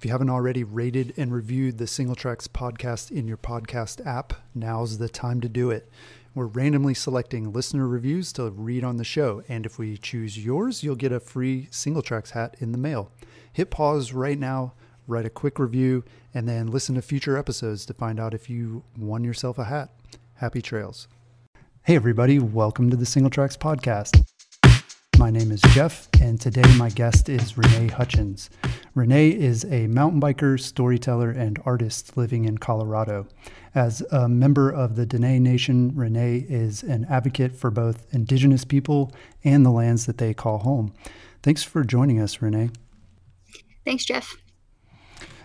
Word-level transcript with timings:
If 0.00 0.06
you 0.06 0.12
haven't 0.12 0.30
already 0.30 0.64
rated 0.64 1.12
and 1.18 1.30
reviewed 1.30 1.76
the 1.76 1.86
Single 1.86 2.14
Tracks 2.14 2.48
podcast 2.48 3.10
in 3.10 3.28
your 3.28 3.36
podcast 3.36 4.00
app, 4.06 4.32
now's 4.54 4.96
the 4.96 5.10
time 5.10 5.42
to 5.42 5.48
do 5.50 5.70
it. 5.70 5.90
We're 6.34 6.46
randomly 6.46 6.94
selecting 6.94 7.52
listener 7.52 7.86
reviews 7.86 8.32
to 8.32 8.48
read 8.48 8.82
on 8.82 8.96
the 8.96 9.04
show, 9.04 9.42
and 9.46 9.66
if 9.66 9.78
we 9.78 9.98
choose 9.98 10.42
yours, 10.42 10.82
you'll 10.82 10.96
get 10.96 11.12
a 11.12 11.20
free 11.20 11.68
Single 11.70 12.00
Tracks 12.00 12.30
hat 12.30 12.56
in 12.60 12.72
the 12.72 12.78
mail. 12.78 13.12
Hit 13.52 13.68
pause 13.68 14.14
right 14.14 14.38
now, 14.38 14.72
write 15.06 15.26
a 15.26 15.28
quick 15.28 15.58
review, 15.58 16.02
and 16.32 16.48
then 16.48 16.68
listen 16.68 16.94
to 16.94 17.02
future 17.02 17.36
episodes 17.36 17.84
to 17.84 17.92
find 17.92 18.18
out 18.18 18.32
if 18.32 18.48
you 18.48 18.82
won 18.96 19.22
yourself 19.22 19.58
a 19.58 19.64
hat. 19.64 19.90
Happy 20.36 20.62
trails. 20.62 21.08
Hey, 21.82 21.96
everybody, 21.96 22.38
welcome 22.38 22.88
to 22.88 22.96
the 22.96 23.04
Single 23.04 23.28
Tracks 23.28 23.58
podcast. 23.58 24.29
My 25.20 25.28
name 25.28 25.52
is 25.52 25.60
Jeff, 25.74 26.08
and 26.18 26.40
today 26.40 26.64
my 26.78 26.88
guest 26.88 27.28
is 27.28 27.58
Renee 27.58 27.88
Hutchins. 27.88 28.48
Renee 28.94 29.28
is 29.28 29.66
a 29.66 29.86
mountain 29.86 30.18
biker, 30.18 30.58
storyteller, 30.58 31.28
and 31.30 31.60
artist 31.66 32.16
living 32.16 32.46
in 32.46 32.56
Colorado. 32.56 33.26
As 33.74 34.00
a 34.10 34.30
member 34.30 34.70
of 34.70 34.96
the 34.96 35.04
Diné 35.04 35.38
Nation, 35.38 35.94
Renee 35.94 36.46
is 36.48 36.82
an 36.82 37.04
advocate 37.04 37.54
for 37.54 37.70
both 37.70 38.06
Indigenous 38.14 38.64
people 38.64 39.12
and 39.44 39.64
the 39.64 39.70
lands 39.70 40.06
that 40.06 40.16
they 40.16 40.32
call 40.32 40.56
home. 40.60 40.94
Thanks 41.42 41.62
for 41.62 41.84
joining 41.84 42.18
us, 42.18 42.40
Renee. 42.40 42.70
Thanks, 43.84 44.06
Jeff. 44.06 44.34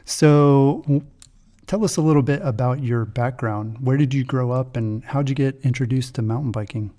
So, 0.06 1.04
tell 1.68 1.84
us 1.84 1.98
a 1.98 2.02
little 2.02 2.24
bit 2.24 2.40
about 2.44 2.82
your 2.82 3.04
background. 3.04 3.80
Where 3.82 3.98
did 3.98 4.14
you 4.14 4.24
grow 4.24 4.52
up, 4.52 4.78
and 4.78 5.04
how 5.04 5.22
did 5.22 5.28
you 5.32 5.36
get 5.36 5.60
introduced 5.66 6.16
to 6.16 6.22
mountain 6.22 6.54
biking? 6.54 6.94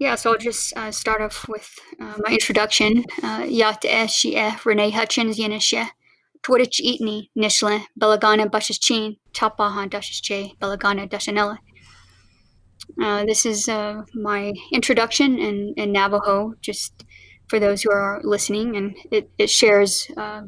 Yeah, 0.00 0.14
so 0.14 0.32
I'll 0.32 0.38
just 0.38 0.74
uh, 0.76 0.90
start 0.90 1.20
off 1.20 1.46
with 1.46 1.68
uh, 2.00 2.14
my 2.24 2.32
introduction. 2.32 3.04
Uh, 3.22 3.44
Yate 3.46 4.10
she 4.10 4.34
Renee 4.64 4.90
Hutchins 4.90 5.38
Yenishe. 5.38 5.88
Twitch 6.42 6.80
Eatney 6.82 7.28
Nishle 7.36 7.84
Belagana 8.00 8.50
Bushes 8.50 8.78
Chin 8.78 9.16
Tapaha 9.34 9.86
Dushes 9.86 10.22
Che 10.22 10.54
Belagana 10.58 11.06
Dashanella. 11.06 11.58
Uh, 12.98 13.26
this 13.26 13.44
is 13.44 13.68
uh, 13.68 14.02
my 14.14 14.54
introduction 14.72 15.38
in, 15.38 15.74
in 15.76 15.92
Navajo, 15.92 16.54
just 16.62 17.04
for 17.48 17.58
those 17.58 17.82
who 17.82 17.90
are 17.92 18.22
listening, 18.24 18.76
and 18.76 18.96
it, 19.10 19.30
it 19.36 19.50
shares 19.50 20.10
uh, 20.16 20.42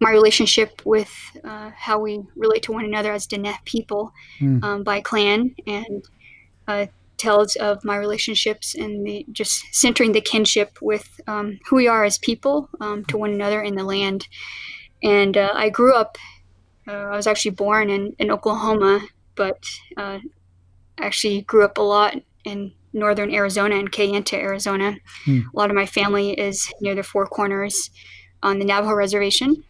my 0.00 0.10
relationship 0.10 0.82
with 0.84 1.14
uh, 1.44 1.70
how 1.76 2.00
we 2.00 2.20
relate 2.34 2.64
to 2.64 2.72
one 2.72 2.84
another 2.84 3.12
as 3.12 3.28
Diné 3.28 3.54
people 3.64 4.12
mm. 4.40 4.62
um, 4.64 4.82
by 4.82 5.00
clan 5.00 5.54
and 5.68 6.04
uh, 6.66 6.86
tells 7.18 7.56
of 7.56 7.84
my 7.84 7.96
relationships 7.96 8.74
and 8.74 9.06
the 9.06 9.26
just 9.32 9.62
centering 9.72 10.12
the 10.12 10.20
kinship 10.20 10.78
with 10.80 11.20
um, 11.26 11.58
who 11.68 11.76
we 11.76 11.88
are 11.88 12.04
as 12.04 12.18
people 12.18 12.68
um, 12.80 13.04
to 13.06 13.18
one 13.18 13.32
another 13.32 13.60
in 13.60 13.74
the 13.74 13.84
land. 13.84 14.28
And 15.02 15.36
uh, 15.36 15.52
I 15.54 15.68
grew 15.68 15.94
up. 15.94 16.16
Uh, 16.86 16.92
I 16.92 17.16
was 17.16 17.26
actually 17.26 17.50
born 17.50 17.90
in, 17.90 18.14
in 18.18 18.30
Oklahoma, 18.30 19.00
but 19.34 19.62
uh, 19.96 20.20
actually 20.98 21.42
grew 21.42 21.64
up 21.64 21.76
a 21.78 21.82
lot 21.82 22.16
in 22.44 22.72
northern 22.92 23.32
Arizona 23.32 23.76
and 23.76 23.92
Kayenta, 23.92 24.34
Arizona. 24.34 24.96
Hmm. 25.24 25.40
A 25.52 25.56
lot 25.56 25.70
of 25.70 25.76
my 25.76 25.86
family 25.86 26.32
is 26.32 26.72
near 26.80 26.94
the 26.94 27.02
Four 27.02 27.26
Corners 27.26 27.90
on 28.42 28.58
the 28.58 28.64
Navajo 28.64 28.94
Reservation. 28.94 29.64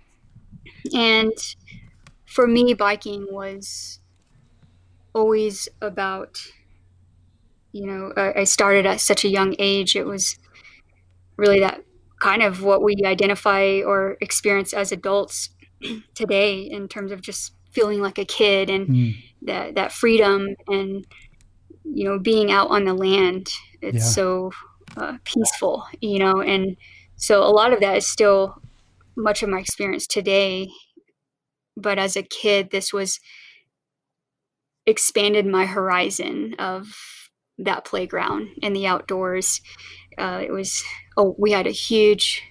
And 0.95 1.33
for 2.27 2.47
me, 2.47 2.75
biking 2.75 3.27
was 3.31 4.01
always 5.13 5.69
about 5.81 6.39
you 7.79 7.87
know, 7.87 8.13
I, 8.17 8.41
I 8.41 8.45
started 8.45 8.87
at 8.87 9.01
such 9.01 9.25
a 9.25 9.29
young 9.29 9.55
age. 9.61 9.95
It 9.95 10.05
was 10.05 10.37
really 11.37 11.61
that 11.61 11.85
kind 12.19 12.43
of 12.43 12.63
what 12.65 12.83
we 12.83 12.97
identify 13.05 13.81
or 13.87 14.17
experience 14.21 14.73
as 14.73 14.91
adults 14.91 15.51
today 16.15 16.63
in 16.63 16.89
terms 16.89 17.13
of 17.13 17.23
just 17.23 17.53
feeling 17.71 18.01
like 18.01 18.19
a 18.19 18.25
kid 18.25 18.69
and 18.69 18.89
mm. 18.89 19.15
that 19.43 19.77
that 19.77 19.93
freedom 19.93 20.49
and 20.67 21.07
you 21.85 22.05
know 22.05 22.19
being 22.19 22.51
out 22.51 22.71
on 22.71 22.85
the 22.85 22.95
land 22.95 23.49
it's 23.81 23.99
yeah. 23.99 24.03
so 24.03 24.51
uh, 24.97 25.17
peaceful 25.23 25.85
you 26.01 26.19
know 26.19 26.41
and 26.41 26.77
so 27.15 27.43
a 27.43 27.53
lot 27.53 27.73
of 27.73 27.81
that 27.81 27.97
is 27.97 28.09
still 28.09 28.61
much 29.17 29.43
of 29.43 29.49
my 29.49 29.61
experience 29.61 30.07
today 30.07 30.69
but 31.77 31.99
as 31.99 32.17
a 32.17 32.23
kid 32.23 32.71
this 32.71 32.93
was 32.93 33.21
expanded 34.87 35.47
my 35.47 35.67
horizon 35.67 36.55
of 36.59 37.18
that 37.59 37.85
playground 37.85 38.49
in 38.63 38.73
the 38.73 38.87
outdoors. 38.87 39.61
Uh, 40.17 40.41
it 40.43 40.53
was 40.53 40.85
oh, 41.17 41.35
we 41.39 41.53
had 41.53 41.67
a 41.67 41.73
huge, 41.73 42.43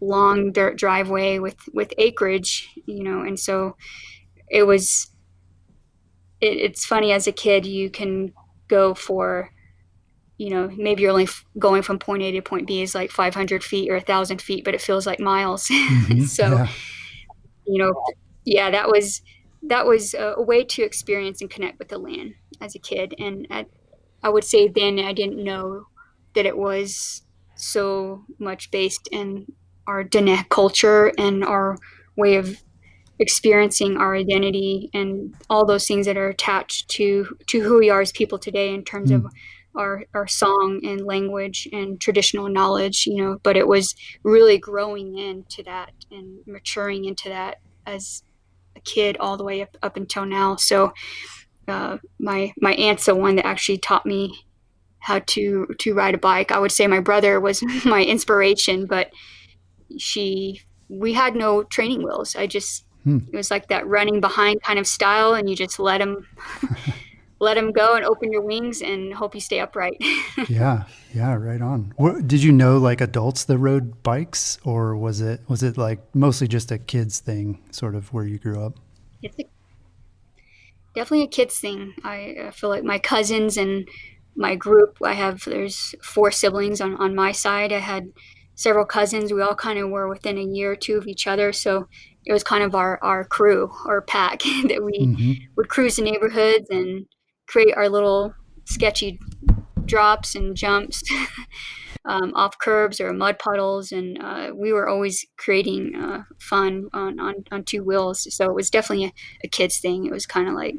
long 0.00 0.52
dirt 0.52 0.76
driveway 0.76 1.38
with 1.38 1.56
with 1.72 1.92
acreage, 1.98 2.70
you 2.86 3.02
know, 3.02 3.20
and 3.20 3.38
so 3.38 3.76
it 4.50 4.64
was. 4.64 5.10
It, 6.38 6.58
it's 6.58 6.84
funny 6.84 7.12
as 7.12 7.26
a 7.26 7.32
kid, 7.32 7.64
you 7.64 7.88
can 7.88 8.34
go 8.68 8.92
for, 8.92 9.50
you 10.36 10.50
know, 10.50 10.70
maybe 10.76 11.00
you're 11.00 11.10
only 11.10 11.24
f- 11.24 11.46
going 11.58 11.80
from 11.80 11.98
point 11.98 12.22
A 12.22 12.30
to 12.32 12.42
point 12.42 12.66
B 12.66 12.82
is 12.82 12.94
like 12.94 13.10
500 13.10 13.64
feet 13.64 13.90
or 13.90 13.96
a 13.96 14.02
thousand 14.02 14.42
feet, 14.42 14.62
but 14.62 14.74
it 14.74 14.82
feels 14.82 15.06
like 15.06 15.18
miles. 15.18 15.66
Mm-hmm, 15.68 16.24
so, 16.24 16.56
yeah. 16.56 16.68
you 17.66 17.82
know, 17.82 17.94
yeah, 18.44 18.70
that 18.70 18.88
was 18.88 19.22
that 19.62 19.86
was 19.86 20.14
a, 20.14 20.34
a 20.36 20.42
way 20.42 20.62
to 20.62 20.82
experience 20.82 21.40
and 21.40 21.50
connect 21.50 21.78
with 21.78 21.88
the 21.88 21.98
land 21.98 22.34
as 22.60 22.74
a 22.74 22.78
kid, 22.78 23.14
and 23.18 23.46
at 23.50 23.66
I 24.22 24.28
would 24.28 24.44
say 24.44 24.68
then 24.68 24.98
I 24.98 25.12
didn't 25.12 25.42
know 25.42 25.86
that 26.34 26.46
it 26.46 26.56
was 26.56 27.22
so 27.56 28.24
much 28.38 28.70
based 28.70 29.08
in 29.12 29.46
our 29.86 30.04
Diné 30.04 30.48
culture 30.48 31.12
and 31.18 31.44
our 31.44 31.78
way 32.16 32.36
of 32.36 32.62
experiencing 33.18 33.96
our 33.96 34.14
identity 34.14 34.90
and 34.92 35.34
all 35.48 35.64
those 35.64 35.86
things 35.86 36.06
that 36.06 36.16
are 36.16 36.28
attached 36.28 36.88
to 36.88 37.36
to 37.46 37.60
who 37.60 37.78
we 37.78 37.88
are 37.88 38.00
as 38.02 38.12
people 38.12 38.38
today 38.38 38.74
in 38.74 38.84
terms 38.84 39.10
mm. 39.10 39.16
of 39.16 39.32
our 39.74 40.04
our 40.12 40.26
song 40.26 40.80
and 40.84 41.06
language 41.06 41.66
and 41.72 42.00
traditional 42.00 42.48
knowledge 42.48 43.06
you 43.06 43.16
know 43.16 43.38
but 43.42 43.56
it 43.56 43.66
was 43.66 43.94
really 44.22 44.58
growing 44.58 45.16
into 45.16 45.62
that 45.62 45.92
and 46.10 46.40
maturing 46.46 47.06
into 47.06 47.30
that 47.30 47.56
as 47.86 48.22
a 48.76 48.80
kid 48.80 49.16
all 49.18 49.38
the 49.38 49.44
way 49.44 49.62
up 49.62 49.76
up 49.82 49.96
until 49.96 50.26
now 50.26 50.54
so 50.56 50.92
uh, 51.68 51.98
my 52.18 52.52
my 52.60 52.72
aunt's 52.74 53.06
the 53.06 53.14
one 53.14 53.36
that 53.36 53.46
actually 53.46 53.78
taught 53.78 54.06
me 54.06 54.46
how 55.00 55.20
to 55.20 55.66
to 55.78 55.94
ride 55.94 56.14
a 56.14 56.18
bike. 56.18 56.50
I 56.50 56.58
would 56.58 56.72
say 56.72 56.86
my 56.86 57.00
brother 57.00 57.40
was 57.40 57.62
my 57.84 58.02
inspiration, 58.04 58.86
but 58.86 59.10
she 59.98 60.60
we 60.88 61.12
had 61.12 61.34
no 61.34 61.62
training 61.64 62.02
wheels. 62.02 62.36
I 62.36 62.46
just 62.46 62.84
hmm. 63.04 63.18
it 63.32 63.36
was 63.36 63.50
like 63.50 63.68
that 63.68 63.86
running 63.86 64.20
behind 64.20 64.62
kind 64.62 64.78
of 64.78 64.86
style, 64.86 65.34
and 65.34 65.48
you 65.48 65.56
just 65.56 65.78
let 65.78 66.00
him 66.00 66.26
let 67.38 67.56
him 67.56 67.72
go 67.72 67.94
and 67.94 68.04
open 68.04 68.32
your 68.32 68.42
wings 68.42 68.82
and 68.82 69.12
hope 69.12 69.34
you 69.34 69.40
stay 69.40 69.60
upright. 69.60 69.96
yeah, 70.48 70.84
yeah, 71.14 71.34
right 71.34 71.60
on. 71.60 71.92
What, 71.96 72.26
did 72.26 72.42
you 72.42 72.52
know 72.52 72.78
like 72.78 73.00
adults 73.00 73.44
that 73.44 73.58
rode 73.58 74.02
bikes, 74.02 74.58
or 74.64 74.96
was 74.96 75.20
it 75.20 75.40
was 75.48 75.62
it 75.62 75.76
like 75.76 76.00
mostly 76.14 76.48
just 76.48 76.70
a 76.70 76.78
kids 76.78 77.20
thing, 77.20 77.62
sort 77.70 77.94
of 77.94 78.12
where 78.12 78.24
you 78.24 78.38
grew 78.38 78.64
up? 78.64 78.78
It's 79.22 79.38
a 79.38 79.44
definitely 80.96 81.24
a 81.24 81.28
kids 81.28 81.60
thing. 81.60 81.94
I, 82.02 82.36
I 82.46 82.50
feel 82.50 82.70
like 82.70 82.82
my 82.82 82.98
cousins 82.98 83.56
and 83.56 83.86
my 84.34 84.56
group, 84.56 84.96
I 85.04 85.12
have, 85.12 85.44
there's 85.44 85.94
four 86.02 86.32
siblings 86.32 86.80
on, 86.80 86.96
on 86.96 87.14
my 87.14 87.32
side. 87.32 87.72
I 87.72 87.78
had 87.78 88.08
several 88.54 88.86
cousins. 88.86 89.32
We 89.32 89.42
all 89.42 89.54
kind 89.54 89.78
of 89.78 89.90
were 89.90 90.08
within 90.08 90.38
a 90.38 90.42
year 90.42 90.72
or 90.72 90.76
two 90.76 90.96
of 90.96 91.06
each 91.06 91.26
other. 91.26 91.52
So 91.52 91.86
it 92.24 92.32
was 92.32 92.42
kind 92.42 92.64
of 92.64 92.74
our, 92.74 92.98
our 93.04 93.24
crew 93.24 93.70
or 93.84 94.00
pack 94.02 94.40
that 94.68 94.82
we 94.82 95.06
mm-hmm. 95.06 95.32
would 95.56 95.68
cruise 95.68 95.96
the 95.96 96.02
neighborhoods 96.02 96.68
and 96.70 97.06
create 97.46 97.76
our 97.76 97.90
little 97.90 98.34
sketchy 98.64 99.20
drops 99.84 100.34
and 100.34 100.56
jumps. 100.56 101.02
um, 102.06 102.32
off 102.34 102.58
curbs 102.58 103.00
or 103.00 103.12
mud 103.12 103.38
puddles, 103.38 103.92
and 103.92 104.22
uh, 104.22 104.52
we 104.54 104.72
were 104.72 104.88
always 104.88 105.24
creating 105.36 105.94
uh, 105.96 106.22
fun 106.38 106.88
on, 106.92 107.18
on, 107.18 107.44
on 107.50 107.64
two 107.64 107.82
wheels. 107.82 108.26
So 108.34 108.46
it 108.46 108.54
was 108.54 108.70
definitely 108.70 109.06
a, 109.06 109.12
a 109.44 109.48
kids 109.48 109.78
thing. 109.78 110.06
It 110.06 110.12
was 110.12 110.24
kind 110.24 110.48
of 110.48 110.54
like 110.54 110.76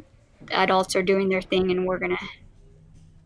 adults 0.51 0.95
are 0.95 1.03
doing 1.03 1.29
their 1.29 1.41
thing, 1.41 1.69
and 1.69 1.85
we're 1.85 1.99
gonna 1.99 2.19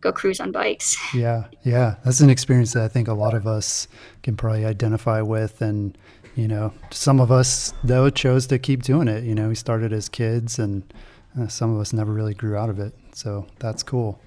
go 0.02 0.12
cruise 0.12 0.40
on 0.40 0.52
bikes. 0.52 0.98
Yeah, 1.14 1.46
yeah, 1.64 1.96
that's 2.04 2.22
an 2.22 2.30
experience 2.30 2.74
that 2.74 2.84
I 2.84 2.88
think 2.88 3.08
a 3.08 3.14
lot 3.14 3.34
of 3.34 3.46
us 3.46 3.88
can 4.24 4.36
probably 4.36 4.66
identify 4.66 5.22
with, 5.22 5.62
and 5.62 5.98
you 6.36 6.48
know, 6.48 6.74
some 6.90 7.20
of 7.20 7.32
us 7.32 7.74
though 7.84 8.10
chose 8.10 8.48
to 8.48 8.58
keep 8.58 8.82
doing 8.82 9.08
it. 9.08 9.24
You 9.24 9.36
know, 9.36 9.50
we 9.50 9.56
started 9.56 9.94
as 9.94 10.10
kids, 10.10 10.58
and 10.58 10.92
uh, 11.40 11.48
some 11.48 11.74
of 11.74 11.80
us 11.80 11.94
never 11.94 12.12
really 12.12 12.34
grew 12.34 12.58
out 12.58 12.70
of 12.70 12.80
it. 12.80 12.94
So 13.14 13.46
that's 13.60 13.84
cool. 13.84 14.20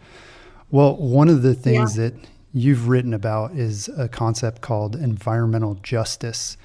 Well, 0.70 0.96
one 0.96 1.28
of 1.28 1.42
the 1.42 1.54
things 1.54 1.96
yeah. 1.96 2.10
that 2.10 2.14
you've 2.54 2.88
written 2.88 3.12
about 3.12 3.52
is 3.52 3.90
a 3.98 4.08
concept 4.08 4.62
called 4.62 4.94
environmental 4.94 5.74
justice. 5.82 6.56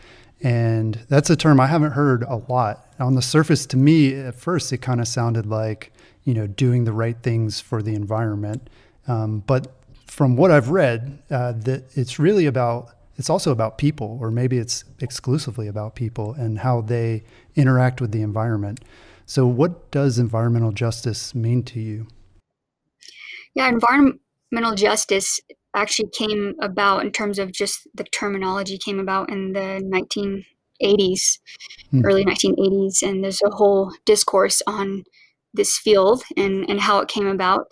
And 0.41 0.95
that's 1.09 1.29
a 1.31 1.35
term 1.35 1.59
I 1.59 1.65
haven't 1.65 1.91
heard 1.91 2.23
a 2.23 2.35
lot. 2.47 2.85
On 2.99 3.15
the 3.15 3.21
surface, 3.21 3.65
to 3.65 3.77
me, 3.77 4.13
at 4.13 4.35
first, 4.35 4.71
it 4.71 4.77
kind 4.77 5.01
of 5.01 5.07
sounded 5.07 5.47
like, 5.47 5.91
you 6.23 6.33
know, 6.35 6.45
doing 6.45 6.83
the 6.85 6.93
right 6.93 7.17
things 7.21 7.59
for 7.59 7.81
the 7.81 7.95
environment. 7.95 8.69
Um, 9.07 9.39
but 9.39 9.67
from 10.05 10.37
what 10.37 10.51
I've 10.51 10.69
read, 10.69 11.23
uh, 11.31 11.53
that 11.53 11.85
it's 11.97 12.19
really 12.19 12.45
about, 12.45 12.91
it's 13.17 13.29
also 13.29 13.51
about 13.51 13.79
people, 13.79 14.17
or 14.21 14.29
maybe 14.29 14.59
it's 14.59 14.83
exclusively 14.99 15.67
about 15.67 15.95
people 15.95 16.33
and 16.33 16.59
how 16.59 16.81
they 16.81 17.23
interact 17.55 17.99
with 17.99 18.11
the 18.11 18.21
environment. 18.21 18.79
So, 19.25 19.45
what 19.45 19.91
does 19.91 20.19
environmental 20.19 20.71
justice 20.71 21.35
mean 21.35 21.63
to 21.63 21.79
you? 21.79 22.07
Yeah, 23.55 23.67
environmental 23.67 24.75
justice 24.75 25.39
actually 25.81 26.09
came 26.09 26.55
about 26.61 27.03
in 27.03 27.11
terms 27.11 27.39
of 27.39 27.51
just 27.51 27.87
the 27.93 28.03
terminology 28.05 28.77
came 28.77 28.99
about 28.99 29.29
in 29.29 29.53
the 29.53 29.81
1980s, 30.81 31.39
hmm. 31.91 32.05
early 32.05 32.25
1980s, 32.25 33.01
and 33.03 33.23
there's 33.23 33.41
a 33.41 33.55
whole 33.55 33.93
discourse 34.05 34.61
on 34.67 35.03
this 35.53 35.77
field 35.77 36.23
and 36.37 36.69
and 36.69 36.79
how 36.79 36.99
it 36.99 37.07
came 37.09 37.27
about, 37.27 37.71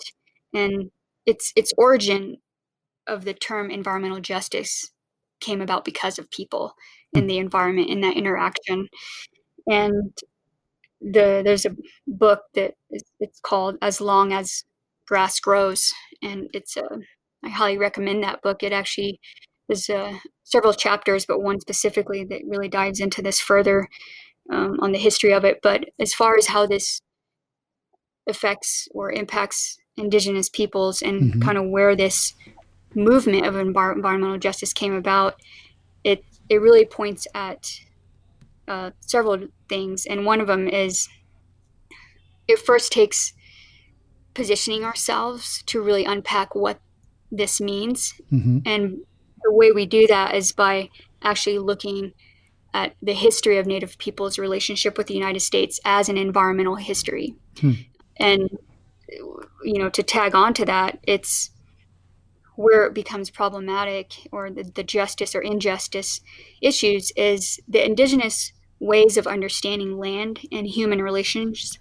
and 0.54 0.92
its 1.26 1.54
its 1.56 1.74
origin 1.78 2.38
of 3.08 3.26
the 3.26 3.34
term 3.34 3.70
environmental 3.72 4.20
justice 4.20 4.92
came 5.40 5.62
about 5.62 5.86
because 5.86 6.18
of 6.18 6.30
people 6.32 6.74
in 7.14 7.22
hmm. 7.22 7.28
the 7.28 7.38
environment 7.38 7.90
in 7.90 8.02
that 8.02 8.18
interaction, 8.18 8.88
and 9.68 10.14
the 11.02 11.42
there's 11.46 11.66
a 11.66 11.76
book 12.08 12.42
that 12.56 12.74
is, 12.90 13.04
it's 13.20 13.40
called 13.40 13.78
as 13.82 14.02
long 14.02 14.34
as 14.34 14.64
grass 15.08 15.40
grows 15.40 15.94
and 16.22 16.50
it's 16.54 16.76
a 16.76 16.88
I 17.48 17.50
highly 17.50 17.78
recommend 17.78 18.24
that 18.24 18.42
book. 18.42 18.62
It 18.62 18.74
actually 18.74 19.20
is 19.70 19.90
uh, 19.90 20.14
several 20.44 20.74
chapters, 20.74 21.26
but 21.26 21.42
one 21.42 21.60
specifically 21.62 22.26
that 22.26 22.42
really 22.46 22.68
dives 22.68 23.00
into 23.00 23.22
this 23.22 23.40
further 23.40 23.88
um, 24.52 24.78
on 24.82 24.92
the 24.92 25.00
history 25.00 25.34
of 25.34 25.46
it. 25.46 25.60
But 25.64 25.86
as 26.00 26.14
far 26.14 26.38
as 26.38 26.48
how 26.48 26.68
this 26.68 27.02
affects 28.30 28.90
or 28.94 29.12
impacts 29.12 29.78
indigenous 29.96 30.50
peoples 30.50 31.02
and 31.02 31.22
mm-hmm. 31.22 31.42
kind 31.42 31.58
of 31.58 31.70
where 31.70 31.96
this 31.96 32.34
movement 32.94 33.46
of 33.46 33.54
envir- 33.54 33.96
environmental 33.96 34.38
justice 34.38 34.74
came 34.74 34.94
about, 34.94 35.36
it 36.04 36.24
it 36.50 36.62
really 36.62 36.86
points 36.86 37.28
at 37.34 37.72
uh, 38.68 38.92
several 39.00 39.48
things, 39.70 40.06
and 40.06 40.26
one 40.26 40.42
of 40.42 40.48
them 40.48 40.68
is 40.68 41.08
it 42.48 42.60
first 42.60 42.92
takes 42.92 43.34
positioning 44.34 44.84
ourselves 44.84 45.64
to 45.66 45.82
really 45.82 46.06
unpack 46.06 46.54
what 46.54 46.80
this 47.32 47.60
means. 47.60 48.14
Mm-hmm. 48.32 48.60
And 48.66 48.98
the 49.44 49.52
way 49.52 49.72
we 49.72 49.86
do 49.86 50.08
that 50.08 50.36
is 50.36 50.52
by 50.52 50.90
actually 51.22 51.60
looking 51.60 52.14
at 52.74 52.96
the 53.02 53.14
history 53.14 53.58
of 53.58 53.66
Native 53.66 53.98
peoples' 53.98 54.38
relationship 54.38 54.98
with 54.98 55.08
the 55.08 55.14
United 55.14 55.40
States 55.40 55.80
as 55.86 56.10
an 56.10 56.18
environmental 56.18 56.76
history. 56.76 57.36
Hmm. 57.60 57.72
And, 58.18 58.50
you 59.64 59.80
know, 59.80 59.90
to 59.90 60.04
tag 60.04 60.36
on 60.36 60.54
to 60.56 60.66
that, 60.66 61.00
it's 61.04 61.52
where 62.56 62.86
it 62.86 62.94
becomes 62.94 63.30
problematic 63.30 64.28
or 64.32 64.50
the, 64.50 64.64
the 64.64 64.84
justice 64.84 65.36
or 65.36 65.42
injustice 65.42 66.22
issues 66.62 67.12
is 67.16 67.60
the 67.68 67.86
indigenous 67.86 68.52
ways 68.80 69.16
of 69.16 69.28
understanding 69.28 69.98
land 69.98 70.42
and 70.52 70.68
human 70.68 71.02
relations 71.02 71.80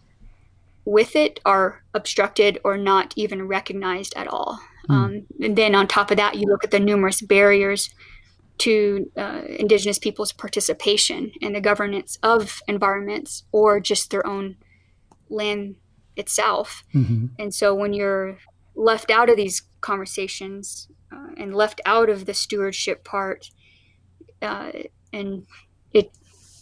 with 0.85 1.17
it 1.17 1.41
are 1.45 1.83
obstructed 1.95 2.59
or 2.63 2.79
not 2.79 3.13
even 3.17 3.49
recognized 3.49 4.15
at 4.17 4.29
all. 4.29 4.61
Mm. 4.89 4.95
Um, 4.95 5.27
and 5.43 5.57
then 5.57 5.75
on 5.75 5.87
top 5.87 6.11
of 6.11 6.17
that, 6.17 6.37
you 6.37 6.47
look 6.47 6.65
at 6.65 6.71
the 6.71 6.81
numerous 6.81 7.21
barriers 7.21 7.91
to 8.59 9.11
uh, 9.17 9.43
Indigenous 9.49 9.99
peoples' 9.99 10.33
participation 10.33 11.33
in 11.41 11.53
the 11.53 11.61
governance 11.61 12.19
of 12.23 12.61
environments 12.69 13.45
or 13.53 13.81
just 13.81 14.11
their 14.11 14.27
own 14.27 14.57
land 15.29 15.77
itself. 16.17 16.85
Mm-hmm. 16.95 17.27
And 17.39 17.55
so 17.55 17.75
when 17.75 17.93
you're 17.93 18.39
left 18.75 19.11
out 19.11 19.29
of 19.29 19.37
these 19.37 19.63
conversations 19.81 20.89
uh, 21.13 21.29
and 21.37 21.55
left 21.55 21.81
out 21.87 22.09
of 22.09 22.27
the 22.27 22.35
stewardship 22.35 23.05
part, 23.05 23.51
uh, 24.43 24.71
and 25.13 25.47
it 25.93 26.11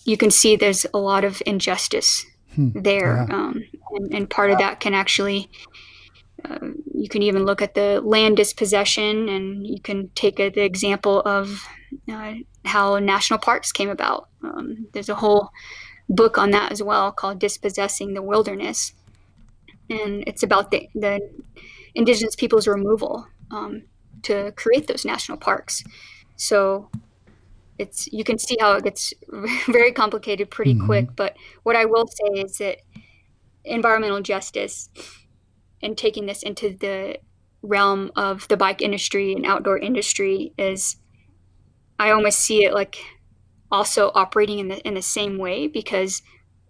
you 0.05 0.17
can 0.17 0.31
see 0.31 0.55
there's 0.57 0.87
a 0.93 0.99
lot 0.99 1.25
of 1.25 1.43
injustice 1.47 2.27
hmm. 2.55 2.71
there, 2.75 3.27
yeah. 3.29 3.35
um, 3.35 3.65
and, 3.93 4.15
and, 4.15 4.31
part 4.31 4.51
of 4.51 4.59
that 4.59 4.79
can 4.79 4.93
actually 4.93 5.51
uh, 6.45 6.59
you 6.93 7.09
can 7.09 7.23
even 7.23 7.45
look 7.45 7.63
at 7.63 7.75
the 7.75 8.01
land 8.03 8.37
dispossession, 8.37 9.29
and 9.29 9.67
you 9.67 9.81
can 9.81 10.11
take 10.15 10.39
a, 10.39 10.51
the 10.51 10.63
example 10.63 11.21
of 11.23 11.67
uh, 12.11 12.35
how 12.65 12.99
national 12.99 13.39
parks 13.39 13.73
came 13.73 13.89
about. 13.89 14.29
Um, 14.43 14.87
there's 14.93 15.09
a 15.09 15.15
whole 15.15 15.51
book 16.09 16.37
on 16.39 16.51
that 16.51 16.73
as 16.73 16.83
well 16.83 17.13
called 17.13 17.39
Dispossessing 17.39 18.15
the 18.15 18.23
Wilderness. 18.23 18.93
And 19.89 20.25
it's 20.27 20.43
about 20.43 20.71
the, 20.71 20.89
the 20.95 21.21
indigenous 21.95 22.37
people's 22.37 22.67
removal 22.67 23.27
um, 23.51 23.85
to 24.23 24.53
create 24.57 24.87
those 24.87 25.05
national 25.05 25.39
parks. 25.39 25.85
So 26.37 26.91
it's 27.79 28.07
you 28.13 28.25
can 28.25 28.39
see 28.39 28.57
how 28.61 28.75
it 28.75 28.85
gets 28.85 29.13
very 29.67 29.93
complicated 29.93 30.51
pretty 30.51 30.75
mm-hmm. 30.75 30.87
quick. 30.87 31.17
But 31.17 31.37
what 31.63 31.77
I 31.77 31.85
will 31.85 32.07
say 32.07 32.41
is 32.41 32.59
that 32.59 32.79
environmental 33.65 34.21
justice 34.21 34.91
and 35.85 35.97
taking 35.97 36.27
this 36.27 36.43
into 36.43 36.77
the 36.81 37.19
realm 37.63 38.11
of 38.17 38.47
the 38.49 38.57
bike 38.57 38.83
industry 38.83 39.33
and 39.33 39.47
outdoor 39.47 39.79
industry 39.79 40.53
is 40.59 40.97
I 41.99 42.11
almost 42.11 42.41
see 42.41 42.65
it 42.65 42.75
like 42.75 42.99
also 43.71 44.11
operating 44.15 44.59
in 44.59 44.69
the 44.69 44.79
in 44.87 44.95
the 44.95 45.03
same 45.03 45.39
way 45.39 45.67
because 45.67 46.23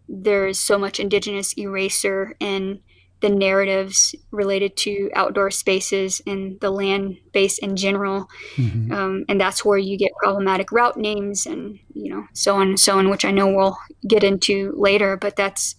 there's 0.09 0.61
so 0.61 0.79
much 0.79 1.01
indigenous 1.01 1.57
eraser 1.57 2.35
in 2.41 2.81
the 3.21 3.29
narratives 3.31 4.15
related 4.31 4.77
to 4.77 5.11
outdoor 5.15 5.51
spaces 5.51 6.21
and 6.27 6.61
the 6.61 6.71
land 6.71 7.17
base 7.33 7.59
in 7.59 7.75
general 7.75 8.29
mm-hmm. 8.57 8.93
um, 8.93 9.25
and 9.29 9.41
that's 9.41 9.65
where 9.65 9.79
you 9.79 9.97
get 9.97 10.13
problematic 10.23 10.71
route 10.71 10.99
names 10.99 11.47
and 11.47 11.79
you 11.95 12.11
know 12.11 12.27
so 12.35 12.57
on 12.57 12.69
and 12.69 12.81
so 12.81 12.99
on 12.99 13.09
which 13.09 13.25
i 13.25 13.31
know 13.31 13.49
we'll 13.49 13.79
get 14.07 14.23
into 14.23 14.75
later 14.77 15.17
but 15.17 15.37
that's 15.37 15.75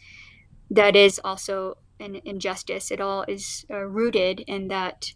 that 0.72 0.96
is 0.96 1.22
also 1.24 1.78
and 2.00 2.18
injustice. 2.26 2.92
It 2.92 3.02
all 3.02 3.24
is 3.28 3.66
uh, 3.70 3.86
rooted 3.86 4.42
in 4.42 4.68
that 4.70 5.12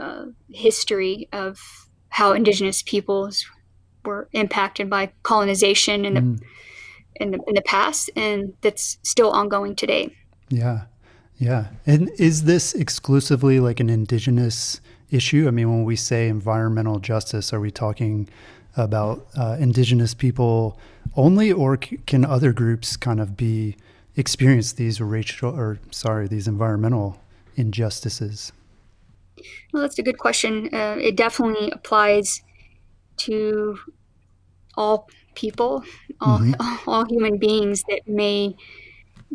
uh, 0.00 0.26
history 0.50 1.28
of 1.32 1.58
how 2.08 2.32
indigenous 2.32 2.82
peoples 2.82 3.46
were 4.04 4.28
impacted 4.32 4.88
by 4.88 5.12
colonization 5.22 6.04
in 6.04 6.14
the 6.14 6.20
mm. 6.20 6.40
in 7.16 7.30
the 7.30 7.38
in 7.46 7.54
the 7.54 7.62
past, 7.62 8.10
and 8.16 8.54
that's 8.60 8.98
still 9.02 9.30
ongoing 9.30 9.76
today. 9.76 10.14
Yeah, 10.48 10.82
yeah. 11.36 11.66
And 11.86 12.10
is 12.18 12.44
this 12.44 12.74
exclusively 12.74 13.60
like 13.60 13.80
an 13.80 13.90
indigenous 13.90 14.80
issue? 15.10 15.46
I 15.46 15.50
mean, 15.50 15.70
when 15.70 15.84
we 15.84 15.96
say 15.96 16.28
environmental 16.28 16.98
justice, 16.98 17.52
are 17.52 17.60
we 17.60 17.70
talking 17.70 18.28
about 18.76 19.26
uh, 19.36 19.56
indigenous 19.58 20.14
people 20.14 20.78
only, 21.16 21.52
or 21.52 21.78
c- 21.82 21.98
can 22.06 22.24
other 22.24 22.52
groups 22.52 22.96
kind 22.96 23.20
of 23.20 23.36
be 23.36 23.76
experience 24.18 24.72
these 24.72 25.00
racial 25.00 25.50
or 25.50 25.78
sorry 25.90 26.28
these 26.28 26.48
environmental 26.48 27.18
injustices? 27.56 28.52
Well, 29.72 29.82
that's 29.82 29.98
a 29.98 30.02
good 30.02 30.18
question. 30.18 30.68
Uh, 30.74 30.96
it 31.00 31.16
definitely 31.16 31.70
applies 31.70 32.42
to 33.18 33.78
all 34.76 35.08
people, 35.34 35.84
all, 36.20 36.40
mm-hmm. 36.40 36.88
all 36.90 37.06
human 37.06 37.38
beings 37.38 37.84
that 37.88 38.06
may 38.06 38.56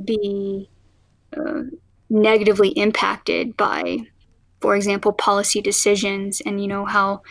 be 0.03 0.69
uh, 1.35 1.61
negatively 2.09 2.69
impacted 2.69 3.55
by, 3.55 3.99
for 4.59 4.75
example, 4.75 5.13
policy 5.13 5.61
decisions, 5.61 6.41
and 6.45 6.61
you 6.61 6.67
know 6.67 6.85
how. 6.85 7.21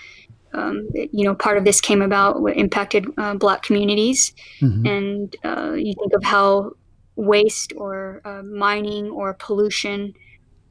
Um, 0.55 0.91
you 0.93 1.25
know, 1.25 1.35
part 1.35 1.57
of 1.57 1.65
this 1.65 1.81
came 1.81 2.03
about 2.03 2.43
what 2.43 2.59
impacted 2.59 3.07
uh, 3.17 3.33
Black 3.37 3.63
communities, 3.63 4.35
mm-hmm. 4.61 4.87
and 4.87 5.37
uh, 5.43 5.73
you 5.73 5.95
think 5.95 6.13
of 6.13 6.23
how 6.23 6.73
waste 7.17 7.73
or 7.77 8.21
uh, 8.25 8.43
mining 8.43 9.11
or 9.11 9.35
pollution. 9.35 10.15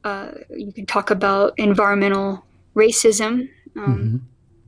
Uh, 0.04 0.32
you 0.50 0.72
can 0.72 0.86
talk 0.86 1.10
about 1.10 1.54
environmental 1.56 2.44
racism, 2.74 3.48
um, 3.76 3.86
mm-hmm. 3.86 4.16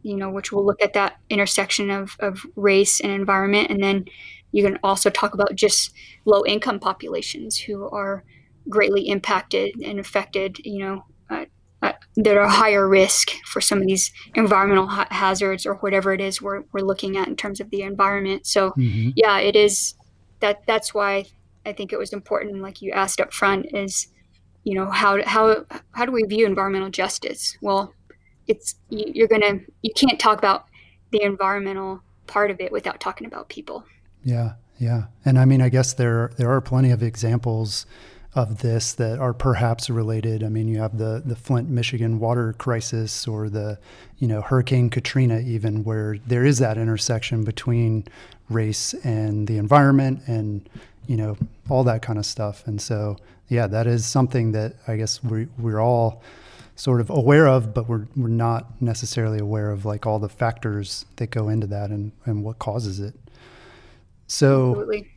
you 0.03 0.17
know, 0.17 0.31
which 0.31 0.53
will 0.53 0.65
look 0.65 0.81
at 0.83 0.93
that 0.93 1.19
intersection 1.31 1.91
of, 1.91 2.17
of 2.21 2.47
race 2.57 3.01
and 3.01 3.11
environment. 3.11 3.71
And 3.71 3.83
then 3.83 4.07
you 4.53 4.63
can 4.63 4.79
also 4.85 5.11
talk 5.11 5.35
about 5.35 5.55
just 5.57 5.93
low 6.25 6.45
income 6.47 6.79
populations 6.79 7.59
who 7.59 7.89
are 7.89 8.25
greatly 8.69 9.09
impacted 9.09 9.75
and 9.85 9.99
affected, 9.99 10.59
you 10.65 10.79
know, 10.79 11.05
uh, 11.29 11.45
uh 11.83 11.93
that 12.17 12.37
are 12.37 12.47
higher 12.47 12.89
risk 12.89 13.33
for 13.45 13.61
some 13.61 13.81
of 13.81 13.87
these 13.87 14.13
environmental 14.37 14.87
ha- 14.87 15.09
hazards 15.11 15.67
or 15.67 15.75
whatever 15.77 16.13
it 16.13 16.21
is 16.21 16.41
we're, 16.41 16.63
we're 16.73 16.81
looking 16.81 17.17
at 17.17 17.27
in 17.27 17.35
terms 17.35 17.61
of 17.61 17.69
the 17.71 17.83
environment. 17.83 18.47
So 18.47 18.71
mm-hmm. 18.71 19.11
yeah, 19.17 19.39
it 19.39 19.57
is 19.57 19.95
that 20.39 20.63
that's 20.67 20.95
why 20.95 21.27
I 21.67 21.73
think 21.73 21.93
it 21.93 21.99
was 21.99 22.13
important, 22.13 22.63
like 22.63 22.83
you 22.83 22.93
asked 22.93 23.21
up 23.21 23.33
front, 23.33 23.67
is 23.75 24.09
you 24.65 24.75
know 24.75 24.91
how 24.91 25.23
how 25.25 25.65
how 25.93 26.05
do 26.05 26.13
we 26.13 26.25
view 26.25 26.47
environmental 26.47 26.91
justice? 26.91 27.57
Well, 27.61 27.95
it's 28.47 28.77
you're 28.89 29.29
gonna 29.29 29.61
you 29.83 29.93
can't 29.95 30.19
talk 30.19 30.39
about 30.39 30.67
the 31.11 31.23
environmental 31.23 32.03
part 32.27 32.51
of 32.51 32.61
it 32.61 32.73
without 32.73 33.01
talking 33.01 33.27
about 33.27 33.49
people. 33.49 33.85
Yeah, 34.23 34.55
yeah, 34.79 35.05
and 35.25 35.39
I 35.39 35.45
mean, 35.45 35.61
I 35.61 35.69
guess 35.69 35.93
there 35.93 36.33
there 36.37 36.51
are 36.51 36.61
plenty 36.61 36.91
of 36.91 37.03
examples 37.03 37.87
of 38.35 38.59
this 38.59 38.95
that 38.95 39.19
are 39.21 39.33
perhaps 39.33 39.89
related. 39.89 40.43
I 40.43 40.49
mean, 40.49 40.67
you 40.67 40.79
have 40.79 40.99
the 40.99 41.23
the 41.25 41.37
Flint, 41.37 41.69
Michigan 41.69 42.19
water 42.19 42.55
crisis, 42.55 43.29
or 43.29 43.49
the 43.49 43.79
you 44.19 44.27
know 44.27 44.41
Hurricane 44.41 44.91
Katrina, 44.91 45.41
even 45.41 45.85
where 45.85 46.19
there 46.27 46.45
is 46.45 46.59
that 46.59 46.79
intersection 46.79 47.45
between 47.45 48.05
race 48.49 48.95
and 49.05 49.47
the 49.47 49.59
environment, 49.59 50.23
and 50.27 50.69
you 51.07 51.17
know 51.17 51.37
all 51.69 51.85
that 51.85 52.03
kind 52.03 52.19
of 52.19 52.27
stuff. 52.27 52.67
And 52.67 52.81
so, 52.81 53.17
yeah, 53.49 53.67
that 53.67 53.87
is 53.87 54.07
something 54.07 54.53
that 54.53 54.75
I 54.87 54.97
guess 54.97 55.23
we 55.23 55.49
we're 55.59 55.81
all 55.81 56.23
sort 56.77 57.01
of 57.01 57.11
aware 57.11 57.47
of, 57.47 57.75
but 57.75 57.89
we're 57.89 58.07
we're 58.17 58.29
not 58.29 58.81
necessarily 58.81 59.39
aware 59.39 59.71
of 59.71 59.85
like 59.85 60.07
all 60.07 60.19
the 60.19 60.29
factors 60.29 61.07
that 61.17 61.31
go 61.31 61.49
into 61.49 61.67
that 61.69 61.91
and 61.91 62.13
and 62.25 62.45
what 62.45 62.59
causes 62.59 63.01
it. 63.01 63.15
So. 64.27 64.71
Absolutely 64.71 65.11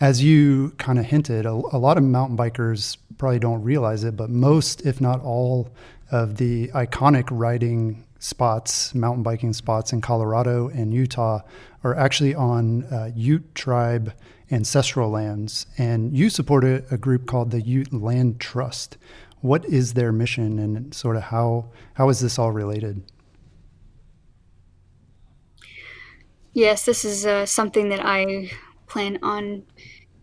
as 0.00 0.22
you 0.22 0.70
kind 0.76 0.98
of 0.98 1.06
hinted, 1.06 1.46
a, 1.46 1.50
a, 1.50 1.78
lot 1.78 1.96
of 1.96 2.04
mountain 2.04 2.36
bikers 2.36 2.98
probably 3.16 3.38
don't 3.38 3.62
realize 3.62 4.04
it, 4.04 4.16
but 4.16 4.28
most, 4.28 4.84
if 4.84 5.00
not 5.00 5.22
all, 5.22 5.70
of 6.10 6.36
the 6.36 6.68
iconic 6.68 7.26
riding 7.30 8.04
spots, 8.18 8.94
mountain 8.94 9.22
biking 9.22 9.52
spots 9.52 9.92
in 9.92 10.00
Colorado 10.00 10.68
and 10.68 10.92
Utah, 10.92 11.40
are 11.82 11.94
actually 11.94 12.34
on 12.34 12.84
uh, 12.84 13.10
Ute 13.14 13.54
tribe 13.54 14.12
ancestral 14.50 15.10
lands. 15.10 15.66
And 15.78 16.16
you 16.16 16.30
support 16.30 16.64
a, 16.64 16.84
a 16.90 16.98
group 16.98 17.26
called 17.26 17.50
the 17.50 17.60
Ute 17.60 17.92
Land 17.92 18.40
Trust. 18.40 18.96
What 19.40 19.64
is 19.66 19.94
their 19.94 20.12
mission, 20.12 20.58
and 20.58 20.94
sort 20.94 21.16
of 21.16 21.24
how 21.24 21.66
how 21.94 22.08
is 22.08 22.20
this 22.20 22.38
all 22.38 22.52
related? 22.52 23.02
Yes, 26.52 26.84
this 26.84 27.04
is 27.04 27.26
uh, 27.26 27.44
something 27.44 27.90
that 27.90 28.00
I 28.02 28.50
plan 28.86 29.18
on 29.22 29.64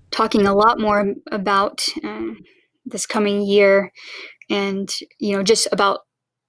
talking 0.09 0.45
a 0.45 0.53
lot 0.53 0.79
more 0.79 1.13
about 1.31 1.85
um, 2.03 2.39
this 2.85 3.05
coming 3.05 3.41
year 3.41 3.91
and 4.49 4.93
you 5.19 5.35
know 5.35 5.43
just 5.43 5.67
about 5.71 6.01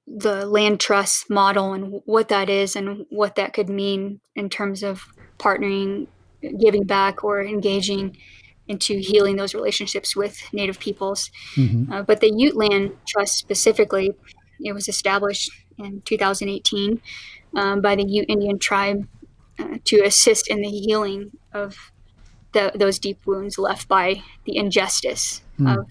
the 0.06 0.46
land 0.46 0.80
trust 0.80 1.30
model 1.30 1.72
and 1.72 2.00
what 2.04 2.28
that 2.28 2.50
is 2.50 2.76
and 2.76 3.06
what 3.08 3.36
that 3.36 3.54
could 3.54 3.68
mean 3.68 4.20
in 4.36 4.50
terms 4.50 4.82
of 4.82 5.02
partnering 5.38 6.06
giving 6.58 6.84
back 6.84 7.24
or 7.24 7.42
engaging 7.42 8.16
into 8.66 8.98
healing 8.98 9.36
those 9.36 9.54
relationships 9.54 10.16
with 10.16 10.40
native 10.52 10.78
peoples 10.78 11.30
mm-hmm. 11.54 11.92
uh, 11.92 12.02
but 12.02 12.20
the 12.20 12.32
ute 12.34 12.56
land 12.56 12.92
trust 13.06 13.34
specifically 13.34 14.14
it 14.60 14.72
was 14.72 14.88
established 14.88 15.50
in 15.78 16.00
2018 16.02 17.00
um, 17.56 17.80
by 17.80 17.94
the 17.94 18.04
ute 18.04 18.28
indian 18.28 18.58
tribe 18.58 19.06
uh, 19.58 19.76
to 19.84 20.00
assist 20.00 20.48
in 20.48 20.60
the 20.62 20.70
healing 20.70 21.30
of 21.52 21.92
the, 22.54 22.72
those 22.74 22.98
deep 22.98 23.20
wounds 23.26 23.58
left 23.58 23.86
by 23.86 24.22
the 24.46 24.56
injustice 24.56 25.42
mm. 25.60 25.76
of 25.76 25.86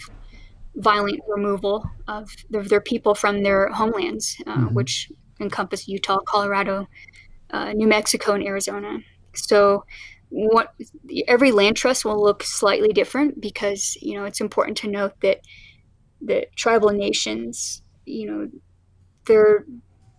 violent 0.75 1.19
removal 1.27 1.89
of 2.07 2.31
their, 2.49 2.63
their, 2.63 2.81
people 2.81 3.13
from 3.13 3.43
their 3.43 3.67
homelands, 3.69 4.41
uh, 4.47 4.55
mm-hmm. 4.55 4.73
which 4.73 5.11
encompass 5.39 5.87
Utah, 5.87 6.19
Colorado, 6.25 6.87
uh, 7.51 7.73
New 7.73 7.87
Mexico, 7.87 8.33
and 8.33 8.43
Arizona. 8.43 8.99
So, 9.35 9.85
what 10.35 10.73
every 11.27 11.51
land 11.51 11.75
trust 11.75 12.03
will 12.03 12.21
look 12.21 12.41
slightly 12.41 12.91
different 12.91 13.39
because 13.39 13.95
you 14.01 14.17
know 14.17 14.25
it's 14.25 14.41
important 14.41 14.75
to 14.77 14.87
note 14.87 15.13
that 15.21 15.41
the 16.21 16.47
tribal 16.55 16.89
nations, 16.89 17.83
you 18.05 18.25
know, 18.25 18.49
they're 19.27 19.65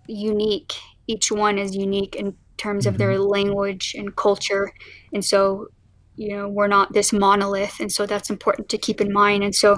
unique. 0.06 0.74
Each 1.08 1.32
one 1.32 1.58
is 1.58 1.74
unique 1.74 2.14
in 2.14 2.36
terms 2.58 2.86
of 2.86 2.96
their 2.96 3.12
mm-hmm. 3.12 3.28
language 3.28 3.94
and 3.98 4.14
culture, 4.14 4.72
and 5.12 5.24
so 5.24 5.66
you 6.16 6.36
know 6.36 6.48
we're 6.48 6.68
not 6.68 6.92
this 6.92 7.12
monolith 7.12 7.80
and 7.80 7.90
so 7.90 8.06
that's 8.06 8.30
important 8.30 8.68
to 8.68 8.78
keep 8.78 9.00
in 9.00 9.12
mind 9.12 9.42
and 9.42 9.52
so 9.52 9.72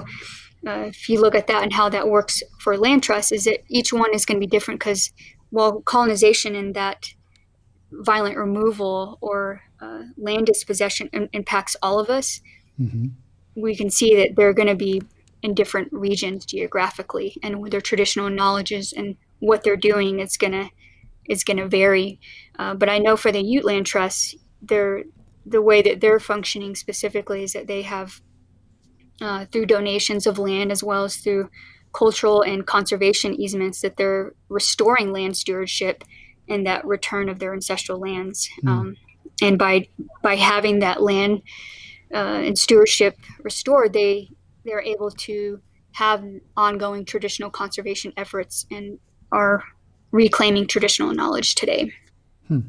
uh, 0.67 0.85
if 0.85 1.09
you 1.09 1.19
look 1.19 1.33
at 1.33 1.47
that 1.47 1.63
and 1.63 1.73
how 1.73 1.89
that 1.89 2.07
works 2.07 2.43
for 2.59 2.77
land 2.77 3.01
trust 3.01 3.31
is 3.31 3.45
that 3.45 3.63
each 3.69 3.91
one 3.91 4.13
is 4.13 4.23
going 4.23 4.39
to 4.39 4.45
be 4.45 4.45
different 4.45 4.79
because 4.79 5.11
while 5.49 5.81
colonization 5.81 6.53
and 6.53 6.75
that 6.75 7.07
violent 7.91 8.37
removal 8.37 9.17
or 9.19 9.61
uh, 9.81 10.03
land 10.17 10.45
dispossession 10.45 11.09
impacts 11.33 11.75
all 11.81 11.99
of 11.99 12.09
us 12.09 12.41
mm-hmm. 12.79 13.07
we 13.55 13.75
can 13.75 13.89
see 13.89 14.15
that 14.15 14.35
they're 14.35 14.53
going 14.53 14.67
to 14.67 14.75
be 14.75 15.01
in 15.43 15.53
different 15.53 15.91
regions 15.91 16.45
geographically 16.45 17.37
and 17.43 17.61
with 17.61 17.71
their 17.71 17.81
traditional 17.81 18.29
knowledges 18.29 18.91
and 18.91 19.15
what 19.39 19.63
they're 19.63 19.77
doing 19.77 20.19
is 20.19 20.37
going 20.37 20.53
to 20.53 20.69
is 21.29 21.43
going 21.43 21.57
to 21.57 21.67
vary 21.67 22.19
uh, 22.57 22.73
but 22.73 22.89
i 22.89 22.97
know 22.97 23.15
for 23.15 23.31
the 23.31 23.41
ute 23.41 23.65
land 23.65 23.85
trust 23.85 24.35
they're 24.61 25.03
the 25.45 25.61
way 25.61 25.81
that 25.81 26.01
they're 26.01 26.19
functioning 26.19 26.75
specifically 26.75 27.43
is 27.43 27.53
that 27.53 27.67
they 27.67 27.83
have 27.83 28.21
uh, 29.21 29.45
through 29.45 29.65
donations 29.65 30.27
of 30.27 30.37
land 30.37 30.71
as 30.71 30.83
well 30.83 31.03
as 31.03 31.17
through 31.17 31.49
cultural 31.93 32.41
and 32.41 32.67
conservation 32.67 33.33
easements 33.33 33.81
that 33.81 33.97
they're 33.97 34.33
restoring 34.49 35.11
land 35.11 35.35
stewardship 35.35 36.03
and 36.47 36.65
that 36.65 36.85
return 36.85 37.29
of 37.29 37.39
their 37.39 37.53
ancestral 37.53 37.99
lands 37.99 38.49
mm. 38.63 38.69
um, 38.69 38.95
and 39.41 39.57
by 39.57 39.87
by 40.21 40.35
having 40.35 40.79
that 40.79 41.01
land 41.01 41.41
uh, 42.13 42.41
and 42.45 42.57
stewardship 42.57 43.17
restored 43.43 43.93
they 43.93 44.29
they're 44.65 44.81
able 44.81 45.11
to 45.11 45.59
have 45.93 46.23
ongoing 46.55 47.05
traditional 47.05 47.49
conservation 47.49 48.13
efforts 48.17 48.65
and 48.71 48.99
are 49.31 49.63
reclaiming 50.11 50.67
traditional 50.67 51.13
knowledge 51.13 51.55
today 51.55 51.91
hmm. 52.47 52.59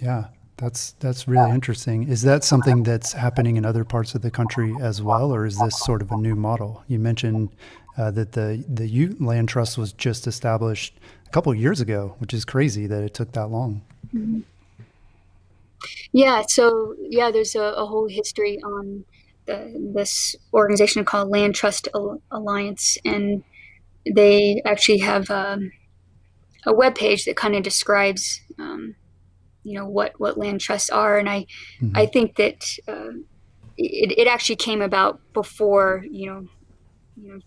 yeah 0.00 0.26
that's 0.56 0.92
that's 1.00 1.28
really 1.28 1.50
interesting. 1.50 2.08
Is 2.08 2.22
that 2.22 2.42
something 2.42 2.82
that's 2.82 3.12
happening 3.12 3.56
in 3.56 3.66
other 3.66 3.84
parts 3.84 4.14
of 4.14 4.22
the 4.22 4.30
country 4.30 4.74
as 4.80 5.02
well, 5.02 5.34
or 5.34 5.44
is 5.44 5.58
this 5.58 5.78
sort 5.80 6.00
of 6.00 6.10
a 6.10 6.16
new 6.16 6.34
model? 6.34 6.82
You 6.88 6.98
mentioned 6.98 7.50
uh, 7.98 8.10
that 8.12 8.32
the 8.32 8.64
the 8.66 8.86
Ute 8.86 9.20
Land 9.20 9.50
Trust 9.50 9.76
was 9.76 9.92
just 9.92 10.26
established 10.26 10.98
a 11.26 11.30
couple 11.30 11.54
years 11.54 11.80
ago, 11.80 12.14
which 12.20 12.32
is 12.32 12.46
crazy 12.46 12.86
that 12.86 13.02
it 13.02 13.12
took 13.12 13.32
that 13.32 13.48
long. 13.48 13.82
Mm-hmm. 14.14 14.40
Yeah. 16.12 16.42
So 16.48 16.94
yeah, 16.98 17.30
there's 17.30 17.54
a, 17.54 17.62
a 17.62 17.86
whole 17.86 18.08
history 18.08 18.58
on 18.62 19.04
the, 19.46 19.92
this 19.94 20.34
organization 20.52 21.04
called 21.04 21.30
Land 21.30 21.54
Trust 21.54 21.88
Alliance, 22.30 22.98
and 23.04 23.44
they 24.12 24.60
actually 24.64 24.98
have 24.98 25.30
um, 25.30 25.70
a 26.64 26.74
web 26.74 26.94
page 26.94 27.24
that 27.24 27.36
kind 27.36 27.54
of 27.54 27.62
describes. 27.62 28.40
Um, 28.58 28.96
you 29.66 29.74
know 29.74 29.86
what 29.86 30.12
what 30.18 30.38
land 30.38 30.60
trusts 30.60 30.90
are, 30.90 31.18
and 31.18 31.28
I 31.28 31.46
mm-hmm. 31.80 31.96
I 31.96 32.06
think 32.06 32.36
that 32.36 32.64
uh, 32.86 33.18
it, 33.76 34.16
it 34.16 34.28
actually 34.28 34.56
came 34.56 34.80
about 34.80 35.20
before 35.32 36.04
you 36.08 36.26
know 36.26 36.46
you 37.16 37.32
know 37.32 37.40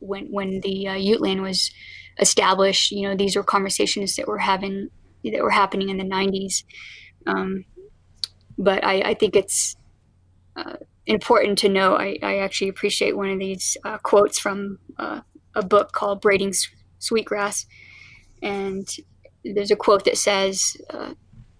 when 0.00 0.28
when 0.28 0.60
the 0.60 0.88
uh, 0.88 0.94
Ute 0.94 1.20
land 1.20 1.42
was 1.42 1.70
established. 2.18 2.92
You 2.92 3.08
know 3.08 3.14
these 3.14 3.36
were 3.36 3.42
conversations 3.42 4.16
that 4.16 4.26
were 4.26 4.38
having 4.38 4.88
that 5.22 5.42
were 5.42 5.50
happening 5.50 5.90
in 5.90 5.98
the 5.98 6.04
'90s, 6.04 6.64
um, 7.26 7.66
but 8.58 8.84
I, 8.84 9.00
I 9.00 9.14
think 9.14 9.36
it's 9.36 9.76
uh, 10.56 10.76
important 11.06 11.58
to 11.58 11.68
know. 11.68 11.96
I, 11.96 12.18
I 12.22 12.38
actually 12.38 12.68
appreciate 12.68 13.16
one 13.16 13.30
of 13.30 13.38
these 13.38 13.76
uh, 13.84 13.98
quotes 13.98 14.38
from 14.38 14.78
uh, 14.98 15.20
a 15.54 15.64
book 15.64 15.92
called 15.92 16.20
Braiding 16.20 16.54
Sweetgrass, 16.98 17.66
and 18.42 18.88
there's 19.44 19.70
a 19.70 19.76
quote 19.76 20.04
that 20.04 20.18
says, 20.18 20.76
uh, 20.90 21.14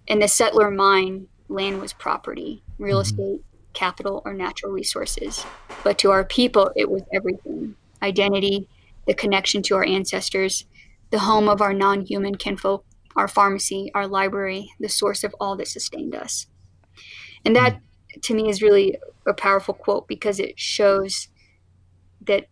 in 0.07 0.19
the 0.19 0.29
settler 0.29 0.71
mind, 0.71 1.29
land 1.49 1.81
was 1.81 1.93
property, 1.93 2.63
real 2.79 3.01
mm-hmm. 3.01 3.21
estate, 3.21 3.45
capital, 3.73 4.23
or 4.25 4.33
natural 4.33 4.73
resources. 4.73 5.45
But 5.85 5.99
to 5.99 6.11
our 6.11 6.25
people, 6.25 6.71
it 6.77 6.91
was 6.91 7.03
everything 7.13 7.77
identity, 8.03 8.69
the 9.07 9.15
connection 9.15 9.63
to 9.63 9.77
our 9.77 9.85
ancestors, 9.85 10.67
the 11.11 11.21
home 11.21 11.49
of 11.49 11.61
our 11.61 11.73
non 11.73 12.03
human 12.03 12.37
kinfolk, 12.37 12.85
our 13.15 13.29
pharmacy, 13.29 13.91
our 13.95 14.07
library, 14.07 14.71
the 14.81 14.89
source 14.89 15.25
of 15.25 15.35
all 15.41 15.57
that 15.57 15.69
sustained 15.69 16.15
us. 16.15 16.47
And 17.47 17.57
that, 17.57 17.75
mm-hmm. 17.75 18.21
to 18.21 18.35
me, 18.35 18.49
is 18.51 18.61
really 18.61 18.99
a 19.27 19.33
powerful 19.33 19.73
quote 19.73 20.09
because 20.09 20.39
it 20.41 20.59
shows 20.59 21.29
that 22.27 22.47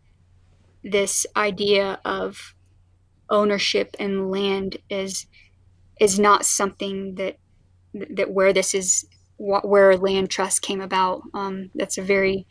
this 0.83 1.27
idea 1.37 2.01
of 2.05 2.55
ownership 3.31 3.97
and 3.99 4.31
land 4.31 4.77
is 4.89 5.27
is 6.01 6.19
not 6.19 6.45
something 6.45 7.15
that 7.15 7.39
that 7.93 8.31
where 8.31 8.53
this 8.53 8.75
is 8.75 9.07
where 9.37 9.97
land 9.97 10.31
trust 10.31 10.63
came 10.63 10.81
about. 10.81 11.23
Um, 11.35 11.71
that's 11.75 11.99
a 11.99 12.03
very 12.03 12.47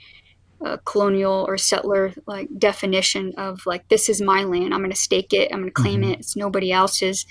a 0.61 0.77
colonial 0.79 1.45
or 1.47 1.57
settler 1.57 2.13
like 2.25 2.47
definition 2.57 3.33
of 3.37 3.65
like 3.65 3.87
this 3.87 4.09
is 4.09 4.21
my 4.21 4.43
land. 4.43 4.73
I'm 4.73 4.81
going 4.81 4.91
to 4.91 4.97
stake 4.97 5.33
it. 5.33 5.51
I'm 5.51 5.59
going 5.59 5.71
to 5.73 5.81
claim 5.81 6.01
mm-hmm. 6.01 6.11
it. 6.11 6.19
It's 6.19 6.35
nobody 6.35 6.71
else's. 6.71 7.25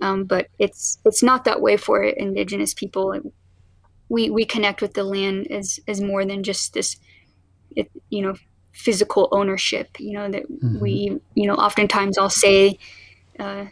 Um, 0.00 0.24
but 0.24 0.48
it's 0.58 0.98
it's 1.04 1.22
not 1.22 1.44
that 1.44 1.60
way 1.60 1.76
for 1.76 2.02
indigenous 2.02 2.74
people. 2.74 3.20
We 4.12 4.30
we 4.30 4.44
connect 4.44 4.82
with 4.82 4.94
the 4.94 5.04
land 5.04 5.50
as 5.50 5.80
as 5.88 6.00
more 6.00 6.24
than 6.24 6.42
just 6.42 6.74
this, 6.74 6.96
it, 7.74 7.90
you 8.10 8.22
know, 8.22 8.34
physical 8.72 9.28
ownership. 9.32 9.88
You 9.98 10.12
know 10.18 10.30
that 10.30 10.44
mm-hmm. 10.50 10.80
we 10.80 11.18
you 11.34 11.46
know 11.46 11.54
oftentimes 11.54 12.18
I'll 12.18 12.38
say 12.46 12.78
uh, 13.38 13.66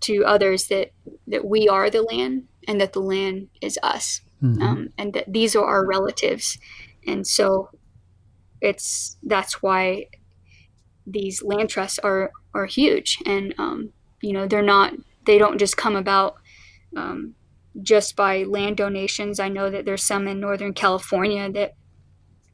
to 0.00 0.24
others 0.24 0.68
that 0.68 0.90
that 1.28 1.44
we 1.44 1.68
are 1.68 1.90
the 1.90 2.02
land 2.02 2.48
and 2.66 2.80
that 2.80 2.92
the 2.92 3.00
land 3.00 3.48
is 3.60 3.78
us, 3.82 4.22
mm-hmm. 4.42 4.62
um, 4.62 4.88
and 4.98 5.12
that 5.14 5.32
these 5.32 5.54
are 5.54 5.64
our 5.64 5.86
relatives, 5.86 6.58
and 7.06 7.26
so 7.26 7.70
it's 8.60 9.16
that's 9.22 9.62
why 9.62 10.06
these 11.06 11.42
land 11.42 11.68
trusts 11.68 11.98
are 12.00 12.32
are 12.54 12.66
huge, 12.66 13.18
and 13.26 13.54
um, 13.58 13.92
you 14.20 14.32
know 14.32 14.46
they're 14.46 14.62
not 14.62 14.94
they 15.26 15.38
don't 15.38 15.58
just 15.58 15.76
come 15.76 15.96
about 15.96 16.36
um, 16.96 17.34
just 17.82 18.16
by 18.16 18.44
land 18.44 18.76
donations. 18.76 19.40
I 19.40 19.48
know 19.48 19.70
that 19.70 19.84
there's 19.84 20.04
some 20.04 20.26
in 20.28 20.40
Northern 20.40 20.74
California 20.74 21.50
that 21.52 21.74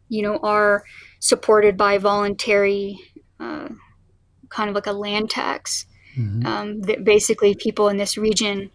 you 0.09 0.23
know 0.23 0.39
are 0.43 0.85
supported 1.21 1.77
by 1.77 1.99
voluntary 1.99 2.99
uh, 3.41 3.69
kind 4.49 4.69
of 4.69 4.75
like 4.75 4.87
a 4.87 4.93
land 4.93 5.31
tax 5.31 5.87
mm-hmm. 6.17 6.47
um, 6.47 6.81
that 6.83 7.05
basically 7.05 7.55
people 7.55 7.89
in 7.89 7.97
this 7.97 8.17
region 8.17 8.71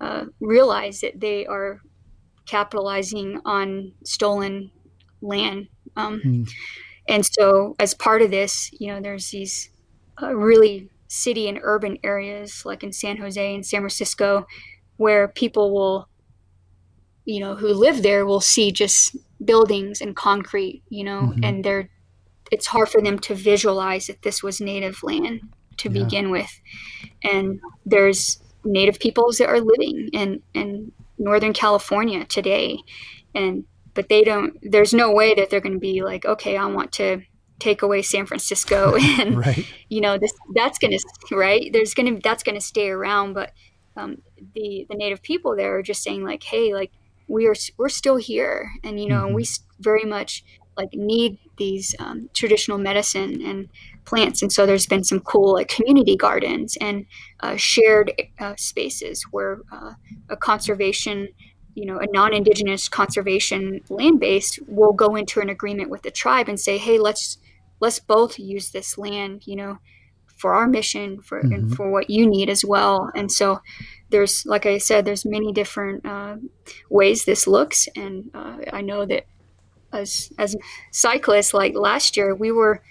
uh, 0.00 0.24
realize 0.40 1.00
that 1.00 1.20
they 1.20 1.46
are 1.46 1.80
capitalizing 2.46 3.40
on 3.44 3.92
stolen 4.04 4.70
land. 5.20 5.68
Um, 5.96 6.20
mm. 6.24 6.50
And 7.08 7.24
so, 7.24 7.74
as 7.78 7.94
part 7.94 8.22
of 8.22 8.30
this, 8.30 8.70
you 8.72 8.88
know, 8.88 9.00
there's 9.00 9.30
these 9.30 9.70
uh, 10.20 10.34
really 10.34 10.88
city 11.08 11.48
and 11.48 11.58
urban 11.62 11.98
areas 12.02 12.62
like 12.64 12.82
in 12.82 12.92
San 12.92 13.18
Jose 13.18 13.54
and 13.54 13.66
San 13.66 13.80
Francisco 13.80 14.46
where 15.02 15.26
people 15.26 15.74
will, 15.74 16.08
you 17.24 17.40
know, 17.40 17.56
who 17.56 17.74
live 17.74 18.04
there 18.04 18.24
will 18.24 18.40
see 18.40 18.70
just 18.70 19.16
buildings 19.44 20.00
and 20.00 20.14
concrete, 20.14 20.84
you 20.88 21.02
know, 21.02 21.22
mm-hmm. 21.22 21.42
and 21.42 21.64
they're, 21.64 21.90
it's 22.52 22.68
hard 22.68 22.88
for 22.88 23.02
them 23.02 23.18
to 23.18 23.34
visualize 23.34 24.06
that 24.06 24.22
this 24.22 24.44
was 24.44 24.60
native 24.60 25.02
land 25.02 25.40
to 25.78 25.90
yeah. 25.90 26.04
begin 26.04 26.30
with. 26.30 26.60
And 27.24 27.60
there's 27.84 28.38
native 28.64 29.00
peoples 29.00 29.38
that 29.38 29.48
are 29.48 29.60
living 29.60 30.08
in, 30.12 30.40
in 30.54 30.92
Northern 31.18 31.52
California 31.52 32.24
today. 32.24 32.78
And, 33.34 33.64
but 33.94 34.08
they 34.08 34.22
don't, 34.22 34.56
there's 34.62 34.94
no 34.94 35.10
way 35.12 35.34
that 35.34 35.50
they're 35.50 35.60
going 35.60 35.72
to 35.72 35.80
be 35.80 36.02
like, 36.02 36.24
okay, 36.24 36.56
I 36.56 36.66
want 36.66 36.92
to 36.92 37.22
take 37.58 37.82
away 37.82 38.02
San 38.02 38.26
Francisco 38.26 38.94
and, 39.00 39.36
right. 39.36 39.66
you 39.88 40.00
know, 40.00 40.16
this, 40.16 40.32
that's 40.54 40.78
going 40.78 40.96
to, 40.96 41.36
right. 41.36 41.72
There's 41.72 41.92
going 41.92 42.14
to, 42.14 42.20
that's 42.22 42.44
going 42.44 42.56
to 42.56 42.64
stay 42.64 42.88
around. 42.88 43.32
But, 43.32 43.52
um, 43.96 44.18
the, 44.54 44.86
the 44.88 44.96
native 44.96 45.22
people 45.22 45.56
there 45.56 45.76
are 45.76 45.82
just 45.82 46.02
saying 46.02 46.24
like, 46.24 46.42
Hey, 46.42 46.74
like 46.74 46.92
we 47.28 47.46
are, 47.46 47.54
we're 47.76 47.88
still 47.88 48.16
here. 48.16 48.70
And, 48.84 49.00
you 49.00 49.08
know, 49.08 49.24
mm-hmm. 49.24 49.34
we 49.34 49.46
very 49.80 50.04
much 50.04 50.44
like 50.76 50.92
need 50.94 51.38
these 51.58 51.94
um, 51.98 52.30
traditional 52.32 52.78
medicine 52.78 53.42
and 53.44 53.68
plants. 54.04 54.42
And 54.42 54.52
so 54.52 54.66
there's 54.66 54.86
been 54.86 55.04
some 55.04 55.20
cool 55.20 55.54
like 55.54 55.68
community 55.68 56.16
gardens 56.16 56.76
and 56.80 57.06
uh, 57.40 57.56
shared 57.56 58.12
uh, 58.38 58.54
spaces 58.56 59.22
where 59.30 59.60
uh, 59.70 59.92
a 60.28 60.36
conservation, 60.36 61.28
you 61.74 61.86
know, 61.86 61.98
a 61.98 62.06
non-indigenous 62.12 62.88
conservation 62.88 63.80
land 63.88 64.20
base 64.20 64.58
will 64.66 64.92
go 64.92 65.14
into 65.14 65.40
an 65.40 65.48
agreement 65.48 65.90
with 65.90 66.02
the 66.02 66.10
tribe 66.10 66.48
and 66.48 66.58
say, 66.58 66.78
hey, 66.78 66.98
let's 66.98 67.38
let's 67.80 67.98
both 67.98 68.38
use 68.38 68.70
this 68.70 68.96
land, 68.96 69.46
you 69.46 69.56
know, 69.56 69.78
for 70.42 70.52
our 70.54 70.66
mission 70.66 71.22
for 71.22 71.40
mm-hmm. 71.40 71.52
and 71.52 71.76
for 71.76 71.88
what 71.88 72.10
you 72.10 72.26
need 72.26 72.50
as 72.50 72.64
well. 72.64 73.08
And 73.14 73.30
so 73.30 73.62
there's 74.10 74.44
like 74.44 74.66
I 74.66 74.78
said, 74.78 75.04
there's 75.04 75.24
many 75.24 75.52
different 75.52 76.04
uh, 76.04 76.36
ways 76.90 77.24
this 77.24 77.46
looks, 77.46 77.88
and 77.96 78.28
uh, 78.34 78.56
I 78.72 78.80
know 78.82 79.06
that 79.06 79.24
as 79.92 80.32
as 80.38 80.56
cyclists, 80.90 81.54
like 81.54 81.74
last 81.76 82.16
year, 82.16 82.34
we 82.34 82.50
were 82.50 82.82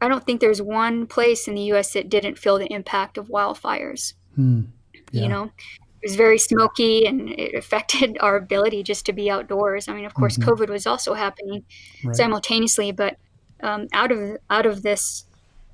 I 0.00 0.06
don't 0.06 0.24
think 0.24 0.40
there's 0.40 0.62
one 0.62 1.06
place 1.06 1.48
in 1.48 1.56
the 1.56 1.62
U.S. 1.72 1.92
that 1.94 2.08
didn't 2.08 2.38
feel 2.38 2.56
the 2.58 2.72
impact 2.72 3.18
of 3.18 3.26
wildfires. 3.28 4.14
Hmm. 4.36 4.62
Yeah. 5.10 5.22
You 5.22 5.28
know, 5.28 5.44
it 5.44 6.10
was 6.10 6.14
very 6.14 6.38
smoky 6.38 7.04
and 7.04 7.30
it 7.30 7.54
affected 7.54 8.16
our 8.20 8.36
ability 8.36 8.84
just 8.84 9.06
to 9.06 9.12
be 9.12 9.28
outdoors. 9.28 9.88
I 9.88 9.92
mean, 9.92 10.04
of 10.04 10.14
course, 10.14 10.38
mm-hmm. 10.38 10.48
COVID 10.48 10.68
was 10.68 10.86
also 10.86 11.14
happening 11.14 11.64
right. 12.04 12.14
simultaneously, 12.14 12.92
but 12.92 13.16
um, 13.60 13.88
out 13.92 14.12
of 14.12 14.38
out 14.48 14.66
of 14.66 14.82
this 14.82 15.24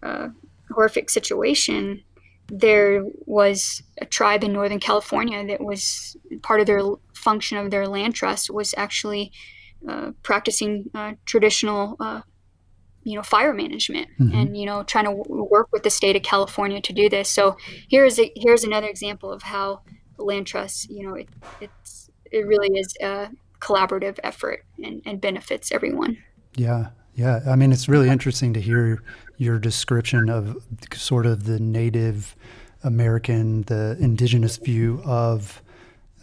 uh, 0.02 0.28
horrific 0.72 1.10
situation, 1.10 2.02
there 2.48 3.04
was 3.26 3.82
a 4.00 4.06
tribe 4.06 4.44
in 4.44 4.52
Northern 4.52 4.80
California 4.80 5.46
that 5.46 5.62
was 5.62 6.16
part 6.42 6.60
of 6.60 6.66
their 6.66 6.82
function 7.14 7.56
of 7.58 7.70
their 7.70 7.86
land 7.86 8.14
trust 8.14 8.50
was 8.50 8.74
actually 8.76 9.32
uh, 9.88 10.12
practicing 10.22 10.90
uh, 10.94 11.12
traditional 11.24 11.96
uh, 12.00 12.20
you 13.04 13.16
know 13.16 13.22
fire 13.22 13.52
management 13.52 14.08
mm-hmm. 14.20 14.36
and 14.36 14.56
you 14.56 14.66
know 14.66 14.82
trying 14.84 15.04
to 15.04 15.10
w- 15.10 15.48
work 15.50 15.68
with 15.72 15.82
the 15.82 15.90
state 15.90 16.14
of 16.16 16.22
California 16.22 16.80
to 16.80 16.92
do 16.92 17.08
this. 17.08 17.28
So 17.28 17.56
here's 17.88 18.18
a, 18.18 18.30
here's 18.36 18.64
another 18.64 18.86
example 18.86 19.32
of 19.32 19.42
how 19.42 19.82
land 20.18 20.46
trust 20.46 20.88
you 20.90 21.06
know 21.06 21.14
it, 21.14 21.28
it's 21.60 22.10
it 22.30 22.46
really 22.46 22.68
is 22.78 22.94
a 23.00 23.28
collaborative 23.60 24.18
effort 24.24 24.64
and, 24.82 25.02
and 25.06 25.20
benefits 25.20 25.70
everyone. 25.72 26.18
Yeah, 26.56 26.88
yeah. 27.14 27.40
I 27.46 27.56
mean, 27.56 27.72
it's 27.72 27.88
really 27.88 28.08
interesting 28.08 28.52
to 28.54 28.60
hear 28.60 29.02
your 29.42 29.58
description 29.58 30.28
of 30.28 30.62
sort 30.94 31.26
of 31.26 31.44
the 31.44 31.58
Native 31.58 32.36
American, 32.82 33.62
the 33.62 33.96
indigenous 34.00 34.56
view 34.56 35.02
of 35.04 35.62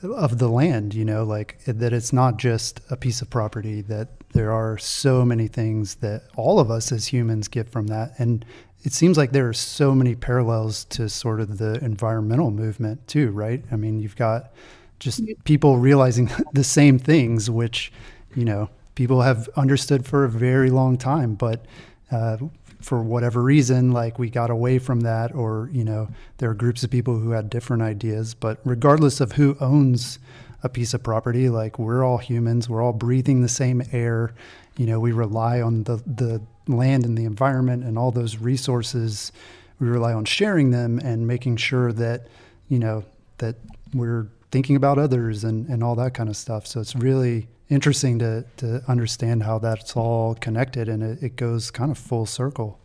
of 0.02 0.38
the 0.38 0.48
land. 0.48 0.94
You 0.94 1.06
know, 1.06 1.24
like 1.24 1.60
that 1.66 1.94
it's 1.94 2.14
not 2.14 2.38
just 2.38 2.80
a 2.90 2.96
piece 2.96 3.22
of 3.22 3.30
property 3.30 3.82
that 3.82 4.10
there 4.34 4.52
are 4.52 4.78
so 4.78 5.26
many 5.26 5.48
things 5.48 5.96
that 5.96 6.24
all 6.36 6.60
of 6.60 6.70
us 6.70 6.92
as 6.92 7.08
humans 7.08 7.48
get 7.48 7.70
from 7.70 7.88
that. 7.88 8.14
And 8.18 8.46
it 8.84 8.94
seems 8.94 9.18
like 9.18 9.32
there 9.32 9.50
are 9.50 9.54
so 9.54 9.94
many 9.94 10.16
parallels 10.16 10.86
to 10.86 11.10
sort 11.10 11.42
of 11.42 11.58
the 11.58 11.84
environmental 11.84 12.52
movement 12.52 13.08
too, 13.08 13.32
right? 13.32 13.64
I 13.72 13.76
mean, 13.76 14.00
you've 14.00 14.16
got 14.16 14.52
just 15.00 15.22
people 15.44 15.78
realizing 15.78 16.30
the 16.54 16.64
same 16.64 17.00
things, 17.00 17.50
which, 17.50 17.92
you 18.36 18.46
know, 18.46 18.70
people 18.96 19.22
have 19.22 19.50
understood 19.56 20.06
for 20.06 20.24
a 20.24 20.30
very 20.30 20.70
long 20.70 20.98
time, 20.98 21.34
but 21.36 21.66
uh, 22.12 22.38
for 22.80 23.02
whatever 23.02 23.44
reason, 23.44 23.92
like 23.92 24.18
we 24.18 24.30
got 24.30 24.50
away 24.50 24.80
from 24.80 25.02
that, 25.02 25.34
or, 25.34 25.70
you 25.74 25.84
know, 25.84 26.08
there 26.38 26.50
are 26.50 26.54
groups 26.54 26.84
of 26.84 26.90
people 26.90 27.20
who 27.20 27.32
had 27.32 27.50
different 27.50 27.84
ideas. 27.84 28.34
But 28.34 28.60
regardless 28.64 29.20
of 29.20 29.34
who 29.34 29.58
owns 29.60 30.20
a 30.64 30.70
piece 30.70 30.94
of 30.94 31.04
property. 31.04 31.50
Like 31.50 31.80
we're 31.80 32.04
all 32.04 32.18
humans, 32.18 32.70
we're 32.70 32.84
all 32.84 32.94
breathing 32.94 33.42
the 33.42 33.50
same 33.50 33.82
air. 33.92 34.34
You 34.78 34.86
know, 34.86 35.00
we 35.00 35.12
rely 35.12 35.62
on 35.62 35.84
the 35.84 35.98
the 36.06 36.42
land 36.68 37.06
and 37.06 37.18
the 37.18 37.26
environment 37.26 37.84
and 37.84 37.98
all 37.98 38.12
those 38.12 38.38
resources. 38.38 39.32
We 39.80 39.88
rely 39.88 40.14
on 40.14 40.26
sharing 40.26 40.72
them 40.72 41.00
and 41.00 41.28
making 41.28 41.58
sure 41.58 41.92
that 41.94 42.28
you 42.68 42.80
know 42.80 43.04
that 43.38 43.56
we're 43.94 44.28
thinking 44.52 44.76
about 44.76 44.98
others 44.98 45.44
and, 45.44 45.68
and 45.70 45.84
all 45.84 45.96
that 45.96 46.14
kind 46.14 46.30
of 46.30 46.36
stuff. 46.36 46.68
So 46.68 46.80
it's 46.80 46.96
really 46.96 47.48
interesting 47.70 48.20
to 48.20 48.46
to 48.58 48.84
understand 48.88 49.44
how 49.44 49.60
that's 49.60 49.96
all 49.96 50.36
connected 50.36 50.90
and 50.90 51.04
it, 51.04 51.24
it 51.24 51.36
goes 51.36 51.72
kind 51.72 51.92
of 51.92 51.98
full 51.98 52.26
circle. 52.26 52.80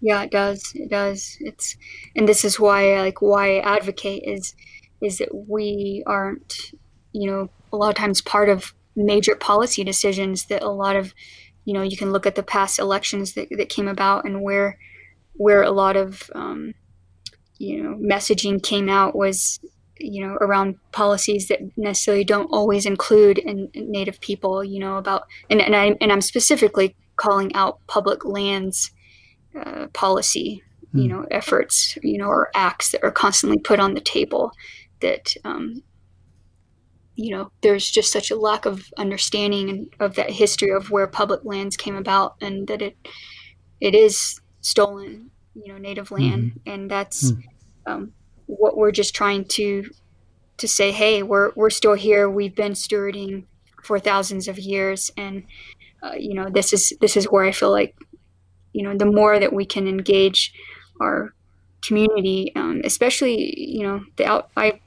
Yeah, 0.00 0.22
it 0.22 0.30
does. 0.30 0.72
It 0.74 0.90
does. 0.90 1.36
It's 1.40 1.76
and 2.14 2.28
this 2.28 2.44
is 2.44 2.60
why 2.60 3.00
like 3.00 3.22
why 3.22 3.58
I 3.58 3.76
advocate 3.76 4.22
is 4.24 4.54
is 5.00 5.18
that 5.18 5.34
we 5.34 6.02
aren't, 6.06 6.72
you 7.12 7.30
know, 7.30 7.50
a 7.72 7.76
lot 7.76 7.90
of 7.90 7.96
times 7.96 8.20
part 8.20 8.48
of 8.48 8.74
major 8.94 9.36
policy 9.36 9.84
decisions 9.84 10.46
that 10.46 10.62
a 10.62 10.70
lot 10.70 10.96
of, 10.96 11.12
you 11.64 11.74
know, 11.74 11.82
you 11.82 11.96
can 11.96 12.12
look 12.12 12.26
at 12.26 12.34
the 12.34 12.42
past 12.42 12.78
elections 12.78 13.34
that, 13.34 13.48
that 13.56 13.68
came 13.68 13.88
about 13.88 14.24
and 14.24 14.42
where 14.42 14.78
where 15.34 15.62
a 15.62 15.70
lot 15.70 15.96
of 15.96 16.30
um, 16.34 16.74
you 17.58 17.82
know 17.82 17.96
messaging 17.96 18.62
came 18.62 18.88
out 18.88 19.14
was 19.14 19.60
you 19.98 20.26
know 20.26 20.34
around 20.40 20.76
policies 20.92 21.48
that 21.48 21.60
necessarily 21.76 22.24
don't 22.24 22.52
always 22.52 22.86
include 22.86 23.38
in, 23.38 23.68
in 23.72 23.90
native 23.90 24.20
people 24.20 24.62
you 24.62 24.78
know 24.78 24.96
about 24.96 25.24
and, 25.50 25.60
and 25.60 25.74
I 25.74 25.96
and 26.00 26.12
I'm 26.12 26.20
specifically 26.20 26.96
calling 27.16 27.54
out 27.54 27.80
public 27.86 28.24
lands 28.24 28.90
uh, 29.58 29.86
policy 29.92 30.62
you 30.92 31.02
hmm. 31.02 31.08
know 31.08 31.26
efforts 31.30 31.96
you 32.02 32.18
know 32.18 32.26
or 32.26 32.50
acts 32.54 32.92
that 32.92 33.02
are 33.02 33.10
constantly 33.10 33.58
put 33.58 33.80
on 33.80 33.94
the 33.94 34.00
table 34.00 34.52
that 35.00 35.34
um, 35.44 35.82
you 37.14 37.34
know 37.34 37.50
there's 37.62 37.90
just 37.90 38.12
such 38.12 38.30
a 38.30 38.36
lack 38.36 38.66
of 38.66 38.84
understanding 38.98 39.88
of 40.00 40.14
that 40.14 40.30
history 40.30 40.70
of 40.70 40.90
where 40.90 41.06
public 41.06 41.40
lands 41.44 41.76
came 41.76 41.96
about 41.96 42.36
and 42.40 42.68
that 42.68 42.82
it 42.82 42.96
it 43.80 43.94
is 43.94 44.40
stolen 44.60 45.30
you 45.54 45.72
know 45.72 45.78
native 45.78 46.10
land 46.10 46.52
mm-hmm. 46.52 46.70
and 46.70 46.90
that's 46.90 47.32
mm. 47.32 47.42
um, 47.86 48.12
what 48.46 48.76
we're 48.76 48.92
just 48.92 49.14
trying 49.14 49.44
to 49.44 49.88
to 50.56 50.66
say 50.68 50.90
hey 50.90 51.22
we're 51.22 51.52
we're 51.54 51.70
still 51.70 51.94
here 51.94 52.30
we've 52.30 52.54
been 52.54 52.72
stewarding 52.72 53.44
for 53.82 53.98
thousands 53.98 54.48
of 54.48 54.58
years 54.58 55.10
and 55.16 55.44
uh, 56.02 56.14
you 56.18 56.34
know, 56.34 56.48
this 56.48 56.72
is 56.72 56.92
this 57.00 57.16
is 57.16 57.26
where 57.26 57.44
I 57.44 57.52
feel 57.52 57.70
like, 57.70 57.96
you 58.72 58.82
know, 58.82 58.96
the 58.96 59.06
more 59.06 59.38
that 59.38 59.52
we 59.52 59.64
can 59.64 59.88
engage 59.88 60.52
our 61.00 61.34
community, 61.84 62.52
um, 62.54 62.82
especially 62.84 63.54
you 63.58 63.82
know 63.82 64.04
the 64.16 64.26
out. 64.26 64.50
I 64.56 64.80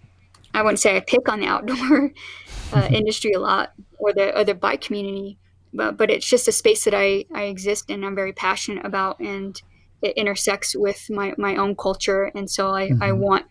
I 0.54 0.62
wouldn't 0.62 0.80
say 0.80 0.96
I 0.96 1.00
pick 1.00 1.28
on 1.30 1.40
the 1.40 1.48
outdoor 1.48 2.12
uh, 2.74 2.88
industry 2.92 3.32
a 3.34 3.40
lot 3.40 3.74
or 3.98 4.14
the 4.14 4.38
or 4.38 4.44
the 4.44 4.54
bike 4.54 4.82
community, 4.82 5.38
but 5.74 5.98
but 5.98 6.10
it's 6.10 6.28
just 6.28 6.48
a 6.48 6.52
space 6.52 6.84
that 6.86 6.94
I 6.94 7.26
I 7.34 7.44
exist 7.44 7.90
in. 7.90 8.04
I'm 8.04 8.16
very 8.16 8.34
passionate 8.34 8.86
about, 8.86 9.20
and 9.20 9.60
it 10.02 10.18
intersects 10.18 10.76
with 10.76 11.10
my 11.10 11.34
my 11.38 11.56
own 11.56 11.76
culture, 11.76 12.32
and 12.36 12.50
so 12.50 12.74
I 12.74 12.90
mm-hmm. 12.90 13.04
I 13.04 13.12
want 13.12 13.46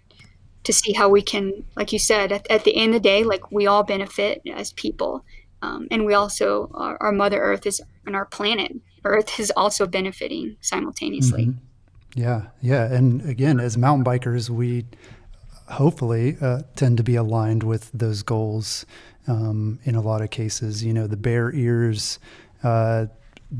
to 0.64 0.72
see 0.72 0.92
how 0.92 1.08
we 1.08 1.22
can, 1.22 1.64
like 1.76 1.92
you 1.92 1.98
said, 1.98 2.30
at, 2.30 2.50
at 2.50 2.64
the 2.64 2.76
end 2.76 2.94
of 2.94 3.02
the 3.02 3.08
day, 3.08 3.24
like 3.24 3.50
we 3.50 3.66
all 3.66 3.82
benefit 3.82 4.42
as 4.52 4.72
people. 4.74 5.24
Um, 5.62 5.88
and 5.90 6.04
we 6.04 6.12
also, 6.12 6.70
our, 6.74 6.98
our, 7.00 7.10
Mother 7.10 7.40
Earth 7.40 7.66
is, 7.66 7.80
and 8.06 8.14
our 8.14 8.26
planet 8.26 8.72
Earth 9.04 9.40
is 9.40 9.50
also 9.56 9.86
benefiting 9.86 10.56
simultaneously. 10.60 11.46
Mm-hmm. 11.46 12.20
Yeah, 12.20 12.48
yeah. 12.60 12.92
And 12.92 13.22
again, 13.22 13.60
as 13.60 13.78
mountain 13.78 14.04
bikers, 14.04 14.50
we 14.50 14.84
hopefully 15.70 16.36
uh, 16.40 16.62
tend 16.76 16.96
to 16.98 17.02
be 17.02 17.16
aligned 17.16 17.62
with 17.62 17.90
those 17.92 18.22
goals 18.22 18.84
um, 19.26 19.78
in 19.84 19.94
a 19.94 20.00
lot 20.00 20.20
of 20.20 20.30
cases. 20.30 20.84
You 20.84 20.92
know, 20.92 21.06
the 21.06 21.16
Bears 21.16 21.54
Ears 21.54 22.18
uh, 22.62 23.06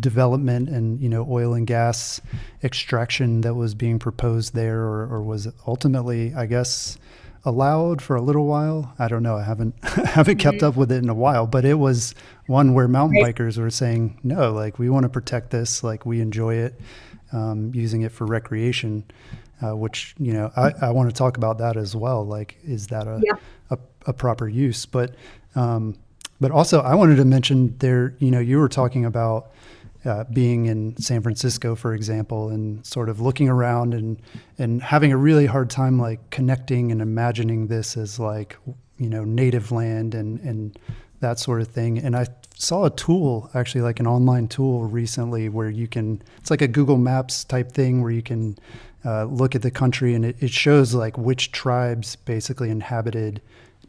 development 0.01 0.69
and, 0.69 1.01
you 1.01 1.09
know, 1.09 1.27
oil 1.31 1.55
and 1.55 1.67
gas 1.67 2.21
extraction 2.63 3.41
that 3.43 3.55
was 3.55 3.75
being 3.75 3.99
proposed 3.99 4.55
there 4.55 4.81
or, 4.81 5.07
or 5.07 5.23
was 5.23 5.49
ultimately, 5.67 6.35
I 6.35 6.47
guess, 6.47 6.99
allowed 7.45 8.03
for 8.03 8.17
a 8.17 8.21
little 8.23 8.47
while. 8.47 8.93
I 8.99 9.09
don't 9.09 9.23
know. 9.23 9.37
I 9.37 9.43
haven't 9.43 9.75
haven't 9.85 10.39
kept 10.39 10.59
mm-hmm. 10.59 10.67
up 10.67 10.77
with 10.77 10.93
it 10.93 11.03
in 11.03 11.09
a 11.09 11.15
while, 11.15 11.47
but 11.47 11.65
it 11.65 11.75
was 11.75 12.15
one 12.47 12.75
where 12.75 12.89
mountain 12.89 13.23
right. 13.23 13.35
bikers 13.35 13.59
were 13.59 13.71
saying, 13.71 14.19
"No, 14.23 14.53
like 14.53 14.79
we 14.79 14.91
want 14.91 15.05
to 15.05 15.09
protect 15.09 15.51
this. 15.51 15.83
Like 15.83 16.05
we 16.05 16.21
enjoy 16.21 16.57
it, 16.57 16.81
um, 17.33 17.73
using 17.75 18.03
it 18.03 18.13
for 18.13 18.27
recreation." 18.27 19.05
Uh, 19.61 19.75
which 19.75 20.15
you 20.21 20.33
know, 20.33 20.53
I, 20.57 20.73
I 20.83 20.91
want 20.91 21.11
to 21.11 21.15
talk 21.15 21.37
about 21.37 21.59
that 21.59 21.77
as 21.77 21.97
well. 21.97 22.25
Like, 22.25 22.59
is 22.63 22.87
that 22.89 23.09
a 23.09 23.21
yeah. 23.25 23.39
a, 23.71 23.79
a, 24.07 24.13
proper 24.13 24.49
use? 24.49 24.87
But 24.87 25.17
um, 25.57 25.97
but 26.41 26.53
also, 26.53 26.81
I 26.81 26.95
wanted 26.95 27.17
to 27.17 27.25
mention 27.25 27.77
there. 27.79 28.15
You 28.21 28.31
know, 28.31 28.39
you 28.39 28.59
were 28.59 28.69
talking 28.69 29.05
about 29.05 29.51
uh, 30.05 30.25
being 30.33 30.67
in 30.67 30.97
San 30.97 31.23
Francisco, 31.23 31.75
for 31.75 31.95
example, 31.95 32.51
and 32.51 32.85
sort 32.87 33.09
of 33.09 33.21
looking 33.21 33.49
around 33.49 33.95
and 33.95 34.21
and 34.59 34.83
having 34.83 35.13
a 35.13 35.17
really 35.17 35.47
hard 35.47 35.71
time 35.71 35.99
like 35.99 36.31
connecting 36.31 36.93
and 36.93 37.03
imagining 37.03 37.67
this 37.67 37.97
as 37.97 38.19
like 38.19 38.57
you 38.99 39.09
know 39.09 39.25
native 39.25 39.73
land 39.73 40.15
and 40.15 40.41
and 40.41 40.79
that 41.21 41.39
sort 41.39 41.61
of 41.61 41.69
thing. 41.69 41.99
And 41.99 42.17
I 42.17 42.27
saw 42.55 42.85
a 42.85 42.91
tool 42.91 43.51
actually 43.55 43.81
like 43.81 44.01
an 44.01 44.07
online 44.07 44.49
tool 44.49 44.85
recently 44.85 45.49
where 45.49 45.71
you 45.71 45.89
can 45.89 46.23
it's 46.39 46.51
like 46.51 46.63
a 46.63 46.69
Google 46.69 46.97
Maps 46.97 47.45
type 47.45 47.73
thing 47.73 48.03
where 48.03 48.11
you 48.13 48.23
can 48.23 48.57
uh, 49.05 49.25
look 49.25 49.55
at 49.55 49.63
the 49.63 49.71
country 49.71 50.15
and 50.15 50.25
it, 50.25 50.37
it 50.41 50.51
shows 50.51 50.95
like 50.95 51.17
which 51.17 51.53
tribes 51.53 52.17
basically 52.17 52.71
inhabited 52.71 53.41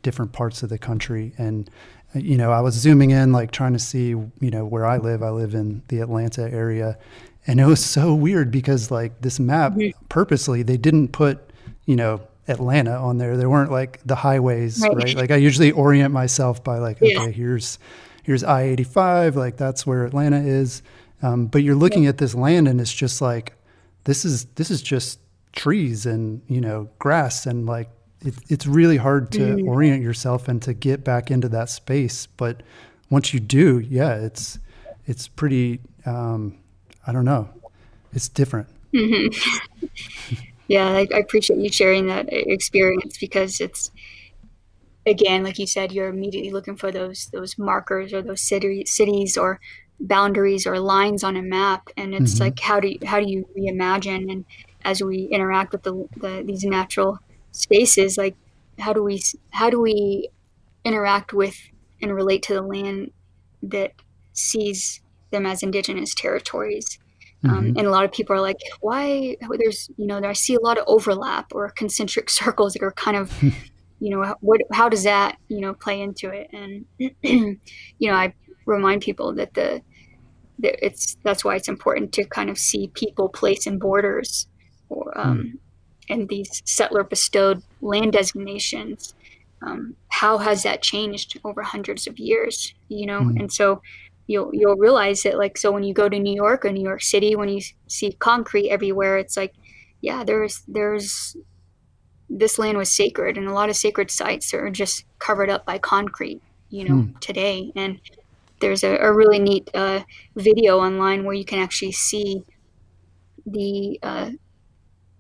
different 0.01 0.31
parts 0.31 0.63
of 0.63 0.69
the 0.69 0.77
country 0.77 1.33
and 1.37 1.69
you 2.13 2.37
know, 2.37 2.51
I 2.51 2.61
was 2.61 2.73
zooming 2.75 3.11
in, 3.11 3.31
like 3.31 3.51
trying 3.51 3.73
to 3.73 3.79
see, 3.79 4.07
you 4.09 4.31
know, 4.41 4.65
where 4.65 4.85
I 4.85 4.97
live. 4.97 5.21
I 5.21 5.29
live 5.29 5.53
in 5.53 5.83
the 5.89 5.99
Atlanta 5.99 6.51
area. 6.51 6.97
And 7.45 7.59
it 7.59 7.65
was 7.65 7.83
so 7.97 8.13
weird 8.13 8.51
because, 8.51 8.91
like, 8.91 9.21
this 9.21 9.39
map 9.39 9.77
purposely, 10.09 10.63
they 10.63 10.77
didn't 10.77 11.09
put, 11.09 11.39
you 11.85 11.95
know, 11.95 12.21
Atlanta 12.47 12.91
on 12.91 13.17
there. 13.19 13.37
There 13.37 13.49
weren't 13.49 13.71
like 13.71 14.01
the 14.05 14.15
highways, 14.15 14.81
right? 14.81 14.95
right? 14.95 15.15
Like, 15.15 15.31
I 15.31 15.35
usually 15.35 15.71
orient 15.71 16.13
myself 16.13 16.63
by, 16.63 16.79
like, 16.79 16.97
yeah. 17.01 17.19
okay, 17.19 17.31
here's, 17.31 17.77
here's 18.23 18.43
I 18.43 18.63
85, 18.63 19.35
like, 19.35 19.57
that's 19.57 19.85
where 19.85 20.05
Atlanta 20.05 20.39
is. 20.39 20.81
Um, 21.21 21.47
but 21.47 21.63
you're 21.63 21.75
looking 21.75 22.03
yeah. 22.03 22.09
at 22.09 22.17
this 22.17 22.33
land 22.33 22.67
and 22.67 22.79
it's 22.81 22.93
just 22.93 23.21
like, 23.21 23.53
this 24.05 24.25
is, 24.25 24.45
this 24.55 24.71
is 24.71 24.81
just 24.81 25.19
trees 25.51 26.05
and, 26.05 26.41
you 26.47 26.61
know, 26.61 26.89
grass 26.97 27.45
and 27.45 27.65
like 27.65 27.89
it, 28.21 28.35
it's 28.49 28.65
really 28.65 28.97
hard 28.97 29.31
to 29.33 29.39
mm-hmm. 29.39 29.67
orient 29.67 30.03
yourself 30.03 30.47
and 30.47 30.61
to 30.63 30.73
get 30.73 31.03
back 31.03 31.31
into 31.31 31.49
that 31.49 31.69
space. 31.69 32.25
But 32.25 32.63
once 33.09 33.33
you 33.33 33.39
do, 33.39 33.79
yeah, 33.79 34.15
it's 34.15 34.59
it's 35.05 35.27
pretty. 35.27 35.81
Um, 36.05 36.57
I 37.05 37.11
don't 37.11 37.25
know, 37.25 37.49
it's 38.13 38.29
different. 38.29 38.67
Mm-hmm. 38.93 40.35
yeah, 40.67 40.87
I, 40.87 41.07
I, 41.13 41.19
appreciate 41.19 41.59
you 41.59 41.71
sharing 41.71 42.07
that 42.07 42.27
experience 42.29 43.17
because 43.17 43.59
it's 43.59 43.91
again, 45.05 45.43
like 45.43 45.59
you 45.59 45.67
said, 45.67 45.91
you're 45.91 46.09
immediately 46.09 46.51
looking 46.51 46.75
for 46.75 46.91
those 46.91 47.29
those 47.31 47.57
markers 47.57 48.13
or 48.13 48.21
those 48.21 48.41
city, 48.41 48.85
cities 48.85 49.37
or 49.37 49.59
boundaries 49.99 50.65
or 50.65 50.79
lines 50.79 51.23
on 51.23 51.35
a 51.35 51.41
map, 51.41 51.89
and 51.97 52.13
it's 52.13 52.35
mm-hmm. 52.35 52.43
like 52.45 52.59
how 52.59 52.79
do 52.79 52.89
you, 52.89 52.99
how 53.05 53.19
do 53.19 53.29
you 53.29 53.47
reimagine 53.57 54.31
and 54.31 54.45
as 54.85 55.03
we 55.03 55.23
interact 55.25 55.71
with 55.71 55.83
the, 55.83 56.07
the 56.17 56.43
these 56.45 56.63
natural 56.63 57.19
spaces 57.51 58.17
like 58.17 58.35
how 58.79 58.93
do 58.93 59.03
we 59.03 59.21
how 59.51 59.69
do 59.69 59.79
we 59.79 60.29
interact 60.83 61.33
with 61.33 61.55
and 62.01 62.13
relate 62.13 62.43
to 62.43 62.53
the 62.53 62.61
land 62.61 63.11
that 63.61 63.93
sees 64.33 65.01
them 65.31 65.45
as 65.45 65.61
indigenous 65.61 66.13
territories? 66.13 66.97
Um, 67.43 67.49
mm-hmm. 67.51 67.57
um, 67.59 67.65
and 67.77 67.87
a 67.87 67.91
lot 67.91 68.03
of 68.03 68.11
people 68.11 68.35
are 68.35 68.41
like 68.41 68.59
why 68.81 69.37
there's 69.57 69.89
you 69.95 70.05
know 70.05 70.19
i 70.19 70.33
see 70.33 70.55
a 70.55 70.59
lot 70.59 70.77
of 70.77 70.83
overlap 70.87 71.53
or 71.53 71.69
concentric 71.69 72.29
circles 72.41 72.73
that 72.73 72.83
are 72.83 72.91
kind 72.91 73.15
of 73.15 73.31
you 73.99 74.09
know 74.09 74.35
what 74.41 74.59
how 74.73 74.89
does 74.89 75.03
that 75.03 75.37
you 75.47 75.61
know 75.61 75.73
play 75.73 76.01
into 76.01 76.29
it? 76.29 76.49
And 76.53 76.85
you 77.99 78.09
know 78.09 78.13
i 78.13 78.33
remind 78.65 79.01
people 79.01 79.33
that 79.35 79.53
the 79.53 79.81
that 80.59 80.85
it's 80.85 81.15
that's 81.23 81.45
why 81.45 81.55
it's 81.55 81.69
important 81.69 82.11
to 82.13 82.25
kind 82.25 82.49
of 82.49 82.57
see 82.57 82.91
people 82.93 83.29
place 83.29 83.65
and 83.65 83.79
borders 83.79 84.47
or 84.89 85.17
um, 85.17 85.37
mm 85.37 85.59
and 86.09 86.29
these 86.29 86.61
settler 86.65 87.03
bestowed 87.03 87.61
land 87.81 88.13
designations 88.13 89.13
um, 89.61 89.95
how 90.09 90.37
has 90.37 90.63
that 90.63 90.81
changed 90.81 91.39
over 91.43 91.61
hundreds 91.61 92.07
of 92.07 92.17
years 92.19 92.73
you 92.87 93.05
know? 93.05 93.21
Mm 93.21 93.39
and 93.39 93.51
so 93.51 93.81
you'll 94.27 94.49
you'll 94.53 94.75
realize 94.75 95.23
that 95.23 95.37
like 95.37 95.57
so 95.57 95.71
when 95.71 95.83
you 95.83 95.93
go 95.93 96.07
to 96.07 96.19
new 96.19 96.35
york 96.35 96.65
or 96.65 96.71
new 96.71 96.83
york 96.83 97.01
city 97.01 97.35
when 97.35 97.49
you 97.49 97.61
see 97.87 98.11
concrete 98.13 98.69
everywhere 98.69 99.17
it's 99.17 99.35
like 99.35 99.53
yeah 100.01 100.23
there's 100.23 100.61
there's 100.67 101.35
this 102.29 102.59
land 102.59 102.77
was 102.77 102.91
sacred 102.91 103.37
and 103.37 103.47
a 103.47 103.53
lot 103.53 103.69
of 103.69 103.75
sacred 103.75 104.11
sites 104.11 104.53
are 104.53 104.69
just 104.69 105.05
covered 105.17 105.49
up 105.49 105.65
by 105.65 105.77
concrete 105.79 106.41
you 106.69 106.83
know 106.87 106.95
mm. 106.95 107.19
today. 107.19 107.71
And 107.75 107.99
there's 108.59 108.83
a, 108.83 108.95
a 108.97 109.13
really 109.13 109.39
neat 109.39 109.69
uh, 109.73 110.01
video 110.35 110.79
online 110.79 111.23
where 111.23 111.33
you 111.33 111.45
can 111.45 111.59
actually 111.59 111.91
see 111.91 112.43
the 113.45 113.99
uh, 114.03 114.31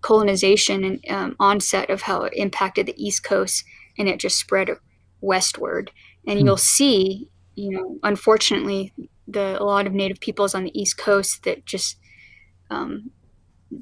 colonization 0.01 0.83
and 0.83 1.09
um, 1.09 1.35
onset 1.39 1.89
of 1.89 2.03
how 2.03 2.23
it 2.23 2.33
impacted 2.35 2.85
the 2.85 3.03
East 3.03 3.23
Coast 3.23 3.63
and 3.97 4.07
it 4.07 4.19
just 4.19 4.37
spread 4.37 4.69
westward. 5.21 5.91
And 6.27 6.39
hmm. 6.39 6.45
you'll 6.45 6.57
see, 6.57 7.29
you 7.55 7.71
know, 7.71 7.97
unfortunately, 8.03 8.93
the 9.27 9.61
a 9.61 9.63
lot 9.63 9.87
of 9.87 9.93
Native 9.93 10.19
peoples 10.19 10.55
on 10.55 10.63
the 10.63 10.79
East 10.79 10.97
Coast 10.97 11.43
that 11.43 11.65
just 11.65 11.97
um, 12.71 13.11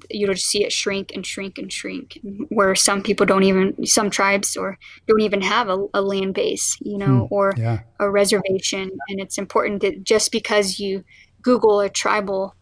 you'll 0.09 0.33
just 0.33 0.47
see 0.47 0.63
it 0.63 0.71
shrink 0.71 1.11
and 1.13 1.25
shrink 1.25 1.57
and 1.57 1.71
shrink. 1.71 2.19
Where 2.49 2.75
some 2.75 3.03
people 3.03 3.25
don't 3.25 3.43
even, 3.43 3.85
some 3.85 4.09
tribes 4.09 4.57
or 4.57 4.77
don't 5.07 5.21
even 5.21 5.41
have 5.41 5.69
a, 5.69 5.77
a 5.93 6.01
land 6.01 6.33
base, 6.33 6.77
you 6.81 6.97
know, 6.97 7.27
hmm. 7.27 7.33
or 7.33 7.53
yeah. 7.57 7.79
a 7.99 8.09
reservation. 8.09 8.91
And 9.09 9.19
it's 9.19 9.37
important 9.37 9.81
that 9.81 10.03
just 10.03 10.31
because 10.31 10.79
you 10.79 11.03
Google 11.41 11.79
a 11.79 11.89
tribal 11.89 12.55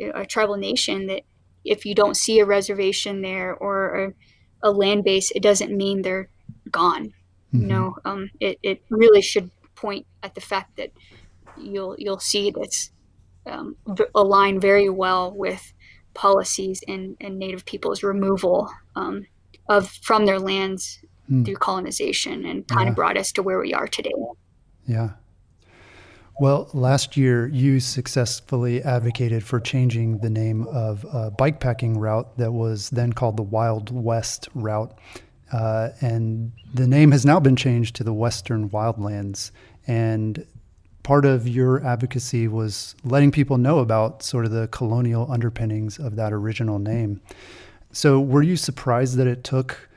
a 0.00 0.26
tribal 0.26 0.56
nation 0.56 1.06
that 1.06 1.22
if 1.64 1.84
you 1.84 1.94
don't 1.94 2.16
see 2.16 2.38
a 2.40 2.44
reservation 2.44 3.22
there 3.22 3.54
or 3.54 4.14
a, 4.62 4.68
a 4.68 4.70
land 4.70 5.04
base, 5.04 5.30
it 5.32 5.42
doesn't 5.42 5.76
mean 5.76 6.02
they're 6.02 6.28
gone. 6.70 7.06
Mm-hmm. 7.52 7.60
You 7.60 7.66
know, 7.66 7.96
um, 8.04 8.30
it, 8.40 8.58
it 8.62 8.82
really 8.90 9.22
should 9.22 9.50
point 9.74 10.06
at 10.22 10.34
the 10.34 10.40
fact 10.40 10.76
that 10.76 10.90
you'll 11.56 11.94
you'll 11.98 12.20
see 12.20 12.50
this 12.50 12.90
um, 13.46 13.76
align 14.14 14.60
very 14.60 14.88
well 14.88 15.32
with 15.32 15.72
policies 16.14 16.82
and, 16.88 17.16
and 17.20 17.38
Native 17.38 17.64
people's 17.64 18.02
removal 18.02 18.70
um, 18.96 19.26
of 19.68 19.90
from 20.02 20.26
their 20.26 20.38
lands 20.38 21.00
mm. 21.30 21.44
through 21.44 21.56
colonization 21.56 22.44
and 22.44 22.66
kind 22.68 22.86
yeah. 22.86 22.90
of 22.90 22.96
brought 22.96 23.16
us 23.16 23.32
to 23.32 23.42
where 23.42 23.58
we 23.58 23.74
are 23.74 23.88
today. 23.88 24.12
Yeah. 24.86 25.10
Well, 26.40 26.68
last 26.72 27.16
year 27.16 27.46
you 27.46 27.78
successfully 27.78 28.82
advocated 28.82 29.44
for 29.44 29.60
changing 29.60 30.18
the 30.18 30.30
name 30.30 30.66
of 30.66 31.04
a 31.04 31.30
bikepacking 31.30 31.96
route 31.96 32.36
that 32.38 32.52
was 32.52 32.90
then 32.90 33.12
called 33.12 33.36
the 33.36 33.44
Wild 33.44 33.92
West 33.92 34.48
route. 34.52 34.98
Uh, 35.52 35.90
and 36.00 36.50
the 36.72 36.88
name 36.88 37.12
has 37.12 37.24
now 37.24 37.38
been 37.38 37.54
changed 37.54 37.94
to 37.96 38.04
the 38.04 38.12
Western 38.12 38.68
Wildlands. 38.70 39.52
And 39.86 40.44
part 41.04 41.24
of 41.24 41.46
your 41.46 41.84
advocacy 41.86 42.48
was 42.48 42.96
letting 43.04 43.30
people 43.30 43.56
know 43.56 43.78
about 43.78 44.24
sort 44.24 44.44
of 44.44 44.50
the 44.50 44.66
colonial 44.68 45.30
underpinnings 45.30 46.00
of 46.00 46.16
that 46.16 46.32
original 46.32 46.80
name. 46.80 47.20
So, 47.92 48.18
were 48.18 48.42
you 48.42 48.56
surprised 48.56 49.16
that 49.18 49.28
it 49.28 49.44
took 49.44 49.88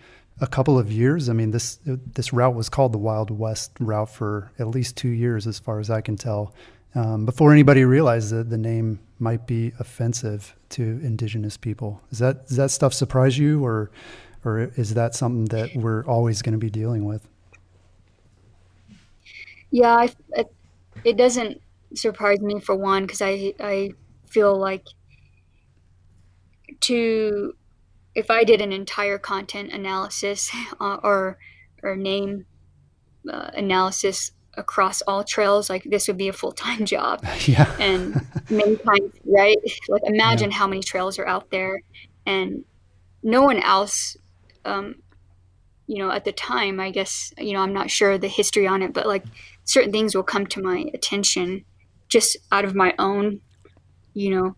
a 0.41 0.47
couple 0.47 0.77
of 0.79 0.91
years. 0.91 1.29
I 1.29 1.33
mean, 1.33 1.51
this 1.51 1.79
this 1.85 2.33
route 2.33 2.55
was 2.55 2.69
called 2.69 2.93
the 2.93 2.97
Wild 2.99 3.31
West 3.31 3.71
route 3.79 4.09
for 4.09 4.51
at 4.59 4.67
least 4.67 4.95
two 4.97 5.09
years, 5.09 5.47
as 5.47 5.59
far 5.59 5.79
as 5.79 5.89
I 5.89 6.01
can 6.01 6.15
tell. 6.17 6.53
um, 6.95 7.25
before 7.25 7.51
anybody 7.51 7.85
realized 7.85 8.31
that 8.31 8.49
the 8.49 8.57
name 8.57 8.99
might 9.19 9.45
be 9.47 9.73
offensive 9.79 10.55
to 10.69 10.81
indigenous 11.03 11.57
people. 11.57 12.01
Does 12.09 12.19
that 12.19 12.47
does 12.47 12.57
that 12.57 12.71
stuff 12.71 12.93
surprise 12.93 13.37
you, 13.37 13.63
or 13.65 13.91
or 14.43 14.71
is 14.75 14.93
that 14.95 15.13
something 15.15 15.45
that 15.45 15.75
we're 15.75 16.05
always 16.05 16.41
going 16.41 16.53
to 16.53 16.59
be 16.59 16.69
dealing 16.69 17.05
with? 17.05 17.27
Yeah, 19.71 19.95
I, 19.95 20.09
it, 20.31 20.47
it 21.03 21.17
doesn't 21.17 21.61
surprise 21.95 22.39
me 22.41 22.59
for 22.59 22.75
one 22.75 23.03
because 23.05 23.21
I 23.21 23.53
I 23.59 23.91
feel 24.29 24.57
like 24.57 24.85
to 26.81 27.55
if 28.17 28.31
I 28.31 28.43
did 28.43 28.61
an 28.61 28.73
entire 28.73 29.19
content 29.19 29.71
analysis 29.71 30.51
uh, 30.81 30.97
or 31.03 31.37
or 31.83 31.95
name 31.95 32.45
uh, 33.31 33.51
analysis 33.53 34.31
across 34.55 35.03
all 35.03 35.23
trails, 35.23 35.69
like 35.69 35.83
this 35.83 36.07
would 36.07 36.17
be 36.17 36.27
a 36.27 36.33
full 36.33 36.51
time 36.51 36.85
job. 36.95 37.23
Yeah. 37.47 37.73
and 37.79 38.19
many 38.49 38.75
times, 38.75 39.13
right? 39.23 39.57
Like 39.87 40.01
imagine 40.05 40.49
yeah. 40.51 40.57
how 40.57 40.67
many 40.67 40.81
trails 40.81 41.17
are 41.19 41.27
out 41.27 41.51
there, 41.51 41.81
and 42.25 42.65
no 43.23 43.43
one 43.43 43.59
else. 43.59 44.17
Um, 44.65 44.95
you 45.85 45.99
know, 45.99 46.11
at 46.11 46.25
the 46.25 46.33
time, 46.33 46.81
I 46.81 46.89
guess 46.91 47.31
you 47.37 47.53
know 47.53 47.61
I'm 47.61 47.73
not 47.73 47.91
sure 47.91 48.17
the 48.17 48.27
history 48.27 48.67
on 48.67 48.81
it, 48.81 48.93
but 48.93 49.05
like 49.05 49.23
certain 49.63 49.91
things 49.91 50.15
will 50.15 50.23
come 50.23 50.47
to 50.47 50.61
my 50.61 50.85
attention 50.93 51.63
just 52.09 52.37
out 52.51 52.65
of 52.65 52.73
my 52.73 52.93
own, 52.97 53.41
you 54.13 54.31
know, 54.31 54.55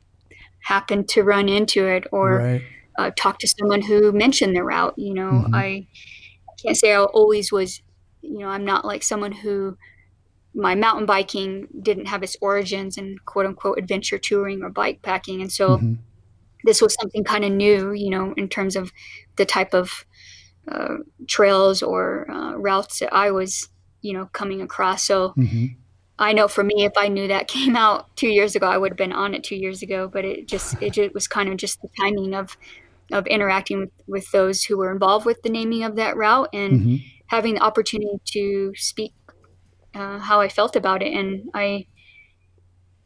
happen 0.62 1.04
to 1.08 1.24
run 1.24 1.50
into 1.50 1.86
it 1.88 2.06
or 2.12 2.38
right. 2.38 2.62
Uh, 3.00 3.12
talk 3.16 3.40
to 3.40 3.48
someone 3.48 3.82
who 3.82 4.12
mentioned 4.12 4.56
the 4.56 4.64
route. 4.64 4.94
You 4.98 5.14
know, 5.14 5.32
mm-hmm. 5.32 5.56
I 5.56 5.88
can't 6.62 6.78
say 6.78 6.94
I 6.94 7.04
always 7.04 7.52
was 7.52 7.82
you 8.22 8.40
know, 8.40 8.48
I'm 8.48 8.66
not 8.66 8.86
like 8.86 9.04
someone 9.04 9.32
who 9.32 9.78
my 10.54 10.76
mountain 10.76 11.06
biking 11.06 11.68
didn't 11.82 12.08
have 12.08 12.24
its 12.24 12.36
origins 12.42 12.98
in 12.98 13.18
quote 13.26 13.46
unquote 13.46 13.78
adventure 13.78 14.18
touring 14.18 14.64
or 14.64 14.70
bike 14.70 15.02
packing. 15.02 15.42
And 15.42 15.52
so 15.52 15.78
mm-hmm. 15.78 15.94
this 16.64 16.82
was 16.82 16.96
something 17.00 17.24
kind 17.24 17.46
of 17.46 17.52
new, 17.52 17.92
you 17.92 18.10
know, 18.10 18.34
in 18.36 18.50
terms 18.50 18.76
of 18.76 18.92
the 19.36 19.46
type 19.46 19.74
of 19.74 20.06
uh, 20.68 20.98
trails 21.28 21.82
or 21.82 22.30
uh, 22.30 22.54
routes 22.56 23.00
that 23.00 23.14
I 23.14 23.32
was, 23.32 23.70
you 24.02 24.14
know, 24.14 24.26
coming 24.34 24.62
across. 24.62 25.04
So 25.04 25.30
mm-hmm. 25.30 25.68
I 26.18 26.34
know 26.34 26.48
for 26.48 26.64
me, 26.64 26.84
if 26.84 26.94
I 26.98 27.08
knew 27.08 27.28
that 27.28 27.48
came 27.58 27.76
out 27.76 28.16
two 28.16 28.30
years 28.30 28.56
ago, 28.56 28.68
I 28.68 28.78
would 28.78 28.92
have 28.92 28.98
been 28.98 29.14
on 29.14 29.34
it 29.34 29.44
two 29.44 29.56
years 29.56 29.82
ago. 29.82 30.08
But 30.08 30.26
it 30.26 30.48
just 30.48 30.82
it 30.82 30.94
just 30.94 31.14
was 31.14 31.28
kind 31.28 31.50
of 31.50 31.58
just 31.58 31.82
the 31.82 31.90
timing 32.00 32.34
of 32.34 32.58
of 33.12 33.28
interacting 33.28 33.80
with, 33.80 33.91
with 34.08 34.32
those 34.32 34.63
who 34.63 34.78
were 34.78 34.91
involved 34.91 35.26
with 35.26 35.41
the 35.41 35.50
naming 35.50 35.84
of 35.84 35.95
that 35.95 36.15
route 36.15 36.50
and 36.54 36.82
mm-hmm. 36.82 36.95
having 37.28 37.56
the 37.56 37.62
opportunity 37.62 38.19
to 38.26 38.74
speak 38.76 39.13
uh, 39.93 40.19
how 40.19 40.39
I 40.41 40.50
felt 40.50 40.76
about 40.76 41.02
it, 41.02 41.13
and 41.13 41.50
I 41.54 41.88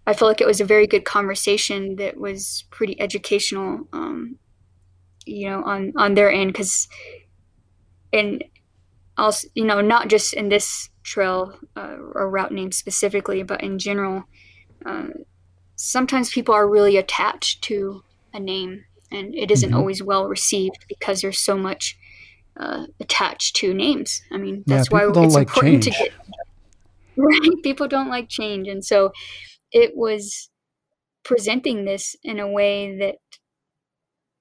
I 0.06 0.14
felt 0.14 0.30
like 0.30 0.42
it 0.42 0.48
was 0.48 0.62
a 0.62 0.66
very 0.66 0.86
good 0.86 1.06
conversation 1.06 1.96
that 1.96 2.18
was 2.18 2.66
pretty 2.72 3.00
educational, 3.00 3.88
um, 3.94 4.38
you 5.26 5.50
know, 5.50 5.64
on 5.64 5.94
on 5.96 6.14
their 6.14 6.32
end. 6.32 6.52
Because, 6.52 6.88
and 8.12 8.44
also 9.18 9.48
you 9.56 9.66
know 9.66 9.82
not 9.82 10.10
just 10.10 10.34
in 10.34 10.50
this 10.50 10.90
trail 11.04 11.58
uh, 11.76 11.96
or 12.14 12.30
route 12.30 12.52
name 12.52 12.72
specifically, 12.72 13.44
but 13.44 13.64
in 13.64 13.80
general, 13.80 14.24
uh, 14.86 15.08
sometimes 15.76 16.32
people 16.32 16.54
are 16.54 16.70
really 16.70 16.98
attached 16.98 17.62
to 17.64 18.04
a 18.34 18.40
name, 18.40 18.84
and 19.14 19.36
it 19.36 19.52
isn't 19.52 19.70
mm-hmm. 19.70 19.78
always 19.78 20.04
well 20.04 20.28
received 20.28 20.86
because 20.88 21.22
there's 21.22 21.40
so 21.40 21.58
much 21.58 21.98
uh, 22.60 22.86
attached 23.00 23.56
to 23.58 23.74
names. 23.74 24.22
I 24.32 24.38
mean, 24.38 24.64
that's 24.66 24.90
yeah, 24.92 25.06
why 25.08 25.24
it's 25.24 25.34
like 25.34 25.48
important 25.48 25.84
change. 25.84 25.98
to 25.98 26.04
get 26.04 26.14
right. 27.18 27.64
People 27.64 27.88
don't 27.88 28.10
like 28.10 28.30
change, 28.30 28.68
and 28.68 28.84
so 28.84 29.12
it 29.72 29.96
was 29.96 30.50
presenting 31.24 31.86
this 31.86 32.16
in 32.24 32.40
a 32.40 32.48
way 32.48 32.98
that 32.98 33.16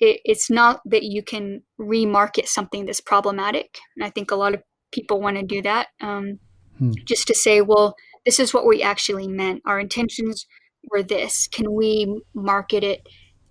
it, 0.00 0.20
it's 0.24 0.50
not 0.50 0.80
that 0.84 1.04
you 1.04 1.22
can 1.22 1.62
remarket 1.80 2.46
something 2.46 2.84
that's 2.84 3.00
problematic. 3.00 3.78
And 3.96 4.04
I 4.04 4.10
think 4.10 4.30
a 4.30 4.36
lot 4.36 4.54
of 4.54 4.62
people 4.92 5.20
want 5.20 5.36
to 5.36 5.42
do 5.42 5.62
that, 5.62 5.88
um, 6.00 6.38
hmm. 6.78 6.92
just 7.04 7.28
to 7.28 7.34
say, 7.34 7.60
well, 7.60 7.94
this 8.26 8.38
is 8.38 8.52
what 8.52 8.66
we 8.66 8.82
actually 8.82 9.28
meant. 9.28 9.62
Our 9.64 9.80
intentions 9.80 10.46
were 10.90 11.02
this. 11.02 11.48
Can 11.48 11.72
we 11.72 12.20
market 12.34 12.84
it 12.84 13.06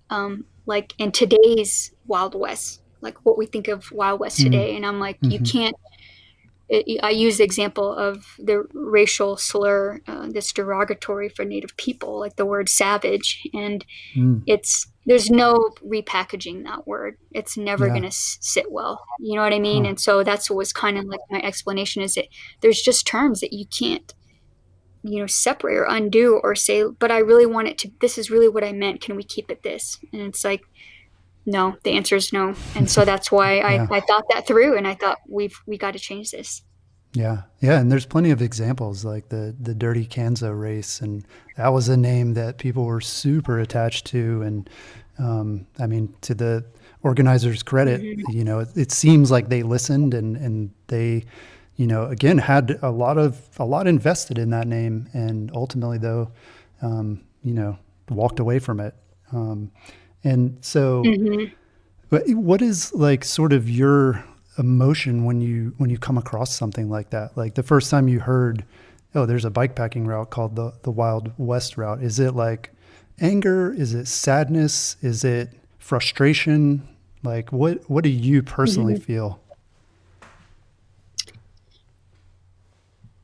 um, 0.10 0.46
like 0.66 0.94
in 0.98 1.12
today's 1.12 1.92
Wild 2.08 2.36
West? 2.36 2.82
like 3.02 3.18
what 3.24 3.38
we 3.38 3.46
think 3.46 3.68
of 3.68 3.92
Wild 3.92 4.20
West 4.20 4.40
mm-hmm. 4.40 4.52
today. 4.52 4.76
And 4.76 4.86
I'm 4.86 5.00
like, 5.00 5.18
mm-hmm. 5.18 5.32
you 5.32 5.40
can't. 5.40 5.76
It, 6.70 7.04
I 7.04 7.10
use 7.10 7.38
the 7.38 7.44
example 7.44 7.94
of 7.94 8.26
the 8.40 8.66
racial 8.74 9.36
slur 9.36 10.00
uh, 10.08 10.28
that's 10.30 10.54
derogatory 10.54 11.28
for 11.28 11.44
Native 11.44 11.76
people, 11.76 12.18
like 12.18 12.38
the 12.38 12.46
word 12.46 12.70
savage, 12.70 13.46
and 13.54 13.86
mm. 14.16 14.42
it's 14.48 14.88
there's 15.06 15.30
no 15.30 15.72
repackaging 15.86 16.64
that 16.64 16.88
word. 16.88 17.18
It's 17.32 17.58
never 17.58 17.88
yeah. 17.88 17.92
going 17.92 18.04
to 18.04 18.08
s- 18.08 18.38
sit 18.40 18.72
well. 18.72 19.04
You 19.20 19.36
know 19.36 19.42
what 19.42 19.52
I 19.52 19.60
mean? 19.60 19.86
And 19.86 20.00
so 20.00 20.24
that's 20.24 20.50
what 20.50 20.58
was 20.58 20.72
kind 20.72 20.98
of 20.98 21.04
like 21.06 21.20
my 21.30 21.42
explanation 21.42 22.04
is 22.04 22.14
that 22.14 22.28
there's 22.62 22.82
just 22.82 23.06
terms 23.06 23.42
that 23.42 23.52
you 23.52 23.66
can't 23.66 24.14
you 25.04 25.20
know 25.20 25.28
separate 25.28 25.78
or 25.78 25.86
undo 25.86 26.40
or 26.44 26.54
say 26.54 26.84
but 26.84 27.12
i 27.12 27.18
really 27.18 27.46
want 27.46 27.68
it 27.68 27.78
to 27.78 27.92
this 28.02 28.18
is 28.18 28.30
really 28.30 28.48
what 28.48 28.64
i 28.64 28.72
meant 28.72 29.02
can 29.02 29.16
we 29.16 29.24
keep 29.24 29.50
it 29.50 29.64
this 29.64 29.98
and 30.14 30.22
it's 30.22 30.44
like 30.44 30.62
no, 31.46 31.76
the 31.84 31.92
answer 31.92 32.16
is 32.16 32.32
no. 32.32 32.54
And 32.76 32.90
so 32.90 33.06
that's 33.06 33.32
why 33.32 33.58
yeah. 33.58 33.88
I, 33.90 33.98
I 33.98 34.00
thought 34.02 34.26
that 34.30 34.46
through 34.46 34.78
and 34.78 34.88
I 34.88 34.96
thought 34.96 35.20
we've 35.28 35.60
we 35.66 35.78
got 35.78 35.92
to 35.92 36.00
change 36.00 36.32
this. 36.32 36.62
Yeah. 37.14 37.44
Yeah. 37.60 37.80
And 37.80 37.92
there's 37.92 38.06
plenty 38.06 38.32
of 38.32 38.42
examples 38.42 39.04
like 39.04 39.30
the 39.30 39.56
the 39.60 39.74
Dirty 39.74 40.06
Kanza 40.06 40.58
race. 40.58 41.02
And 41.02 41.26
that 41.58 41.70
was 41.70 41.90
a 41.90 41.98
name 41.98 42.36
that 42.36 42.58
people 42.58 42.86
were 42.86 43.02
super 43.02 43.60
attached 43.60 44.06
to. 44.08 44.42
And 44.44 44.70
um, 45.18 45.68
I 45.80 45.88
mean, 45.88 46.14
to 46.22 46.34
the 46.34 46.66
organizers' 47.04 47.64
credit, 47.64 48.02
mm-hmm. 48.02 48.32
you 48.32 48.44
know, 48.44 48.60
it, 48.60 48.70
it, 48.76 48.92
seems 48.92 49.32
like 49.32 49.50
they 49.50 49.64
listened 49.64 50.14
and, 50.14 50.38
and 50.38 50.72
they, 50.88 51.26
you 51.76 51.88
know, 51.88 52.06
again, 52.06 52.38
had 52.38 52.78
a 52.82 52.92
lot 52.92 53.18
of, 53.18 53.42
a 53.58 53.66
lot 53.66 53.88
invested 53.88 54.38
in 54.38 54.50
that 54.52 54.68
name. 54.68 55.10
And 55.14 55.52
ultimately, 55.54 55.98
though, 55.98 56.32
um, 56.82 57.22
you 57.44 57.54
know, 57.54 57.78
walked 58.10 58.40
away 58.40 58.60
from 58.60 58.80
it. 58.80 58.94
Um, 59.32 59.72
and 60.24 60.58
so, 60.62 61.04
mm-hmm. 61.04 62.34
what 62.40 62.62
is 62.62 62.94
like 62.94 63.24
sort 63.24 63.54
of 63.54 63.70
your 63.70 64.24
emotion 64.58 65.24
when 65.24 65.42
you 65.42 65.74
when 65.78 65.90
you 65.90 65.98
come 65.98 66.18
across 66.18 66.56
something 66.56 66.90
like 66.90 67.10
that? 67.12 67.36
Like 67.38 67.56
the 67.56 67.64
first 67.64 67.90
time 67.90 68.08
you 68.08 68.20
heard, 68.20 68.66
oh, 69.16 69.26
there's 69.26 69.46
a 69.46 69.50
bike 69.50 69.76
packing 69.76 70.06
route 70.06 70.30
called 70.30 70.56
the 70.56 70.74
the 70.84 70.92
Wild 70.92 71.32
West 71.38 71.78
route. 71.78 72.04
Is 72.04 72.20
it 72.20 72.36
like 72.36 72.72
anger? 73.20 73.74
Is 73.74 73.94
it 73.94 74.08
sadness? 74.08 74.98
Is 75.02 75.24
it 75.24 75.50
frustration? 75.80 76.88
Like 77.24 77.52
what 77.52 77.90
what 77.90 78.04
do 78.04 78.10
you 78.10 78.44
personally 78.44 78.96
mm-hmm. 78.96 79.04
feel? 79.04 79.40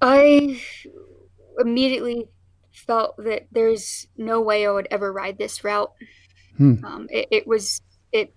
I 0.02 0.62
immediately 1.60 2.28
felt 2.72 3.18
that 3.18 3.48
there's 3.52 4.08
no 4.18 4.42
way 4.42 4.66
I 4.66 4.72
would 4.72 4.88
ever 4.92 5.12
ride 5.12 5.38
this 5.38 5.64
route. 5.64 5.92
Hmm. 6.58 6.84
Um, 6.86 7.08
it, 7.12 7.28
it, 7.32 7.48
was 7.48 7.82
it 8.12 8.34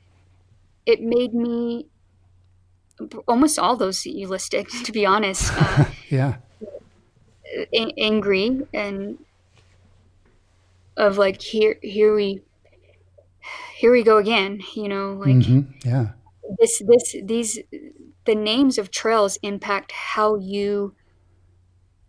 it 0.87 1.03
made 1.03 1.35
me 1.35 1.87
almost 3.27 3.59
all 3.59 3.77
those 3.77 4.03
that 4.03 4.11
you 4.11 4.29
listed, 4.29 4.69
to 4.85 4.93
be 4.93 5.07
honest. 5.07 5.53
Uh, 5.55 5.85
yeah. 6.09 6.37
A- 7.75 7.95
angry 7.99 8.67
and 8.73 9.19
of 10.97 11.19
like 11.19 11.41
here 11.41 11.79
here 11.83 12.15
we 12.15 12.43
here 13.77 13.93
we 13.93 14.03
go 14.03 14.19
again. 14.19 14.61
You 14.75 14.89
know, 14.89 15.13
like 15.15 15.37
mm-hmm. 15.37 15.89
yeah. 15.89 16.09
This 16.59 16.83
this 16.87 17.17
these 17.23 17.59
the 18.27 18.35
names 18.35 18.79
of 18.79 18.91
trails 18.91 19.39
impact 19.43 19.93
how 19.93 20.37
you 20.37 20.95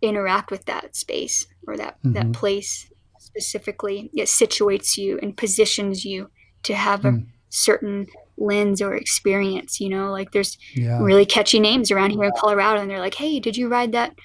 interact 0.02 0.52
with 0.52 0.66
that 0.66 0.96
space 0.96 1.46
or 1.68 1.78
that 1.78 1.98
mm-hmm. 2.00 2.14
that 2.14 2.34
place 2.34 2.90
specifically 3.20 4.10
it 4.14 4.28
situates 4.28 4.98
you 4.98 5.20
and 5.22 5.38
positions 5.38 6.04
you 6.04 6.30
to 6.64 6.74
have 6.74 7.02
mm. 7.02 7.22
a 7.22 7.26
certain 7.50 8.08
lens 8.38 8.82
or 8.82 8.96
experience 8.96 9.80
you 9.80 9.88
know 9.88 10.12
like 10.12 10.32
there's 10.32 10.58
yeah. 10.74 11.00
really 11.02 11.26
catchy 11.26 11.60
names 11.60 11.92
around 11.92 12.10
here 12.10 12.24
in 12.24 12.32
colorado 12.38 12.82
and 12.82 12.90
they're 12.90 13.00
like 13.00 13.14
hey 13.14 13.40
did 13.40 13.56
you 13.56 13.68
ride 13.68 13.92
that 13.92 14.16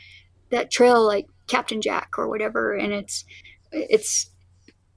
that 0.50 0.70
trail 0.70 1.04
like 1.04 1.26
captain 1.46 1.80
jack 1.80 2.10
or 2.16 2.28
whatever 2.28 2.72
and 2.72 2.92
it's 2.92 3.24
it's 3.72 4.30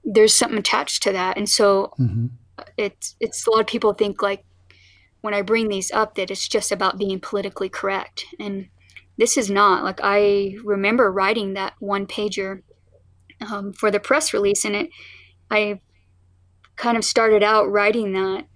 there's 0.04 0.36
something 0.36 0.58
attached 0.58 1.02
to 1.02 1.12
that 1.12 1.36
and 1.36 1.48
so 1.48 1.92
mm-hmm. 1.98 2.26
it's 2.78 3.16
it's 3.20 3.46
a 3.46 3.50
lot 3.50 3.60
of 3.60 3.66
people 3.66 3.92
think 3.92 4.22
like 4.22 4.44
when 5.20 5.34
i 5.34 5.42
bring 5.42 5.68
these 5.68 5.90
up 5.90 6.14
that 6.14 6.30
it's 6.30 6.48
just 6.48 6.72
about 6.72 6.98
being 6.98 7.20
politically 7.20 7.68
correct 7.68 8.24
and 8.38 8.68
this 9.18 9.36
is 9.36 9.50
not 9.50 9.84
like 9.84 10.00
i 10.02 10.54
remember 10.64 11.10
writing 11.10 11.54
that 11.54 11.74
one 11.78 12.06
pager 12.06 12.62
um, 13.40 13.72
for 13.72 13.90
the 13.90 14.00
press 14.00 14.32
release, 14.32 14.64
and 14.64 14.74
it 14.74 14.90
I 15.50 15.80
kind 16.76 16.96
of 16.96 17.04
started 17.04 17.42
out 17.42 17.70
writing 17.70 18.12
that, 18.12 18.46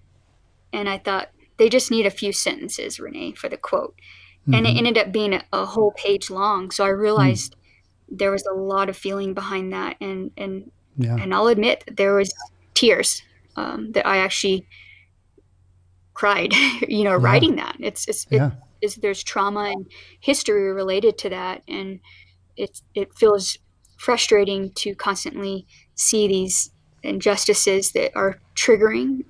and 0.73 0.88
I 0.88 0.99
thought 0.99 1.31
they 1.57 1.69
just 1.69 1.90
need 1.90 2.07
a 2.07 2.11
few 2.11 2.33
sentences, 2.33 3.01
Renee, 3.01 3.33
for 3.33 3.49
the 3.49 3.57
quote, 3.57 3.95
mm-hmm. 4.43 4.55
and 4.55 4.67
it 4.67 4.71
mm-hmm. 4.71 4.79
ended 4.87 4.99
up 4.99 5.12
being 5.12 5.35
a, 5.35 5.45
a, 5.53 5.67
whole 5.67 5.93
page 5.93 6.31
long. 6.31 6.71
So 6.71 6.85
I 6.85 6.88
realized 6.88 7.55
mm. 7.55 8.19
there 8.19 8.31
was 8.31 8.45
a 8.47 8.55
lot 8.55 8.88
of 8.88 8.97
feeling 8.97 9.35
behind 9.35 9.73
that, 9.73 9.97
and 10.01 10.31
and 10.37 10.71
Yeah. 10.97 11.17
and 11.17 11.35
I'll 11.35 11.49
admit 11.49 11.85
there 11.90 12.14
was 12.14 12.33
tears 12.75 13.23
um, 13.57 13.93
that 13.93 14.07
I 14.07 14.19
actually 14.19 14.67
cried. 16.12 16.53
you 16.88 17.05
know, 17.05 17.12
Yeah. 17.19 17.27
writing 17.27 17.57
that. 17.57 17.77
It's 17.81 18.07
it's 18.09 18.25
it, 18.31 18.37
Yeah. 18.37 18.51
Is 18.85 18.97
there's 18.97 19.23
trauma 19.23 19.73
and 19.73 19.87
history 20.20 20.73
related 20.73 21.18
to 21.18 21.29
that, 21.31 21.62
and 21.66 22.01
it 22.57 22.81
it 22.94 23.14
feels 23.14 23.59
frustrating 23.97 24.70
to 24.75 24.94
constantly 24.94 25.66
see 25.94 26.29
these 26.29 26.70
injustices 27.03 27.92
that 27.92 28.11
are 28.16 28.40
triggering 28.55 29.20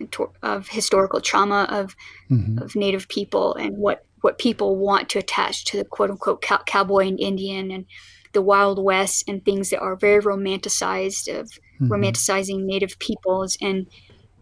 of 0.43 0.69
historical 0.69 1.21
trauma 1.21 1.67
of 1.71 1.95
hmm 2.29 2.59
of 2.59 2.77
Native 2.77 3.09
people 3.09 3.55
and 3.55 3.77
what 3.77 4.05
what 4.21 4.39
people 4.39 4.77
want 4.77 5.09
to 5.11 5.19
attach 5.19 5.65
to 5.67 5.77
the 5.77 5.85
quote 5.85 6.11
unquote 6.11 6.41
cow- 6.41 6.63
cowboy 6.65 7.07
and 7.09 7.21
Indian 7.21 7.71
and 7.71 7.85
the 8.33 8.43
Wild 8.43 8.83
West 8.83 9.25
and 9.29 9.45
things 9.45 9.71
that 9.71 9.81
are 9.81 9.97
very 9.97 10.23
romanticized 10.23 11.29
of 11.29 11.51
hmm 11.79 11.91
romanticizing 11.91 12.65
Native 12.65 12.99
peoples 12.99 13.59
and 13.61 13.87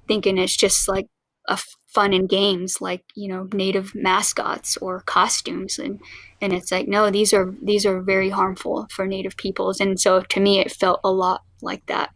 thinking 0.07 0.39
it's 0.39 0.57
just 0.57 0.89
like 0.89 1.07
a 1.49 1.59
fun 1.95 2.13
and 2.13 2.29
games 2.29 2.81
like 2.81 3.05
you 3.15 3.29
know 3.29 3.49
Native 3.53 3.95
mascots 3.95 4.77
or 4.79 5.01
costumes 5.03 5.79
and 5.79 6.01
and 6.41 6.53
it's 6.53 6.73
like 6.73 6.89
no 6.89 7.11
these 7.11 7.33
are 7.33 7.55
these 7.63 7.85
are 7.87 8.01
very 8.01 8.31
harmful 8.31 8.87
for 8.91 9.07
Native 9.07 9.37
peoples 9.37 9.81
and 9.81 10.01
so 10.01 10.21
to 10.21 10.41
me 10.41 10.59
it 10.59 10.73
felt 10.73 11.01
a 11.05 11.11
lot 11.11 11.43
like 11.61 11.85
that 11.87 12.11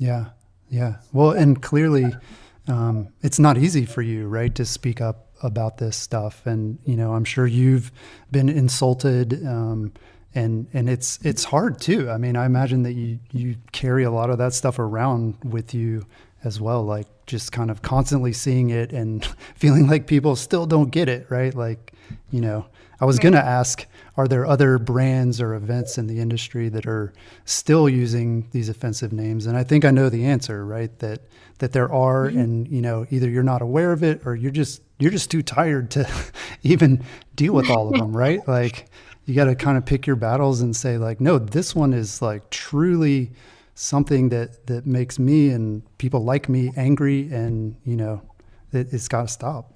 Yeah, 0.00 0.30
yeah. 0.70 0.96
Well, 1.12 1.32
and 1.32 1.60
clearly, 1.60 2.06
um, 2.66 3.08
it's 3.22 3.38
not 3.38 3.58
easy 3.58 3.84
for 3.84 4.02
you, 4.02 4.26
right, 4.26 4.54
to 4.54 4.64
speak 4.64 5.00
up 5.00 5.28
about 5.42 5.76
this 5.76 5.96
stuff. 5.96 6.46
And 6.46 6.78
you 6.86 6.96
know, 6.96 7.12
I'm 7.14 7.24
sure 7.24 7.46
you've 7.46 7.92
been 8.30 8.48
insulted, 8.48 9.46
um, 9.46 9.92
and 10.34 10.68
and 10.72 10.88
it's 10.88 11.18
it's 11.22 11.44
hard 11.44 11.80
too. 11.80 12.08
I 12.10 12.16
mean, 12.16 12.34
I 12.34 12.46
imagine 12.46 12.82
that 12.84 12.94
you 12.94 13.18
you 13.30 13.56
carry 13.72 14.04
a 14.04 14.10
lot 14.10 14.30
of 14.30 14.38
that 14.38 14.54
stuff 14.54 14.78
around 14.78 15.36
with 15.44 15.74
you 15.74 16.06
as 16.44 16.60
well, 16.60 16.84
like 16.84 17.06
just 17.26 17.52
kind 17.52 17.70
of 17.70 17.82
constantly 17.82 18.32
seeing 18.32 18.70
it 18.70 18.92
and 18.92 19.24
feeling 19.54 19.86
like 19.86 20.06
people 20.06 20.36
still 20.36 20.66
don't 20.66 20.90
get 20.90 21.08
it, 21.08 21.26
right? 21.30 21.54
Like, 21.54 21.92
you 22.30 22.40
know, 22.40 22.66
I 23.00 23.06
was 23.06 23.18
going 23.18 23.32
to 23.32 23.44
ask, 23.44 23.86
are 24.16 24.28
there 24.28 24.44
other 24.44 24.78
brands 24.78 25.40
or 25.40 25.54
events 25.54 25.96
in 25.96 26.06
the 26.06 26.18
industry 26.18 26.68
that 26.68 26.86
are 26.86 27.14
still 27.46 27.88
using 27.88 28.46
these 28.50 28.68
offensive 28.68 29.12
names? 29.12 29.46
And 29.46 29.56
I 29.56 29.64
think 29.64 29.84
I 29.86 29.90
know 29.90 30.10
the 30.10 30.26
answer, 30.26 30.66
right? 30.66 30.96
That 30.98 31.22
that 31.58 31.72
there 31.72 31.90
are, 31.92 32.28
mm-hmm. 32.28 32.38
and 32.38 32.68
you 32.68 32.82
know, 32.82 33.06
either 33.10 33.28
you're 33.28 33.42
not 33.42 33.62
aware 33.62 33.92
of 33.92 34.02
it 34.02 34.22
or 34.26 34.34
you're 34.34 34.50
just 34.50 34.82
you're 34.98 35.10
just 35.10 35.30
too 35.30 35.42
tired 35.42 35.90
to 35.92 36.10
even 36.62 37.02
deal 37.36 37.54
with 37.54 37.70
all 37.70 37.88
of 37.88 37.98
them, 37.98 38.14
right? 38.16 38.46
Like, 38.46 38.90
you 39.24 39.34
got 39.34 39.44
to 39.44 39.54
kind 39.54 39.78
of 39.78 39.86
pick 39.86 40.06
your 40.06 40.16
battles 40.16 40.60
and 40.60 40.76
say, 40.76 40.98
like, 40.98 41.20
no, 41.20 41.38
this 41.38 41.74
one 41.74 41.94
is 41.94 42.20
like 42.20 42.50
truly 42.50 43.30
something 43.74 44.28
that 44.30 44.66
that 44.66 44.86
makes 44.86 45.18
me 45.18 45.50
and 45.50 45.82
people 45.98 46.24
like 46.24 46.48
me 46.48 46.72
angry, 46.76 47.32
and 47.32 47.76
you 47.84 47.96
know, 47.96 48.22
it, 48.72 48.92
it's 48.92 49.08
got 49.08 49.22
to 49.22 49.28
stop. 49.28 49.72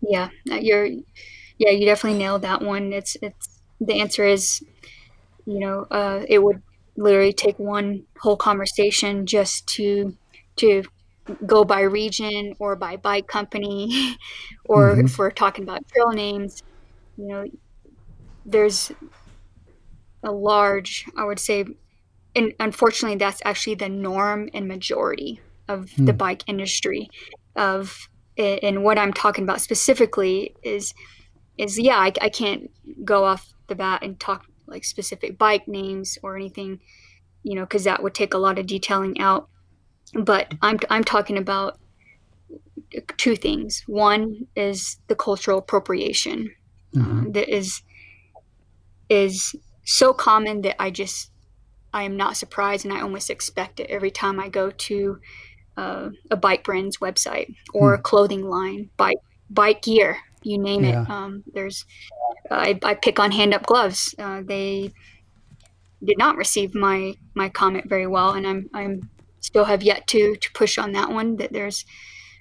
yeah 0.00 0.28
uh, 0.50 0.56
you're 0.56 0.86
yeah 1.58 1.70
you 1.70 1.86
definitely 1.86 2.18
nailed 2.18 2.42
that 2.42 2.62
one 2.62 2.92
it's 2.92 3.16
it's 3.22 3.62
the 3.80 4.00
answer 4.00 4.24
is 4.24 4.60
you 5.46 5.60
know 5.60 5.86
uh, 5.90 6.24
it 6.28 6.40
would 6.42 6.62
literally 6.96 7.32
take 7.34 7.58
one 7.58 8.04
whole 8.20 8.36
conversation 8.36 9.26
just 9.26 9.66
to 9.68 10.16
to 10.56 10.84
go 11.46 11.64
by 11.64 11.80
region 11.82 12.54
or 12.60 12.76
by 12.76 12.96
bike 12.96 13.28
company 13.28 14.16
or 14.66 15.00
Mhm. 15.00 15.06
if 15.06 15.18
we're 15.18 15.30
talking 15.32 15.64
about 15.64 15.82
trail 15.88 16.10
names 16.12 16.62
you 17.16 17.28
know 17.28 17.46
there's 18.44 18.92
a 20.22 20.30
large 20.32 21.04
i 21.16 21.24
would 21.24 21.38
say 21.38 21.64
and 22.36 22.52
unfortunately 22.60 23.16
that's 23.18 23.42
actually 23.44 23.74
the 23.74 23.88
norm 23.88 24.48
and 24.54 24.68
majority 24.68 25.40
of 25.68 25.90
the 25.96 26.12
Hmm. 26.12 26.18
bike 26.18 26.44
industry 26.46 27.08
of 27.56 28.08
and 28.38 28.84
what 28.84 28.98
i'm 28.98 29.12
talking 29.12 29.44
about 29.44 29.60
specifically 29.60 30.54
is 30.62 30.94
is 31.58 31.78
yeah 31.78 31.96
I, 31.96 32.12
I 32.20 32.28
can't 32.28 32.70
go 33.04 33.24
off 33.24 33.52
the 33.68 33.74
bat 33.74 34.02
and 34.02 34.20
talk 34.20 34.44
like 34.66 34.84
specific 34.84 35.38
bike 35.38 35.66
names 35.66 36.18
or 36.22 36.36
anything 36.36 36.80
you 37.42 37.54
know 37.56 37.62
because 37.62 37.84
that 37.84 38.02
would 38.02 38.14
take 38.14 38.34
a 38.34 38.38
lot 38.38 38.58
of 38.58 38.66
detailing 38.66 39.18
out 39.20 39.48
but 40.14 40.52
i'm 40.62 40.78
i'm 40.90 41.04
talking 41.04 41.38
about 41.38 41.78
two 43.16 43.36
things 43.36 43.82
one 43.86 44.46
is 44.54 44.98
the 45.08 45.14
cultural 45.16 45.58
appropriation 45.58 46.50
Mhm. 46.94 47.26
uh, 47.26 47.30
that 47.32 47.48
is 47.48 47.82
is 49.08 49.54
so 49.84 50.12
common 50.12 50.62
that 50.62 50.80
I 50.82 50.90
just 50.90 51.30
I 51.96 52.02
am 52.02 52.16
not 52.16 52.36
surprised 52.36 52.84
and 52.84 52.92
I 52.92 53.00
almost 53.00 53.30
expect 53.30 53.80
it 53.80 53.88
every 53.88 54.10
time 54.10 54.38
I 54.38 54.50
go 54.50 54.70
to 54.70 55.18
uh, 55.78 56.10
a 56.30 56.36
bike 56.36 56.62
brand's 56.62 56.98
website 56.98 57.54
or 57.72 57.94
a 57.94 57.98
clothing 57.98 58.44
line, 58.44 58.90
bike 58.98 59.22
bike 59.48 59.80
gear, 59.82 60.18
you 60.42 60.58
name 60.58 60.84
Yeah. 60.84 61.02
it. 61.02 61.10
Um, 61.10 61.42
there's 61.54 61.86
I, 62.50 62.78
I 62.82 62.94
pick 62.94 63.18
on 63.18 63.32
Handup 63.32 63.64
gloves. 63.64 64.14
Uh, 64.18 64.42
they 64.44 64.92
did 66.04 66.18
not 66.18 66.36
receive 66.36 66.74
my 66.74 67.14
my 67.34 67.48
comment 67.48 67.88
very 67.88 68.06
well, 68.06 68.32
and 68.36 68.46
I'm 68.46 68.68
I'm 68.74 69.08
still 69.40 69.64
have 69.64 69.82
yet 69.82 70.06
to 70.08 70.36
to 70.36 70.48
push 70.52 70.76
on 70.76 70.92
that 70.92 71.10
one. 71.10 71.36
That 71.36 71.52
there's 71.52 71.86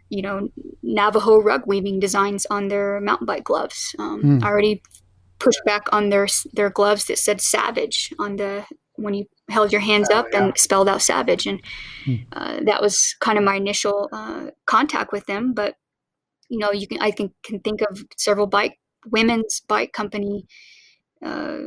you 0.09 0.21
know 0.21 0.49
Navajo 0.83 1.41
rug 1.41 1.63
weaving 1.65 1.99
designs 2.01 2.45
on 2.49 2.67
their 2.67 2.99
mountain 2.99 3.25
bike 3.25 3.45
gloves. 3.45 3.95
Um, 3.99 4.21
Hmm. 4.21 4.43
I 4.43 4.47
already 4.49 4.81
pushed 5.39 5.63
back 5.65 5.83
on 5.93 6.09
their 6.09 6.27
their 6.53 6.69
gloves 6.69 7.05
that 7.05 7.19
said 7.19 7.39
savage 7.39 8.13
on 8.19 8.35
the 8.35 8.65
when 8.97 9.13
you 9.13 9.25
held 9.49 9.71
your 9.71 9.81
hands 9.81 10.09
Oh, 10.11 10.17
up 10.19 10.27
yeah. 10.31 10.43
and 10.45 10.57
spelled 10.57 10.89
out 10.89 11.01
savage 11.01 11.45
and 11.47 11.61
Hmm. 12.05 12.15
uh, 12.31 12.59
that 12.65 12.81
was 12.81 13.15
kind 13.19 13.37
of 13.37 13.43
my 13.43 13.55
initial 13.55 14.09
uh, 14.11 14.47
contact 14.65 15.11
with 15.11 15.25
them 15.25 15.53
but 15.53 15.75
you 16.49 16.59
know 16.59 16.71
you 16.71 16.87
can 16.87 16.99
i 17.01 17.11
think 17.11 17.31
can 17.43 17.59
think 17.59 17.81
of 17.81 18.03
several 18.17 18.47
bike 18.47 18.79
women's 19.11 19.61
bike 19.67 19.91
company 19.93 20.45
uh, 21.25 21.61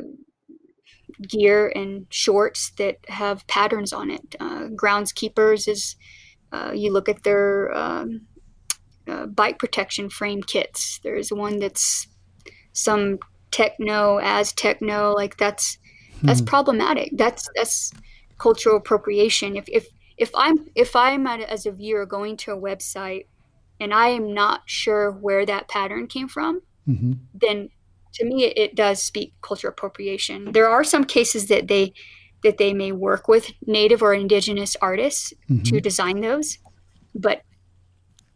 gear 1.27 1.71
and 1.75 2.05
shorts 2.09 2.71
that 2.77 2.97
have 3.09 3.45
patterns 3.47 3.91
on 3.91 4.09
it 4.11 4.35
uh, 4.39 4.67
groundskeepers 4.75 5.67
is 5.67 5.95
uh, 6.51 6.71
you 6.73 6.91
look 6.91 7.09
at 7.09 7.23
their 7.23 7.71
um, 7.75 8.21
uh, 9.07 9.25
bike 9.25 9.59
protection 9.59 10.09
frame 10.09 10.41
kits 10.41 10.99
there's 11.03 11.31
one 11.31 11.59
that's 11.59 12.07
some 12.73 13.17
techno 13.51 14.17
as 14.19 14.53
techno 14.53 15.11
like 15.13 15.35
that's 15.37 15.77
that's 16.23 16.39
Hmm. 16.41 16.45
problematic 16.45 17.09
that's 17.17 17.47
that's 17.55 17.91
cultural 18.37 18.77
appropriation 18.77 19.55
if 19.55 19.65
if 19.67 19.87
if 20.17 20.31
i'm 20.35 20.57
if 20.75 20.95
i'm 20.95 21.25
at, 21.27 21.39
as 21.41 21.65
a 21.65 21.71
viewer 21.71 22.05
going 22.05 22.35
to 22.37 22.51
a 22.51 22.57
website 22.57 23.25
and 23.79 23.93
i 23.93 24.07
am 24.07 24.33
not 24.33 24.61
sure 24.65 25.11
where 25.11 25.45
that 25.45 25.67
pattern 25.67 26.07
came 26.07 26.27
from 26.27 26.61
Mhm. 26.87 27.19
then 27.33 27.69
to 28.13 28.25
me 28.25 28.45
it, 28.45 28.57
it 28.57 28.75
does 28.75 29.01
speak 29.03 29.33
cultural 29.41 29.71
appropriation 29.71 30.51
there 30.51 30.67
are 30.69 30.83
some 30.83 31.03
cases 31.03 31.47
that 31.47 31.67
they 31.67 31.93
that 32.43 32.57
they 32.57 32.73
may 32.73 32.91
work 32.91 33.27
with 33.27 33.51
native 33.67 34.01
or 34.01 34.13
indigenous 34.13 34.75
artists 34.81 35.33
to 35.47 35.75
Mhm. 35.75 35.81
design 35.81 36.21
those 36.21 36.57
but 37.13 37.41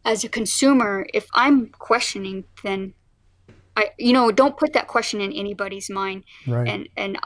as 0.04 0.24
a 0.24 0.28
consumer 0.28 1.06
if 1.14 1.26
i'm 1.34 1.68
questioning 1.90 2.44
then 2.62 2.92
i 3.76 3.90
you 3.98 4.12
know 4.12 4.30
don't 4.30 4.56
put 4.56 4.72
that 4.72 4.88
question 4.88 5.20
in 5.20 5.32
anybody's 5.32 5.90
mind 5.90 6.24
Right. 6.46 6.68
and 6.68 6.88
and 6.96 7.18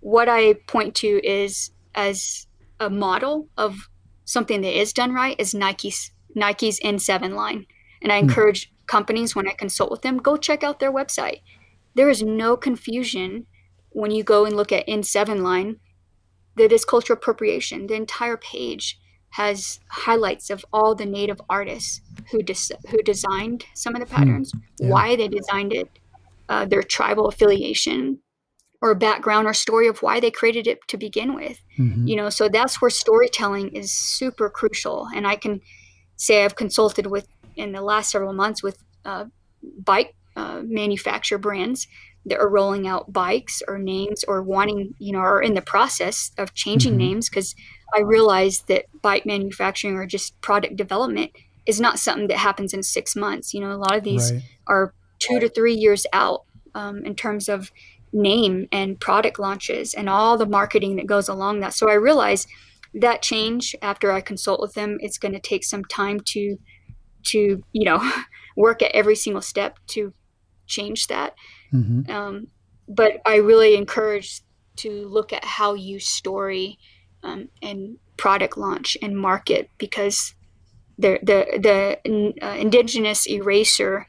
what 0.00 0.28
I 0.28 0.54
point 0.66 0.94
to 0.96 1.20
is 1.26 1.70
as 1.94 2.46
a 2.80 2.90
model 2.90 3.48
of 3.56 3.88
something 4.24 4.60
that 4.62 4.78
is 4.78 4.92
done 4.92 5.12
right 5.12 5.36
is 5.38 5.54
Nike's 5.54 6.10
Nike's 6.34 6.78
N7 6.80 7.34
line, 7.34 7.66
and 8.02 8.12
I 8.12 8.18
Hmm. 8.18 8.28
encourage 8.28 8.72
companies 8.86 9.34
when 9.34 9.48
I 9.48 9.52
consult 9.52 9.90
with 9.90 10.02
them 10.02 10.18
go 10.18 10.36
check 10.36 10.62
out 10.62 10.78
their 10.78 10.92
website. 10.92 11.40
There 11.94 12.10
is 12.10 12.22
no 12.22 12.56
confusion 12.56 13.46
when 13.90 14.10
you 14.10 14.22
go 14.22 14.44
and 14.44 14.54
look 14.54 14.70
at 14.72 14.86
N7 14.86 15.40
line 15.42 15.80
that 16.56 16.72
is 16.72 16.84
cultural 16.84 17.16
appropriation. 17.16 17.86
The 17.86 17.94
entire 17.94 18.36
page 18.36 18.98
has 19.36 19.80
highlights 19.88 20.48
of 20.50 20.64
all 20.72 20.94
the 20.94 21.04
native 21.04 21.40
artists 21.50 22.00
who 22.30 22.38
who 22.90 23.02
designed 23.02 23.64
some 23.74 23.94
of 23.94 24.00
the 24.00 24.06
patterns, 24.16 24.50
Yeah. 24.78 24.88
why 24.90 25.16
they 25.16 25.28
designed 25.28 25.72
it, 25.74 25.88
uh, 26.48 26.64
their 26.64 26.82
tribal 26.82 27.26
affiliation, 27.28 28.18
or 28.80 28.94
background 28.94 29.46
or 29.46 29.52
story 29.54 29.88
of 29.88 30.02
why 30.02 30.20
they 30.20 30.30
created 30.30 30.66
it 30.66 30.78
to 30.88 30.96
begin 30.96 31.34
with. 31.34 31.58
Mhm. 31.78 32.08
You 32.08 32.16
know, 32.16 32.30
so 32.30 32.48
that's 32.48 32.80
where 32.80 32.90
storytelling 32.90 33.68
is 33.74 33.90
super 33.92 34.48
crucial. 34.48 35.08
And 35.14 35.26
I 35.26 35.36
can 35.36 35.60
say 36.16 36.44
I've 36.44 36.56
consulted 36.56 37.06
with 37.06 37.26
in 37.56 37.72
the 37.72 37.82
last 37.82 38.10
several 38.10 38.32
months 38.32 38.62
with 38.62 38.78
uh, 39.04 39.26
bike 39.84 40.14
uh, 40.36 40.60
manufacturer 40.64 41.38
brands 41.38 41.86
that 42.26 42.38
are 42.38 42.48
rolling 42.48 42.86
out 42.86 43.12
bikes 43.12 43.62
or 43.68 43.78
names 43.78 44.24
or 44.28 44.42
wanting, 44.42 44.94
you 44.98 45.12
know, 45.12 45.20
are 45.20 45.40
in 45.40 45.54
the 45.54 45.62
process 45.62 46.30
of 46.38 46.52
changing 46.54 46.94
Mhm. 46.94 47.04
names 47.06 47.28
because 47.30 47.54
I 47.94 48.00
realize 48.00 48.62
that 48.68 48.86
bike 49.02 49.26
manufacturing 49.26 49.96
or 49.96 50.06
just 50.06 50.40
product 50.40 50.76
development 50.76 51.32
is 51.66 51.80
not 51.80 51.98
something 51.98 52.28
that 52.28 52.38
happens 52.38 52.72
in 52.72 52.82
six 52.82 53.16
months. 53.16 53.52
You 53.52 53.60
know, 53.60 53.72
a 53.72 53.76
lot 53.76 53.96
of 53.96 54.04
these 54.04 54.32
Right. 54.32 54.42
are 54.66 54.94
two 55.18 55.40
to 55.40 55.48
three 55.48 55.74
years 55.74 56.06
out 56.12 56.44
um, 56.74 57.04
in 57.04 57.14
terms 57.14 57.48
of 57.48 57.70
name 58.12 58.68
and 58.72 59.00
product 59.00 59.38
launches 59.38 59.94
and 59.94 60.08
all 60.08 60.36
the 60.36 60.46
marketing 60.46 60.96
that 60.96 61.06
goes 61.06 61.28
along 61.28 61.60
that. 61.60 61.74
So 61.74 61.90
I 61.90 61.94
realized 61.94 62.48
that 62.94 63.22
change 63.22 63.74
after 63.82 64.10
I 64.12 64.20
consult 64.20 64.60
with 64.60 64.74
them, 64.74 64.98
it's 65.00 65.18
going 65.18 65.34
to 65.34 65.40
take 65.40 65.64
some 65.64 65.84
time 65.84 66.20
to 66.26 66.58
to 67.24 67.62
you 67.72 67.84
know 67.84 68.12
work 68.56 68.82
at 68.82 68.92
every 68.92 69.16
single 69.16 69.42
step 69.42 69.78
to 69.88 70.12
change 70.66 71.08
that. 71.08 71.34
Mm-hmm. 71.72 72.10
Um, 72.10 72.46
but 72.88 73.20
I 73.26 73.36
really 73.36 73.74
encourage 73.74 74.42
to 74.76 75.08
look 75.08 75.32
at 75.32 75.44
how 75.44 75.74
you 75.74 75.98
story 75.98 76.78
um, 77.22 77.48
and 77.62 77.98
product 78.16 78.56
launch 78.56 78.96
and 79.02 79.16
market 79.16 79.70
because 79.78 80.34
the 80.98 81.18
the 81.22 81.98
the 82.04 82.34
uh, 82.42 82.56
indigenous 82.56 83.26
eraser. 83.28 84.06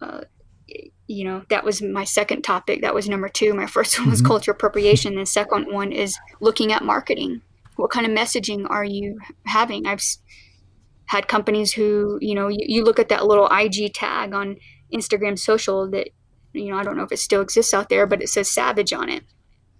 Uh, 0.00 0.22
you 1.06 1.24
know 1.24 1.44
that 1.50 1.64
was 1.64 1.82
my 1.82 2.04
second 2.04 2.42
topic 2.42 2.80
that 2.80 2.94
was 2.94 3.08
number 3.08 3.28
two 3.28 3.52
my 3.52 3.66
first 3.66 3.98
one 3.98 4.08
was 4.08 4.20
mm-hmm. 4.20 4.28
culture 4.28 4.50
appropriation 4.50 5.16
the 5.16 5.26
second 5.26 5.72
one 5.72 5.92
is 5.92 6.18
looking 6.40 6.72
at 6.72 6.82
marketing 6.82 7.42
what 7.76 7.90
kind 7.90 8.06
of 8.06 8.12
messaging 8.12 8.66
are 8.70 8.84
you 8.84 9.18
having 9.44 9.86
i've 9.86 10.02
had 11.06 11.28
companies 11.28 11.72
who 11.72 12.18
you 12.20 12.34
know 12.34 12.48
you, 12.48 12.60
you 12.60 12.84
look 12.84 12.98
at 12.98 13.08
that 13.08 13.26
little 13.26 13.48
ig 13.52 13.92
tag 13.92 14.32
on 14.32 14.56
instagram 14.92 15.38
social 15.38 15.90
that 15.90 16.08
you 16.52 16.70
know 16.70 16.78
i 16.78 16.82
don't 16.82 16.96
know 16.96 17.02
if 17.04 17.12
it 17.12 17.18
still 17.18 17.42
exists 17.42 17.74
out 17.74 17.88
there 17.88 18.06
but 18.06 18.22
it 18.22 18.28
says 18.28 18.50
savage 18.50 18.92
on 18.92 19.10
it 19.10 19.24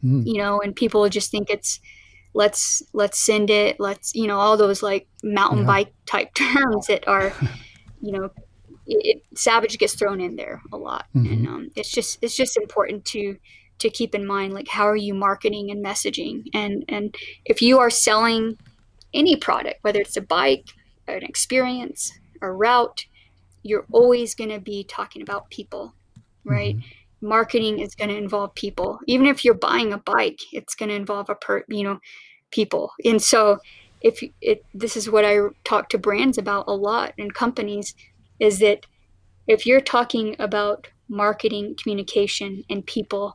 mm. 0.05 0.27
you 0.27 0.37
know 0.37 0.61
and 0.61 0.77
people 0.77 1.09
just 1.09 1.31
think 1.31 1.49
it's 1.49 1.81
let's 2.35 2.83
let's 2.93 3.25
send 3.25 3.49
it 3.49 3.79
let's 3.79 4.15
you 4.15 4.27
know 4.27 4.39
all 4.39 4.57
those 4.57 4.83
like 4.83 5.07
mountain 5.23 5.61
yeah. 5.61 5.67
bike 5.67 5.95
type 6.07 6.35
terms 6.35 6.87
that 6.87 7.07
are 7.09 7.33
you 8.01 8.13
know 8.13 8.29
it, 8.87 9.23
savage 9.35 9.79
gets 9.79 9.95
thrown 9.95 10.21
in 10.21 10.37
there 10.37 10.61
a 10.73 10.77
lot 10.77 11.07
mm-hmm. 11.15 11.33
and 11.33 11.49
um, 11.49 11.71
it's 11.75 11.91
just 11.91 12.19
it's 12.21 12.37
just 12.37 12.57
important 12.57 13.05
to 13.05 13.37
to 13.79 13.89
keep 13.89 14.15
in 14.15 14.27
mind 14.27 14.53
like 14.53 14.69
how 14.69 14.87
are 14.87 14.97
you 14.97 15.15
marketing 15.15 15.71
and 15.71 15.85
messaging 15.85 16.45
and 16.53 16.85
and 16.89 17.15
if 17.45 17.63
you 17.63 17.79
are 17.79 17.91
selling 17.91 18.57
any 19.15 19.37
product 19.37 19.79
whether 19.83 20.01
it's 20.01 20.17
a 20.17 20.21
bike 20.21 20.67
an 21.09 21.23
experience 21.23 22.13
a 22.43 22.51
route 22.51 23.07
you're 23.63 23.87
always 23.93 24.35
going 24.35 24.51
to 24.51 24.61
be 24.61 24.85
talking 24.85 25.23
about 25.23 25.49
people 25.51 25.95
right 26.45 26.77
mm-hmm. 26.77 27.04
Marketing 27.25 27.81
is 27.81 27.95
going 27.95 28.11
to 28.11 28.17
involve 28.17 28.55
people. 28.55 28.99
Even 29.07 29.27
if 29.27 29.45
you're 29.45 29.55
buying 29.55 29.93
a 29.93 29.99
bike 29.99 30.41
it's 30.53 30.75
going 30.75 30.91
to 30.91 30.95
involve 30.95 31.29
a 31.29 31.35
per 31.35 31.65
you 31.69 31.83
know 31.83 31.99
people. 32.51 32.93
And 33.05 33.21
so 33.21 33.59
if 34.01 34.23
it 34.41 34.65
this 34.75 34.97
is 34.97 35.11
what 35.11 35.25
i 35.25 35.39
talk 35.65 35.89
to 35.89 35.99
brands 35.99 36.37
about 36.37 36.67
a 36.69 36.75
lot 36.75 37.15
and 37.17 37.33
companies 37.33 37.95
is 38.39 38.59
that 38.59 38.85
if 39.47 39.65
you're 39.65 39.81
talking 39.81 40.37
about 40.39 40.89
marketing 41.09 41.75
communication 41.81 42.63
and 42.69 42.85
people 42.85 43.35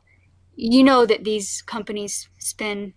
you 0.54 0.84
know 0.84 1.04
that 1.06 1.24
these 1.24 1.62
companies 1.62 2.28
spend 2.38 2.92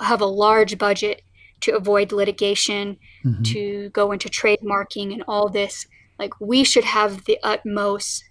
have 0.00 0.20
a 0.20 0.26
large 0.26 0.78
budget 0.78 1.22
to 1.62 1.76
avoid 1.76 2.12
litigation 2.12 2.96
mm-hmm. 3.24 3.42
to 3.42 3.88
go 3.90 4.12
into 4.12 4.28
trademarking 4.28 5.12
and 5.12 5.24
all 5.26 5.48
this. 5.48 5.86
Like 6.18 6.38
we 6.40 6.64
should 6.64 6.84
have 6.84 7.24
the 7.24 7.38
utmost 7.42 8.24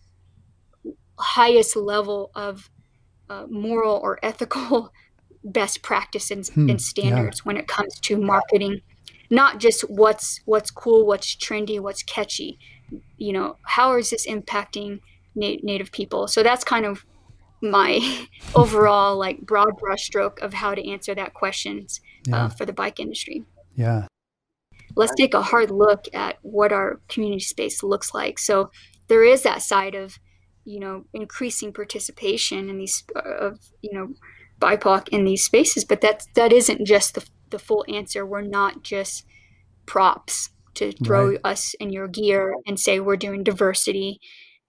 highest 1.22 1.76
level 1.76 2.32
of 2.36 2.70
uh, 3.30 3.46
moral 3.50 3.96
or 4.04 4.20
ethical 4.24 4.92
best 5.44 5.82
practices 5.82 6.50
and, 6.50 6.66
hmm, 6.66 6.70
and 6.70 6.82
standards 6.82 7.40
yeah. 7.40 7.44
when 7.44 7.58
it 7.58 7.68
comes 7.68 8.00
to 8.02 8.18
marketing. 8.18 8.82
Not 9.30 9.60
just 9.60 9.90
what's 9.90 10.42
what's 10.46 10.70
cool 10.70 11.06
what's 11.06 11.36
trendy 11.36 11.80
what's 11.80 12.04
catchy. 12.04 12.60
You 13.18 13.34
know 13.34 13.58
how 13.64 13.96
is 13.96 14.10
this 14.10 14.28
impacting 14.28 15.00
na- 15.36 15.62
native 15.64 15.92
people? 15.92 16.28
So 16.28 16.44
that's 16.44 16.64
kind 16.66 16.86
of 16.86 17.06
my 17.62 18.28
overall 18.56 19.18
like 19.18 19.42
broad 19.42 19.80
brushstroke 19.80 20.40
of 20.40 20.54
how 20.54 20.76
to 20.76 20.90
answer 20.90 21.16
that 21.16 21.34
questions 21.34 22.02
uh, 22.28 22.30
yeah. 22.30 22.46
uh, 22.46 22.50
for 22.50 22.66
the 22.66 22.74
bike 22.74 23.00
industry. 23.00 23.46
Yeah. 23.76 24.08
Let's 24.96 25.16
take 25.16 25.34
a 25.34 25.42
hard 25.42 25.72
look 25.72 26.06
at 26.14 26.38
what 26.42 26.74
our 26.74 27.00
community 27.08 27.40
space 27.40 27.82
looks 27.82 28.14
like. 28.14 28.38
So 28.38 28.72
there 29.08 29.24
is 29.24 29.44
that 29.44 29.62
side 29.62 29.96
of 29.96 30.20
you 30.66 30.80
know 30.80 31.06
increasing 31.14 31.74
participation 31.74 32.70
in 32.70 32.78
these 32.78 33.04
uh, 33.16 33.20
of 33.20 33.60
you 33.82 33.94
know 33.94 34.14
BIPOC 34.60 35.10
in 35.10 35.26
these 35.26 35.44
spaces, 35.44 35.86
but 35.86 36.02
that 36.02 36.26
that 36.36 36.54
isn't 36.54 36.86
just 36.86 37.16
the, 37.16 37.26
the 37.50 37.60
full 37.60 37.86
answer. 37.88 38.26
We're 38.26 38.42
not 38.42 38.84
just 38.84 39.26
props 39.86 40.50
to 40.76 40.92
throw 41.04 41.32
right. 41.32 41.40
us 41.44 41.74
in 41.80 41.92
your 41.92 42.08
gear 42.08 42.56
and 42.66 42.80
say 42.80 43.00
we're 43.00 43.18
doing 43.18 43.44
diversity 43.44 44.20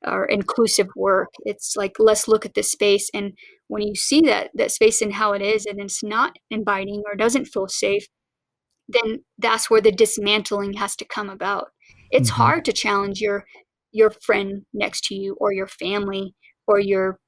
or 0.05 0.25
inclusive 0.25 0.89
work. 0.97 1.29
It's 1.45 1.77
like 1.77 1.97
let's 1.99 2.27
look 2.27 2.45
at 2.45 2.55
this 2.55 2.73
space 2.73 3.09
and 3.15 3.35
when 3.69 3.83
you 3.83 3.95
see 3.95 4.21
that 4.23 4.51
that 4.55 4.71
space 4.71 5.01
and 5.01 5.15
how 5.15 5.33
it 5.33 5.41
is 5.41 5.65
and 5.65 5.81
it's 5.81 6.03
not 6.03 6.37
inviting 6.51 7.03
or 7.07 7.15
doesn't 7.15 7.47
feel 7.47 7.69
safe, 7.69 8.07
then 8.89 9.25
that's 9.39 9.71
where 9.71 9.81
the 9.81 9.93
dismantling 9.93 10.75
has 10.75 10.95
to 10.97 11.07
come 11.07 11.31
about. 11.31 11.69
It's 12.11 12.31
mm-hmm. 12.31 12.43
hard 12.43 12.65
to 12.67 12.73
challenge 12.73 13.21
your 13.21 13.45
your 13.93 14.11
friend 14.11 14.63
next 14.73 15.05
to 15.05 15.15
you 15.15 15.37
or 15.41 15.53
your 15.53 15.67
family 15.67 16.35
or 16.67 16.79
your 16.81 17.19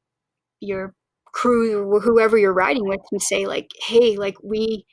your 0.60 0.94
crew 1.26 1.90
or 1.90 2.00
whoever 2.00 2.38
you're 2.38 2.54
riding 2.54 2.86
with 2.86 3.00
and 3.10 3.20
say 3.20 3.46
like 3.46 3.68
hey 3.86 4.16
like 4.16 4.36
we 4.42 4.84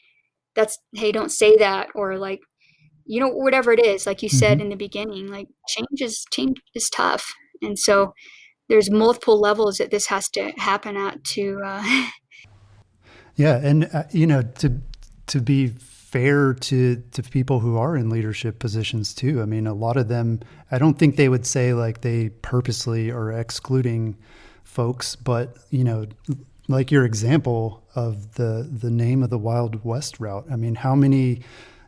that's 0.55 0.78
hey 0.93 1.11
don't 1.11 1.32
say 1.32 1.55
that 1.55 1.88
or 1.95 2.17
like 2.17 2.39
you 3.05 3.19
know 3.19 3.30
whatever 3.30 3.72
it 3.72 3.86
is 3.86 4.05
like 4.05 4.22
you 4.22 4.30
mm-hmm. 4.30 4.38
said 4.38 4.61
in 4.61 4.69
the 4.69 4.76
beginning 4.76 5.28
like 5.28 5.47
change 5.67 6.01
is 6.01 6.26
change 6.32 6.57
is 6.74 6.89
tough 6.89 7.34
and 7.61 7.78
so 7.78 8.13
there's 8.69 8.89
multiple 8.89 9.39
levels 9.39 9.78
that 9.78 9.91
this 9.91 10.07
has 10.07 10.30
to 10.30 10.51
happen 10.57 10.97
at 10.97 11.24
to 11.24 11.61
uh 11.63 12.07
yeah 13.36 13.57
and 13.57 13.89
uh, 13.93 14.03
you 14.11 14.26
know 14.26 14.41
to 14.41 14.82
to 15.28 15.39
be 15.39 15.72
fair 16.12 16.53
to 16.53 17.01
to 17.12 17.24
people 17.24 17.59
who 17.59 17.78
are 17.78 17.95
in 17.95 18.09
leadership 18.09 18.59
positions 18.59 19.14
too 19.14 19.41
i 19.41 19.45
mean 19.45 19.66
a 19.66 19.74
lot 19.74 19.95
of 19.95 20.09
them 20.09 20.39
i 20.70 20.78
don't 20.78 20.99
think 20.99 21.16
they 21.16 21.30
would 21.30 21.45
say 21.45 21.74
like 21.74 22.01
they 22.01 22.30
purposely 22.41 23.09
are 23.09 23.32
excluding 23.32 24.18
folks, 24.72 25.18
but 25.18 25.57
you 25.70 25.84
know, 25.84 26.05
like 26.68 26.91
your 26.91 27.05
example 27.05 27.84
of 27.93 28.36
the 28.36 28.68
the 28.72 28.89
name 28.89 29.22
of 29.22 29.30
the 29.30 29.38
Wild 29.38 29.84
West 29.84 30.20
route. 30.20 30.45
I 30.49 30.55
mean, 30.55 30.76
how 30.76 30.95
many 30.95 31.41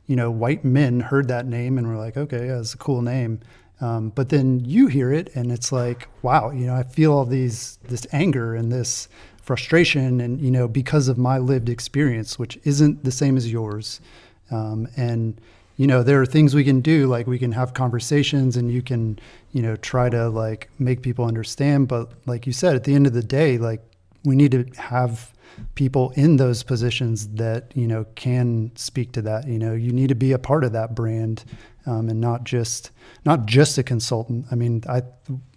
you 0.06 0.16
know 0.16 0.30
white 0.30 0.66
men 0.66 1.00
heard 1.00 1.30
that 1.30 1.48
name 1.48 1.78
and 1.78 1.88
were 1.88 1.98
like, 1.98 2.18
okay, 2.18 2.48
that's 2.48 2.74
a 2.74 2.78
cool 2.78 3.02
name. 3.02 3.40
Um, 3.82 4.10
but 4.10 4.30
then 4.30 4.64
you 4.64 4.88
hear 4.88 5.12
it 5.12 5.36
and 5.36 5.52
it's 5.52 5.72
like, 5.72 6.08
wow, 6.22 6.52
you 6.52 6.66
know, 6.68 6.76
I 6.76 6.84
feel 6.84 7.14
all 7.14 7.26
these 7.26 7.80
this 7.88 8.06
anger 8.12 8.54
and 8.54 8.72
this 8.72 9.08
frustration, 9.44 10.22
and 10.22 10.42
you 10.42 10.50
know, 10.50 10.68
because 10.68 11.08
of 11.08 11.18
my 11.18 11.38
lived 11.38 11.70
experience, 11.70 12.40
which 12.40 12.58
isn't 12.64 13.04
the 13.04 13.12
same 13.12 13.38
as 13.38 13.52
yours, 13.52 14.02
um, 14.50 14.88
and 14.98 15.40
you 15.78 15.86
know 15.86 16.02
there 16.02 16.22
are 16.22 16.26
things 16.26 16.56
we 16.56 16.64
can 16.64 16.82
do 16.82 17.08
like 17.08 17.28
we 17.28 17.40
can 17.40 17.52
have 17.52 17.74
conversations 17.74 18.56
and 18.56 18.72
you 18.72 18.82
can 18.82 19.20
you 19.52 19.62
know 19.62 19.76
try 19.78 20.10
to 20.10 20.30
like 20.30 20.70
make 20.80 21.02
people 21.02 21.26
understand. 21.26 21.88
But 21.88 22.12
like 22.26 22.48
you 22.48 22.54
said 22.54 22.76
at 22.76 22.84
the 22.86 22.96
end 22.96 23.06
of 23.06 23.14
the 23.14 23.24
day 23.24 23.58
like 23.58 23.82
we 24.24 24.36
need 24.36 24.52
to 24.52 24.66
have 24.82 25.34
people 25.76 26.12
in 26.16 26.38
those 26.38 26.64
positions 26.64 27.28
that 27.30 27.72
you 27.76 27.88
know 27.88 28.06
can 28.16 28.72
speak 28.76 29.12
to 29.14 29.22
that. 29.24 29.48
You 29.48 29.60
know 29.60 29.74
you 29.74 29.92
need 29.92 30.10
to 30.10 30.16
be 30.16 30.32
a 30.32 30.40
part 30.40 30.64
of 30.64 30.72
that 30.74 30.96
brand 30.96 31.44
um, 31.86 32.10
and 32.10 32.22
not 32.22 32.44
just 32.44 32.92
not 33.26 33.46
just 33.46 33.78
a 33.78 33.84
consultant. 33.84 34.46
I 34.52 34.56
mean 34.56 34.84
i 34.88 35.02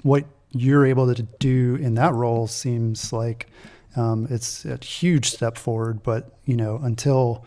what 0.02 0.24
you're 0.52 0.86
able 0.86 1.12
to 1.14 1.22
do 1.22 1.76
in 1.76 1.94
that 1.94 2.14
role 2.14 2.46
seems 2.46 3.12
like 3.12 3.48
um, 3.96 4.26
it's 4.30 4.64
a 4.64 4.76
huge 4.84 5.30
step 5.30 5.56
forward 5.58 6.02
but 6.02 6.30
you 6.44 6.56
know 6.56 6.78
until 6.82 7.44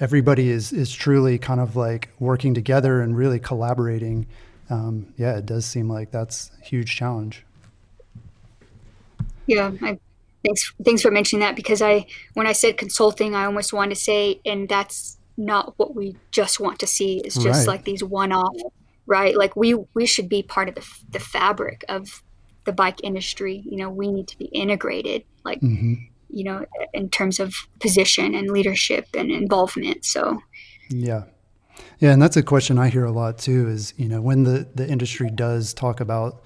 everybody 0.00 0.50
is 0.50 0.72
is 0.72 0.92
truly 0.92 1.38
kind 1.38 1.60
of 1.60 1.76
like 1.76 2.08
working 2.18 2.54
together 2.54 3.00
and 3.00 3.16
really 3.16 3.38
collaborating, 3.38 4.26
um, 4.70 5.12
yeah, 5.16 5.36
it 5.36 5.46
does 5.46 5.64
seem 5.64 5.88
like 5.88 6.10
that's 6.10 6.50
a 6.60 6.64
huge 6.64 6.94
challenge. 6.94 7.44
Yeah, 9.46 9.72
I, 9.82 9.98
thanks 10.44 10.72
thanks 10.84 11.02
for 11.02 11.10
mentioning 11.10 11.40
that 11.40 11.56
because 11.56 11.82
I 11.82 12.06
when 12.34 12.46
I 12.46 12.52
said 12.52 12.76
consulting, 12.76 13.34
I 13.34 13.44
almost 13.44 13.72
wanted 13.72 13.94
to 13.94 14.00
say, 14.00 14.40
and 14.44 14.68
that's 14.68 15.16
not 15.36 15.74
what 15.78 15.94
we 15.94 16.16
just 16.30 16.60
want 16.60 16.78
to 16.80 16.86
see. 16.86 17.18
It's 17.18 17.36
just 17.36 17.66
right. 17.66 17.74
like 17.74 17.84
these 17.84 18.04
one 18.04 18.32
off, 18.32 18.56
right? 19.06 19.36
Like 19.36 19.56
we 19.56 19.74
we 19.94 20.06
should 20.06 20.28
be 20.28 20.42
part 20.42 20.68
of 20.68 20.74
the 20.74 20.84
the 21.10 21.20
fabric 21.20 21.84
of 21.88 22.22
the 22.68 22.72
bike 22.72 23.00
industry. 23.02 23.64
You 23.64 23.78
know, 23.78 23.90
we 23.90 24.12
need 24.12 24.28
to 24.28 24.38
be 24.38 24.46
integrated. 24.46 25.24
Like 25.44 25.60
mm-hmm 25.60 25.94
you 26.28 26.44
know, 26.44 26.64
in 26.92 27.08
terms 27.08 27.40
of 27.40 27.54
position 27.80 28.34
and 28.34 28.50
leadership 28.50 29.08
and 29.14 29.30
involvement. 29.30 30.04
So, 30.04 30.40
yeah. 30.90 31.24
Yeah, 32.00 32.12
and 32.12 32.22
that's 32.22 32.36
a 32.36 32.42
question 32.42 32.78
I 32.78 32.88
hear 32.88 33.04
a 33.04 33.12
lot 33.12 33.38
too 33.38 33.68
is, 33.68 33.94
you 33.96 34.08
know, 34.08 34.20
when 34.20 34.44
the, 34.44 34.68
the 34.74 34.88
industry 34.88 35.30
does 35.30 35.72
talk 35.72 36.00
about 36.00 36.42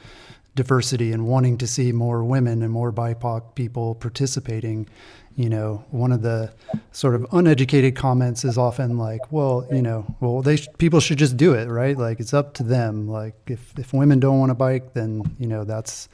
diversity 0.55 1.13
and 1.13 1.27
wanting 1.27 1.59
to 1.59 1.67
see 1.67 1.93
more 1.93 2.25
women 2.25 2.63
and 2.63 2.71
more 2.71 2.93
BIPOC 2.93 3.55
people 3.55 3.95
participating, 3.95 4.89
you 5.37 5.49
know, 5.49 5.85
one 5.91 6.13
of 6.13 6.23
the 6.23 6.53
sort 6.93 7.15
of 7.15 7.27
uneducated 7.33 7.97
comments 7.97 8.45
is 8.45 8.59
often 8.59 8.99
like, 8.99 9.33
well, 9.33 9.67
you 9.71 9.83
know, 9.83 10.05
well, 10.21 10.43
they 10.43 10.57
sh- 10.57 10.69
people 10.79 11.01
should 11.01 11.19
just 11.19 11.37
do 11.37 11.55
it, 11.55 11.67
right? 11.67 11.97
Like 11.97 12.21
it's 12.21 12.35
up 12.35 12.55
to 12.55 12.63
them. 12.63 13.09
Like 13.09 13.35
if 13.47 13.79
if 13.79 13.93
women 13.93 14.21
don't 14.21 14.39
want 14.39 14.51
to 14.51 14.55
bike, 14.55 14.95
then 14.95 15.37
you 15.39 15.47
know 15.47 15.65
that's 15.65 16.09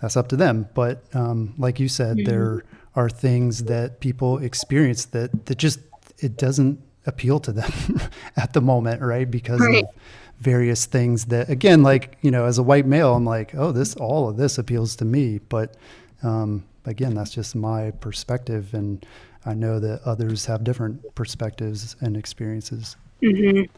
that's 0.00 0.16
up 0.16 0.28
to 0.28 0.36
them. 0.36 0.68
But 0.74 1.02
um, 1.14 1.54
like 1.58 1.80
you 1.80 1.88
said, 1.88 2.18
mm-hmm. 2.18 2.30
there 2.30 2.64
are 2.94 3.08
things 3.08 3.64
that 3.64 4.00
people 4.00 4.38
experience 4.38 5.06
that 5.06 5.46
that 5.46 5.58
just 5.58 5.80
it 6.18 6.36
doesn't 6.36 6.80
appeal 7.06 7.40
to 7.40 7.52
them 7.52 7.72
at 8.36 8.52
the 8.52 8.60
moment, 8.60 9.02
right? 9.02 9.30
Because 9.30 9.60
right. 9.60 9.84
of 9.84 9.90
various 10.38 10.86
things 10.86 11.26
that, 11.26 11.48
again, 11.50 11.82
like 11.82 12.18
you 12.22 12.30
know, 12.30 12.44
as 12.44 12.58
a 12.58 12.62
white 12.62 12.86
male, 12.86 13.14
I'm 13.14 13.24
like, 13.24 13.54
oh, 13.54 13.72
this 13.72 13.94
all 13.96 14.28
of 14.28 14.36
this 14.36 14.58
appeals 14.58 14.96
to 14.96 15.04
me, 15.04 15.38
but 15.38 15.76
um, 16.22 16.64
again, 16.90 17.14
that's 17.14 17.30
just 17.30 17.54
my 17.54 17.92
perspective, 17.92 18.74
and 18.74 19.04
I 19.46 19.54
know 19.54 19.80
that 19.80 20.02
others 20.04 20.44
have 20.46 20.64
different 20.64 21.14
perspectives 21.14 21.96
and 22.00 22.16
experiences. 22.16 22.96
Mm-hmm. 23.22 23.72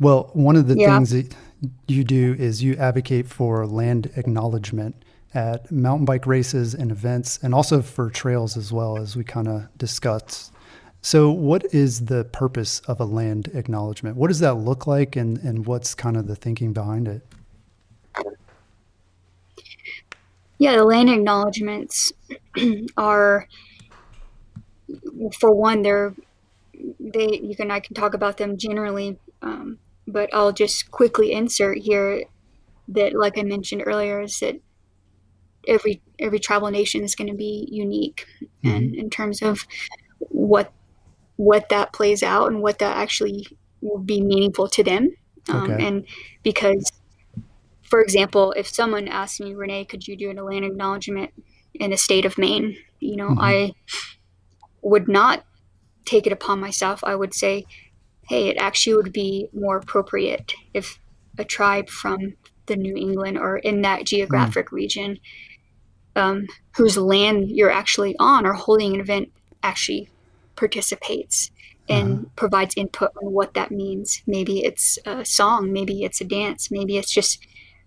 Well, 0.00 0.30
one 0.32 0.56
of 0.56 0.66
the 0.66 0.76
yeah. 0.76 0.96
things 0.96 1.10
that 1.10 1.34
you 1.86 2.02
do 2.02 2.34
is 2.38 2.62
you 2.62 2.74
advocate 2.76 3.28
for 3.28 3.66
land 3.66 4.10
acknowledgement 4.16 4.96
at 5.34 5.70
mountain 5.70 6.04
bike 6.04 6.26
races 6.26 6.74
and 6.74 6.90
events, 6.90 7.38
and 7.42 7.54
also 7.54 7.82
for 7.82 8.10
trails 8.10 8.56
as 8.56 8.72
well, 8.72 8.98
as 8.98 9.16
we 9.16 9.24
kind 9.24 9.48
of 9.48 9.66
discussed. 9.78 10.52
So, 11.02 11.30
what 11.30 11.64
is 11.74 12.06
the 12.06 12.24
purpose 12.24 12.80
of 12.80 13.00
a 13.00 13.04
land 13.04 13.50
acknowledgement? 13.54 14.16
What 14.16 14.28
does 14.28 14.38
that 14.40 14.54
look 14.54 14.86
like, 14.86 15.16
and, 15.16 15.38
and 15.38 15.66
what's 15.66 15.94
kind 15.94 16.16
of 16.16 16.26
the 16.26 16.36
thinking 16.36 16.72
behind 16.72 17.08
it? 17.08 17.26
Yeah, 20.58 20.76
the 20.76 20.84
land 20.84 21.10
acknowledgments 21.10 22.12
are, 22.96 23.48
for 25.38 25.52
one, 25.52 25.82
they're 25.82 26.14
they 26.98 27.40
you 27.42 27.56
can 27.56 27.70
I 27.70 27.80
can 27.80 27.94
talk 27.94 28.14
about 28.14 28.36
them 28.36 28.56
generally, 28.56 29.18
um, 29.42 29.78
but 30.06 30.32
I'll 30.32 30.52
just 30.52 30.90
quickly 30.90 31.32
insert 31.32 31.78
here 31.78 32.24
that, 32.88 33.14
like 33.14 33.38
I 33.38 33.42
mentioned 33.42 33.82
earlier, 33.86 34.20
is 34.20 34.38
that 34.40 34.60
every 35.66 36.02
every 36.18 36.38
tribal 36.38 36.70
nation 36.70 37.02
is 37.02 37.14
going 37.14 37.30
to 37.30 37.36
be 37.36 37.68
unique, 37.70 38.26
mm-hmm. 38.42 38.68
and 38.68 38.94
in 38.94 39.10
terms 39.10 39.42
of 39.42 39.66
what 40.18 40.72
what 41.36 41.68
that 41.68 41.92
plays 41.92 42.22
out 42.22 42.48
and 42.48 42.62
what 42.62 42.78
that 42.78 42.96
actually 42.96 43.46
will 43.80 43.98
be 43.98 44.20
meaningful 44.20 44.68
to 44.68 44.84
them, 44.84 45.14
um, 45.48 45.70
okay. 45.70 45.86
and 45.86 46.06
because 46.42 46.90
for 47.94 48.00
example, 48.00 48.50
if 48.56 48.66
someone 48.66 49.06
asked 49.06 49.40
me, 49.40 49.54
Renee, 49.54 49.84
could 49.84 50.08
you 50.08 50.16
do 50.16 50.28
an 50.28 50.44
land 50.44 50.64
acknowledgement 50.64 51.30
in 51.74 51.92
the 51.92 51.96
state 51.96 52.24
of 52.24 52.36
Maine? 52.36 52.76
You 52.98 53.14
know, 53.14 53.28
mm-hmm. 53.28 53.40
I 53.40 53.72
would 54.82 55.06
not 55.06 55.44
take 56.04 56.26
it 56.26 56.32
upon 56.32 56.58
myself. 56.58 57.04
I 57.04 57.14
would 57.14 57.32
say, 57.32 57.66
hey, 58.28 58.48
it 58.48 58.56
actually 58.56 58.96
would 58.96 59.12
be 59.12 59.48
more 59.52 59.76
appropriate 59.76 60.54
if 60.74 60.98
a 61.38 61.44
tribe 61.44 61.88
from 61.88 62.34
the 62.66 62.74
New 62.74 62.96
England 62.96 63.38
or 63.38 63.58
in 63.58 63.82
that 63.82 64.06
geographic 64.06 64.70
mm. 64.70 64.72
region 64.72 65.20
um, 66.16 66.48
whose 66.76 66.96
land 66.96 67.48
you're 67.48 67.70
actually 67.70 68.16
on 68.18 68.44
or 68.44 68.54
holding 68.54 68.94
an 68.94 69.00
event 69.00 69.30
actually 69.62 70.08
participates 70.56 71.52
and 71.88 72.12
uh-huh. 72.12 72.24
provides 72.34 72.74
input 72.76 73.12
on 73.22 73.30
what 73.30 73.54
that 73.54 73.70
means. 73.70 74.20
Maybe 74.26 74.64
it's 74.64 74.98
a 75.06 75.24
song, 75.24 75.72
maybe 75.72 76.02
it's 76.02 76.20
a 76.20 76.24
dance, 76.24 76.72
maybe 76.72 76.98
it's 76.98 77.14
just 77.14 77.38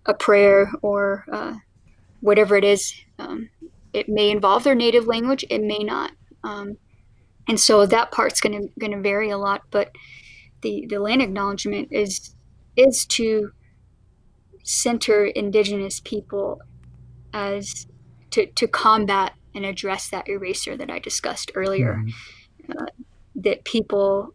a 0.08 0.14
prayer 0.14 0.72
or 0.82 1.24
uh, 1.30 1.54
whatever 2.20 2.56
it 2.56 2.64
is. 2.64 2.94
Um, 3.18 3.50
it 3.92 4.08
may 4.08 4.30
involve 4.30 4.64
their 4.64 4.74
native 4.74 5.06
language, 5.06 5.44
it 5.48 5.62
may 5.62 5.78
not. 5.78 6.12
Um, 6.42 6.78
and 7.48 7.60
so 7.60 7.86
that 7.86 8.10
part's 8.10 8.40
going 8.40 8.60
to 8.60 8.68
going 8.78 8.92
to 8.92 9.00
vary 9.00 9.30
a 9.30 9.38
lot. 9.38 9.62
But 9.70 9.92
the 10.62 10.86
the 10.88 10.98
land 10.98 11.22
acknowledgement 11.22 11.88
is 11.90 12.34
is 12.76 13.06
to 13.06 13.52
center 14.62 15.26
Indigenous 15.26 16.00
people 16.00 16.60
as 17.32 17.86
to 18.30 18.46
to 18.46 18.68
combat 18.68 19.34
and 19.54 19.64
address 19.64 20.10
that 20.10 20.28
eraser 20.28 20.76
that 20.76 20.90
I 20.90 20.98
discussed 20.98 21.52
earlier. 21.54 21.94
Mm-hmm. 21.94 22.72
Uh, 22.78 22.86
that 23.34 23.64
people 23.64 24.34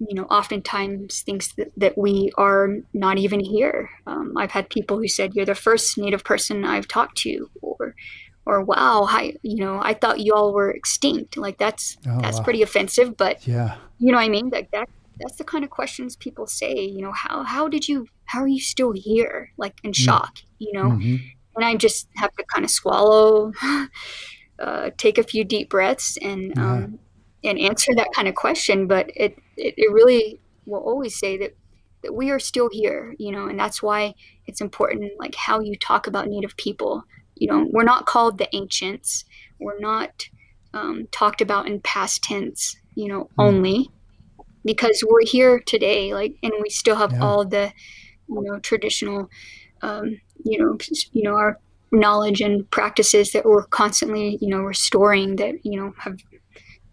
you 0.00 0.14
know, 0.14 0.24
oftentimes 0.24 1.22
thinks 1.22 1.52
that, 1.54 1.72
that 1.76 1.98
we 1.98 2.30
are 2.36 2.76
not 2.92 3.18
even 3.18 3.40
here. 3.40 3.90
Um, 4.06 4.32
I've 4.36 4.52
had 4.52 4.70
people 4.70 4.98
who 4.98 5.08
said, 5.08 5.34
"You're 5.34 5.46
the 5.46 5.54
first 5.54 5.98
Native 5.98 6.24
person 6.24 6.64
I've 6.64 6.86
talked 6.86 7.18
to," 7.18 7.50
or, 7.60 7.94
or 8.46 8.62
"Wow, 8.62 9.06
I, 9.08 9.34
you 9.42 9.64
know, 9.64 9.80
I 9.82 9.94
thought 9.94 10.20
you 10.20 10.34
all 10.34 10.52
were 10.52 10.70
extinct." 10.70 11.36
Like 11.36 11.58
that's 11.58 11.96
oh, 12.06 12.20
that's 12.20 12.38
wow. 12.38 12.44
pretty 12.44 12.62
offensive, 12.62 13.16
but 13.16 13.46
yeah, 13.46 13.76
you 13.98 14.12
know 14.12 14.18
what 14.18 14.24
I 14.24 14.28
mean. 14.28 14.50
Like 14.50 14.70
that 14.70 14.88
that's 15.18 15.36
the 15.36 15.44
kind 15.44 15.64
of 15.64 15.70
questions 15.70 16.14
people 16.16 16.46
say. 16.46 16.78
You 16.78 17.02
know, 17.02 17.12
how 17.12 17.42
how 17.42 17.68
did 17.68 17.88
you 17.88 18.06
how 18.26 18.40
are 18.40 18.48
you 18.48 18.60
still 18.60 18.92
here? 18.92 19.52
Like 19.56 19.78
in 19.82 19.90
mm. 19.90 19.96
shock, 19.96 20.38
you 20.58 20.72
know. 20.72 20.90
Mm-hmm. 20.90 21.16
And 21.56 21.64
I 21.64 21.74
just 21.74 22.08
have 22.14 22.32
to 22.36 22.44
kind 22.44 22.64
of 22.64 22.70
swallow, 22.70 23.52
uh, 24.60 24.90
take 24.96 25.18
a 25.18 25.24
few 25.24 25.42
deep 25.42 25.70
breaths, 25.70 26.16
and 26.22 26.52
yeah. 26.54 26.72
um, 26.72 27.00
and 27.44 27.58
answer 27.58 27.94
that 27.94 28.12
kind 28.14 28.28
of 28.28 28.34
question. 28.34 28.86
But 28.86 29.10
it, 29.14 29.38
it, 29.56 29.74
it 29.76 29.92
really 29.92 30.40
will 30.66 30.80
always 30.80 31.18
say 31.18 31.36
that, 31.38 31.56
that 32.02 32.14
we 32.14 32.30
are 32.30 32.38
still 32.38 32.68
here, 32.70 33.14
you 33.18 33.32
know, 33.32 33.46
and 33.46 33.58
that's 33.58 33.82
why 33.82 34.14
it's 34.46 34.60
important, 34.60 35.12
like 35.18 35.34
how 35.34 35.60
you 35.60 35.76
talk 35.76 36.06
about 36.06 36.28
Native 36.28 36.56
people. 36.56 37.04
You 37.36 37.48
know, 37.48 37.68
we're 37.70 37.84
not 37.84 38.06
called 38.06 38.38
the 38.38 38.54
ancients. 38.54 39.24
We're 39.60 39.78
not 39.78 40.28
um, 40.74 41.08
talked 41.10 41.40
about 41.40 41.66
in 41.66 41.80
past 41.80 42.22
tense, 42.22 42.76
you 42.94 43.08
know, 43.08 43.24
mm. 43.24 43.28
only 43.38 43.90
because 44.64 45.02
we're 45.06 45.24
here 45.24 45.60
today, 45.60 46.12
like, 46.12 46.36
and 46.42 46.52
we 46.60 46.68
still 46.68 46.96
have 46.96 47.12
yeah. 47.12 47.22
all 47.22 47.44
the, 47.46 47.72
you 48.28 48.42
know, 48.42 48.58
traditional, 48.58 49.30
um, 49.82 50.20
you 50.44 50.58
know, 50.58 50.76
you 51.12 51.22
know, 51.22 51.34
our 51.34 51.58
knowledge 51.90 52.40
and 52.40 52.70
practices 52.70 53.32
that 53.32 53.46
we're 53.46 53.64
constantly, 53.64 54.36
you 54.40 54.48
know, 54.48 54.58
restoring 54.58 55.36
that, 55.36 55.64
you 55.64 55.80
know, 55.80 55.94
have 55.98 56.18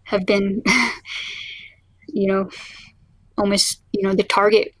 have 0.06 0.26
been, 0.26 0.62
you 2.08 2.26
know, 2.26 2.48
almost, 3.38 3.82
you 3.92 4.02
know, 4.02 4.14
the 4.14 4.22
target 4.22 4.72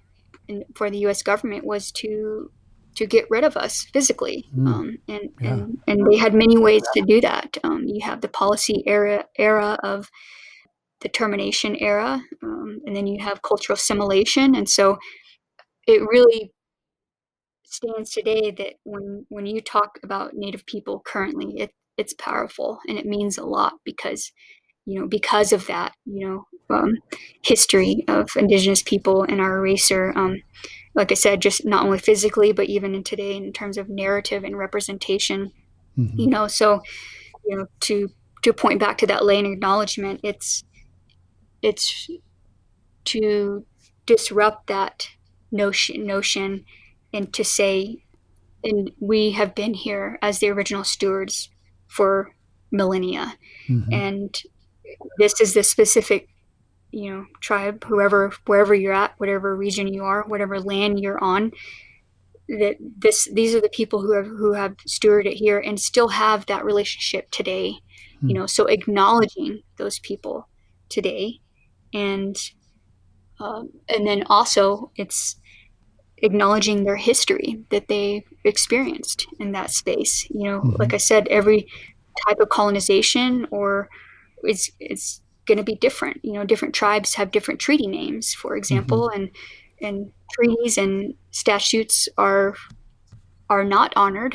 for 0.74 0.90
the 0.90 0.98
U.S. 0.98 1.22
government 1.22 1.64
was 1.64 1.90
to 1.92 2.50
to 2.96 3.06
get 3.06 3.26
rid 3.28 3.44
of 3.44 3.58
us 3.58 3.84
physically, 3.92 4.46
mm. 4.56 4.66
um, 4.66 4.98
and, 5.06 5.28
yeah. 5.40 5.52
and 5.52 5.78
and 5.86 6.06
they 6.10 6.16
had 6.16 6.34
many 6.34 6.56
ways 6.56 6.82
to 6.94 7.02
do 7.02 7.20
that. 7.20 7.58
Um, 7.62 7.84
you 7.86 8.04
have 8.04 8.22
the 8.22 8.28
policy 8.28 8.82
era 8.86 9.26
era 9.36 9.78
of 9.82 10.10
the 11.02 11.08
termination 11.08 11.76
era, 11.76 12.22
um, 12.42 12.80
and 12.86 12.96
then 12.96 13.06
you 13.06 13.22
have 13.22 13.42
cultural 13.42 13.74
assimilation, 13.74 14.54
and 14.54 14.68
so 14.68 14.98
it 15.86 16.00
really 16.00 16.52
stands 17.64 18.12
today 18.12 18.50
that 18.52 18.74
when 18.84 19.26
when 19.28 19.44
you 19.44 19.60
talk 19.60 19.98
about 20.02 20.34
Native 20.34 20.64
people 20.64 21.02
currently, 21.04 21.58
it 21.58 21.72
it's 21.96 22.14
powerful 22.14 22.78
and 22.88 22.98
it 22.98 23.06
means 23.06 23.38
a 23.38 23.44
lot 23.44 23.74
because 23.84 24.32
you 24.86 25.00
know, 25.00 25.06
because 25.06 25.52
of 25.52 25.66
that, 25.66 25.94
you 26.04 26.26
know, 26.26 26.46
um, 26.70 26.96
history 27.42 28.04
of 28.08 28.28
Indigenous 28.36 28.82
people 28.82 29.22
and 29.22 29.40
our 29.40 29.58
eraser. 29.58 30.12
Um, 30.16 30.42
like 30.94 31.12
I 31.12 31.14
said, 31.14 31.42
just 31.42 31.66
not 31.66 31.84
only 31.84 31.98
physically, 31.98 32.52
but 32.52 32.66
even 32.66 32.94
in 32.94 33.04
today 33.04 33.36
in 33.36 33.52
terms 33.52 33.76
of 33.76 33.88
narrative 33.88 34.44
and 34.44 34.56
representation. 34.56 35.52
Mm-hmm. 35.98 36.18
You 36.18 36.26
know, 36.28 36.46
so 36.46 36.82
you 37.44 37.56
know, 37.56 37.66
to 37.80 38.08
to 38.42 38.52
point 38.52 38.80
back 38.80 38.98
to 38.98 39.06
that 39.08 39.24
land 39.24 39.46
acknowledgement, 39.46 40.20
it's 40.22 40.64
it's 41.62 42.08
to 43.06 43.64
disrupt 44.06 44.68
that 44.68 45.08
notion 45.50 46.06
notion 46.06 46.64
and 47.12 47.32
to 47.32 47.44
say 47.44 48.02
and 48.64 48.90
we 49.00 49.30
have 49.32 49.54
been 49.54 49.74
here 49.74 50.18
as 50.22 50.38
the 50.38 50.48
original 50.48 50.84
stewards 50.84 51.50
for 51.86 52.34
millennia 52.70 53.34
mm-hmm. 53.68 53.92
and 53.92 54.42
this 55.18 55.40
is 55.40 55.54
the 55.54 55.62
specific 55.62 56.28
you 56.90 57.10
know 57.10 57.26
tribe 57.40 57.84
whoever 57.84 58.32
wherever 58.46 58.74
you're 58.74 58.92
at 58.92 59.12
whatever 59.18 59.56
region 59.56 59.92
you 59.92 60.04
are 60.04 60.24
whatever 60.26 60.60
land 60.60 61.00
you're 61.00 61.22
on 61.22 61.50
that 62.48 62.76
this 62.80 63.28
these 63.32 63.54
are 63.54 63.60
the 63.60 63.68
people 63.68 64.00
who 64.00 64.12
have 64.12 64.26
who 64.26 64.52
have 64.52 64.76
stewarded 64.78 65.26
it 65.26 65.34
here 65.34 65.58
and 65.58 65.80
still 65.80 66.08
have 66.08 66.46
that 66.46 66.64
relationship 66.64 67.30
today 67.30 67.74
hmm. 68.20 68.28
you 68.28 68.34
know 68.34 68.46
so 68.46 68.66
acknowledging 68.66 69.62
those 69.76 69.98
people 69.98 70.48
today 70.88 71.40
and 71.92 72.36
um, 73.40 73.68
and 73.88 74.06
then 74.06 74.22
also 74.28 74.90
it's 74.96 75.36
acknowledging 76.18 76.84
their 76.84 76.96
history 76.96 77.62
that 77.70 77.88
they 77.88 78.24
experienced 78.44 79.26
in 79.38 79.52
that 79.52 79.70
space 79.70 80.26
you 80.30 80.44
know 80.44 80.60
mm-hmm. 80.60 80.76
like 80.78 80.94
i 80.94 80.96
said 80.96 81.26
every 81.28 81.66
type 82.26 82.38
of 82.40 82.48
colonization 82.48 83.46
or 83.50 83.88
it's 84.46 84.70
it's 84.80 85.20
going 85.46 85.58
to 85.58 85.64
be 85.64 85.76
different. 85.76 86.20
You 86.22 86.34
know, 86.34 86.44
different 86.44 86.74
tribes 86.74 87.14
have 87.14 87.30
different 87.30 87.60
treaty 87.60 87.86
names, 87.86 88.34
for 88.34 88.56
example, 88.56 89.10
mm-hmm. 89.12 89.22
and 89.22 89.30
and 89.80 90.12
treaties 90.32 90.78
and 90.78 91.14
statutes 91.30 92.08
are 92.18 92.54
are 93.48 93.64
not 93.64 93.92
honored, 93.96 94.34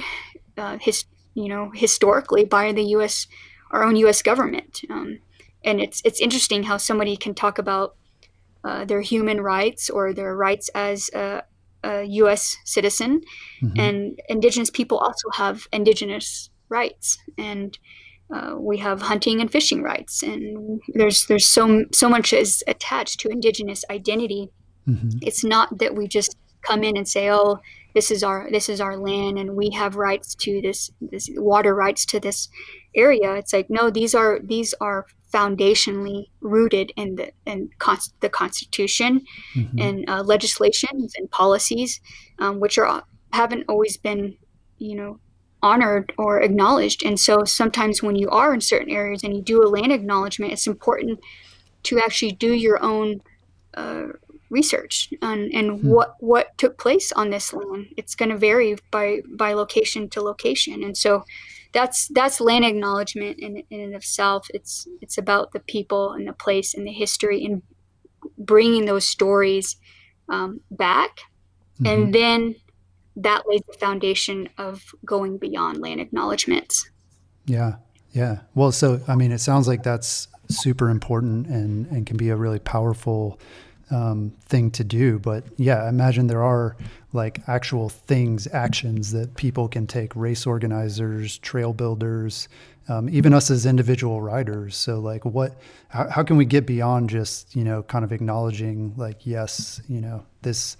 uh, 0.58 0.78
his 0.80 1.06
you 1.34 1.50
know 1.50 1.72
historically 1.74 2.46
by 2.46 2.72
the 2.72 2.84
U.S. 2.96 3.28
our 3.72 3.84
own 3.84 3.96
U.S. 3.98 4.22
government. 4.22 4.82
Um, 4.90 5.20
and 5.64 5.82
it's 5.82 6.02
it's 6.06 6.22
interesting 6.22 6.64
how 6.64 6.78
somebody 6.78 7.16
can 7.18 7.36
talk 7.36 7.58
about 7.58 7.96
uh, 8.64 8.86
their 8.86 9.02
human 9.02 9.42
rights 9.42 9.90
or 9.90 10.14
their 10.14 10.36
rights 10.36 10.70
as 10.74 11.10
a 11.14 11.44
a 11.84 12.04
U.S. 12.04 12.58
citizen, 12.64 13.22
mm-hmm. 13.62 13.80
and 13.80 14.22
Indigenous 14.30 14.70
people 14.70 15.00
also 15.00 15.30
have 15.34 15.68
Indigenous 15.74 16.50
rights, 16.70 17.18
and 17.38 17.78
uh, 18.32 18.56
we 18.58 18.78
have 18.78 19.02
hunting 19.02 19.42
and 19.42 19.52
fishing 19.52 19.82
rights, 19.82 20.24
and 20.24 20.82
there's 20.94 21.26
there's 21.26 21.48
so 21.48 21.86
so 21.92 22.10
much 22.10 22.34
is 22.34 22.64
attached 22.68 23.20
to 23.22 23.30
Indigenous 23.30 23.84
identity. 23.90 24.50
Mm-hmm. 24.88 25.20
It's 25.22 25.44
not 25.44 25.78
that 25.80 25.96
we 25.96 26.08
just 26.08 26.38
come 26.62 26.84
in 26.84 26.96
and 26.96 27.08
say, 27.08 27.30
"Oh, 27.30 27.60
this 27.94 28.10
is 28.10 28.24
our 28.24 28.50
this 28.50 28.70
is 28.70 28.80
our 28.80 28.98
land, 28.98 29.38
and 29.38 29.56
we 29.56 29.72
have 29.72 29.96
rights 29.96 30.34
to 30.36 30.62
this 30.62 30.90
this 31.02 31.30
water 31.36 31.76
rights 31.76 32.06
to 32.08 32.20
this 32.20 32.48
area." 32.96 33.36
It's 33.36 33.54
like 33.54 33.70
no, 33.70 33.90
these 33.90 34.16
are 34.16 34.40
these 34.42 34.74
are 34.80 35.06
foundationally 35.34 36.26
rooted 36.42 36.92
in 36.96 37.16
the 37.16 37.32
in 37.46 37.70
con- 37.80 37.98
the 38.22 38.30
Constitution 38.30 39.22
mm-hmm. 39.56 39.80
and 39.80 40.10
uh, 40.10 40.24
legislations 40.24 41.14
and 41.18 41.30
policies, 41.32 42.00
um, 42.40 42.60
which 42.60 42.78
are 42.78 43.04
haven't 43.34 43.66
always 43.68 43.98
been, 43.98 44.38
you 44.78 44.96
know, 44.96 45.20
honored 45.64 46.12
or 46.18 46.42
acknowledged. 46.42 47.04
And 47.04 47.20
so 47.20 47.44
sometimes 47.46 48.02
when 48.02 48.16
you 48.16 48.30
are 48.30 48.54
in 48.54 48.62
certain 48.62 48.90
areas 48.90 49.24
and 49.24 49.36
you 49.36 49.42
do 49.42 49.62
a 49.64 49.68
land 49.68 49.92
acknowledgement, 49.92 50.54
it's 50.54 50.68
important 50.68 51.20
to 51.84 52.00
actually 52.00 52.32
do 52.34 52.54
your 52.54 52.82
own 52.84 53.22
uh, 53.74 54.08
research 54.50 55.10
on 55.22 55.50
and 55.54 55.80
hmm. 55.80 55.90
what 55.90 56.16
what 56.20 56.58
took 56.58 56.78
place 56.78 57.12
on 57.14 57.30
this 57.30 57.54
land. 57.54 57.88
It's 57.98 58.16
going 58.16 58.30
to 58.30 58.38
vary 58.38 58.76
by 58.92 59.22
by 59.30 59.54
location 59.54 60.10
to 60.10 60.22
location, 60.22 60.84
and 60.84 60.96
so 60.96 61.24
that's 61.74 62.08
that's 62.10 62.42
land 62.42 62.66
acknowledgement 62.66 63.40
in, 63.40 63.64
in 63.70 63.80
and 63.80 63.96
of 63.96 64.02
itself. 64.02 64.48
It's 64.54 64.88
it's 65.02 65.18
about 65.18 65.54
the 65.54 65.62
people 65.62 66.12
and 66.12 66.28
the 66.28 66.34
place 66.34 66.74
and 66.74 66.86
the 66.86 66.92
history 66.92 67.44
and 67.46 67.62
bringing 68.38 68.86
those 68.86 69.08
stories 69.08 69.78
um, 70.30 70.60
back, 70.70 71.22
mm-hmm. 71.76 71.88
and 71.88 72.14
then 72.14 72.56
that 73.16 73.44
lays 73.48 73.62
the 73.68 73.78
foundation 73.78 74.50
of 74.58 74.94
going 75.06 75.38
beyond 75.38 75.80
land 75.80 76.00
acknowledgments. 76.00 76.90
Yeah, 77.46 77.76
yeah. 78.12 78.40
Well, 78.56 78.72
so 78.72 79.02
I 79.08 79.16
mean, 79.16 79.32
it 79.32 79.40
sounds 79.40 79.68
like 79.68 79.84
that's 79.84 80.28
super 80.50 80.90
important 80.90 81.48
and 81.48 81.88
and 81.88 82.06
can 82.06 82.18
be 82.18 82.30
a 82.30 82.36
really 82.36 82.60
powerful 82.60 83.40
um, 83.92 84.32
thing 84.46 84.72
to 84.72 84.84
do. 84.84 85.20
But 85.20 85.44
yeah, 85.58 85.88
imagine 85.88 86.28
there 86.28 86.44
are 86.44 86.76
like 87.14 87.42
actual 87.48 87.90
things, 87.90 88.48
actions 88.54 89.12
that 89.12 89.36
people 89.36 89.68
can 89.68 89.86
take, 89.86 90.16
race 90.16 90.48
organizers, 90.48 91.38
trail 91.40 91.74
builders, 91.74 92.48
um, 92.88 93.10
even 93.10 93.34
us 93.34 93.52
as 93.52 93.66
individual 93.66 94.22
riders. 94.22 94.76
So 94.78 95.00
like 95.00 95.26
what, 95.26 95.60
how, 95.90 96.10
how 96.10 96.24
can 96.24 96.38
we 96.38 96.46
get 96.46 96.66
beyond 96.66 97.10
just, 97.10 97.56
you 97.56 97.64
know, 97.64 97.84
kind 97.84 98.06
of 98.06 98.12
acknowledging 98.12 98.94
like, 98.96 99.26
yes, 99.26 99.82
you 99.88 100.02
know, 100.02 100.26
this, 100.42 100.78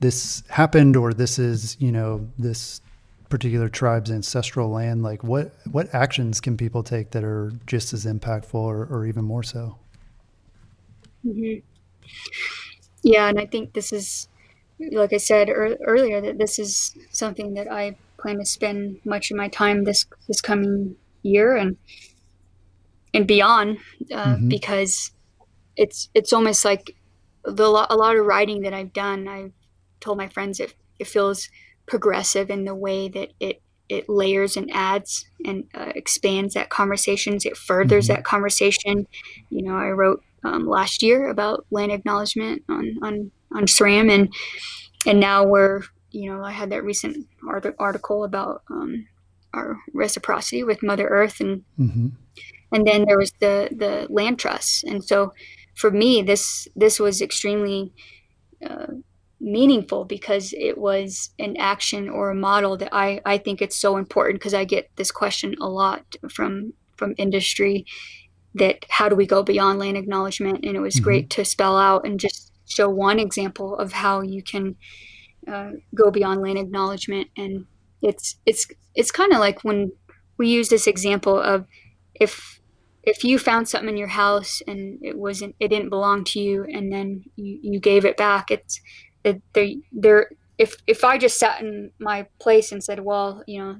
this 0.00 0.42
happened 0.48 0.96
or 0.96 1.12
this 1.12 1.38
is, 1.38 1.76
you 1.80 1.92
know, 1.92 2.28
this 2.38 2.80
particular 3.28 3.68
tribe's 3.68 4.10
ancestral 4.10 4.70
land. 4.70 5.02
Like 5.02 5.22
what, 5.24 5.54
what 5.70 5.92
actions 5.94 6.40
can 6.40 6.56
people 6.56 6.82
take 6.82 7.10
that 7.10 7.24
are 7.24 7.52
just 7.66 7.92
as 7.92 8.06
impactful 8.06 8.54
or, 8.54 8.84
or 8.86 9.06
even 9.06 9.24
more 9.24 9.42
so? 9.42 9.78
Mm-hmm. 11.26 11.60
Yeah, 13.02 13.28
and 13.28 13.38
I 13.38 13.46
think 13.46 13.74
this 13.74 13.92
is, 13.92 14.28
like 14.92 15.12
I 15.12 15.18
said 15.18 15.48
er- 15.48 15.78
earlier, 15.84 16.20
that 16.20 16.38
this 16.38 16.58
is 16.58 16.96
something 17.10 17.54
that 17.54 17.70
I 17.70 17.96
plan 18.18 18.38
to 18.38 18.44
spend 18.44 19.00
much 19.04 19.30
of 19.30 19.36
my 19.36 19.48
time 19.48 19.84
this 19.84 20.04
this 20.26 20.40
coming 20.40 20.96
year 21.22 21.56
and 21.56 21.76
and 23.14 23.26
beyond, 23.26 23.78
uh, 24.12 24.34
mm-hmm. 24.34 24.48
because 24.48 25.12
it's 25.76 26.08
it's 26.14 26.32
almost 26.32 26.64
like 26.64 26.94
the 27.44 27.64
a 27.64 27.96
lot 27.96 28.16
of 28.16 28.26
writing 28.26 28.62
that 28.62 28.74
I've 28.74 28.92
done. 28.92 29.28
I've 29.28 29.52
told 30.00 30.18
my 30.18 30.28
friends 30.28 30.60
it 30.60 30.74
it 30.98 31.06
feels 31.06 31.48
progressive 31.86 32.50
in 32.50 32.64
the 32.64 32.74
way 32.74 33.08
that 33.08 33.32
it 33.40 33.62
it 33.88 34.08
layers 34.08 34.56
and 34.56 34.70
adds 34.72 35.26
and 35.44 35.64
uh, 35.74 35.92
expands 35.94 36.54
that 36.54 36.68
conversations. 36.68 37.46
It 37.46 37.56
furthers 37.56 38.06
mm-hmm. 38.06 38.16
that 38.16 38.24
conversation. 38.24 39.06
You 39.50 39.62
know, 39.62 39.76
I 39.76 39.88
wrote 39.88 40.22
um, 40.44 40.66
last 40.66 41.02
year 41.02 41.28
about 41.28 41.66
land 41.70 41.92
acknowledgement 41.92 42.62
on 42.68 42.98
on 43.02 43.30
on 43.52 43.64
SRAM, 43.64 44.10
and 44.10 44.32
and 45.06 45.20
now 45.20 45.44
we're 45.44 45.82
you 46.10 46.30
know 46.30 46.44
I 46.44 46.52
had 46.52 46.70
that 46.70 46.84
recent 46.84 47.26
article 47.78 48.24
about 48.24 48.62
um, 48.70 49.06
our 49.54 49.78
reciprocity 49.94 50.62
with 50.62 50.82
Mother 50.82 51.08
Earth, 51.08 51.40
and 51.40 51.64
mm-hmm. 51.78 52.08
and 52.72 52.86
then 52.86 53.04
there 53.06 53.18
was 53.18 53.32
the 53.40 53.68
the 53.72 54.06
land 54.10 54.38
trust, 54.38 54.84
and 54.84 55.02
so 55.02 55.32
for 55.74 55.90
me 55.90 56.22
this 56.22 56.68
this 56.76 57.00
was 57.00 57.22
extremely 57.22 57.92
uh, 58.64 58.86
meaningful 59.40 60.04
because 60.04 60.52
it 60.56 60.76
was 60.76 61.30
an 61.38 61.56
action 61.58 62.08
or 62.08 62.30
a 62.30 62.34
model 62.34 62.76
that 62.76 62.92
I 62.92 63.20
I 63.24 63.38
think 63.38 63.62
it's 63.62 63.76
so 63.76 63.96
important 63.96 64.40
because 64.40 64.54
I 64.54 64.64
get 64.64 64.90
this 64.96 65.10
question 65.10 65.54
a 65.60 65.68
lot 65.68 66.16
from 66.30 66.72
from 66.96 67.14
industry 67.18 67.86
that 68.54 68.84
how 68.88 69.08
do 69.08 69.14
we 69.14 69.26
go 69.26 69.42
beyond 69.42 69.78
land 69.78 69.96
acknowledgement 69.96 70.64
and 70.64 70.76
it 70.76 70.80
was 70.80 70.96
mm-hmm. 70.96 71.04
great 71.04 71.30
to 71.30 71.44
spell 71.44 71.78
out 71.78 72.04
and 72.04 72.18
just 72.18 72.52
show 72.66 72.88
one 72.88 73.18
example 73.18 73.76
of 73.76 73.92
how 73.92 74.20
you 74.20 74.42
can 74.42 74.76
uh, 75.46 75.70
go 75.94 76.10
beyond 76.10 76.42
land 76.42 76.58
acknowledgement 76.58 77.28
and 77.36 77.66
it's 78.02 78.36
it's 78.44 78.66
it's 78.94 79.10
kind 79.10 79.32
of 79.32 79.38
like 79.38 79.64
when 79.64 79.92
we 80.36 80.48
use 80.48 80.68
this 80.68 80.86
example 80.86 81.38
of 81.40 81.66
if 82.14 82.60
if 83.02 83.24
you 83.24 83.38
found 83.38 83.68
something 83.68 83.88
in 83.88 83.96
your 83.96 84.08
house 84.08 84.60
and 84.66 84.98
it 85.02 85.16
wasn't 85.16 85.54
it 85.60 85.68
didn't 85.68 85.88
belong 85.88 86.24
to 86.24 86.40
you 86.40 86.64
and 86.64 86.92
then 86.92 87.24
you, 87.36 87.58
you 87.62 87.80
gave 87.80 88.04
it 88.04 88.16
back 88.16 88.50
it's 88.50 88.80
it, 89.28 89.42
there 89.52 89.68
there 89.92 90.30
if 90.58 90.76
if 90.86 91.04
I 91.04 91.18
just 91.18 91.38
sat 91.38 91.60
in 91.60 91.92
my 91.98 92.26
place 92.38 92.72
and 92.72 92.82
said 92.82 93.00
well 93.00 93.42
you 93.46 93.58
know 93.58 93.76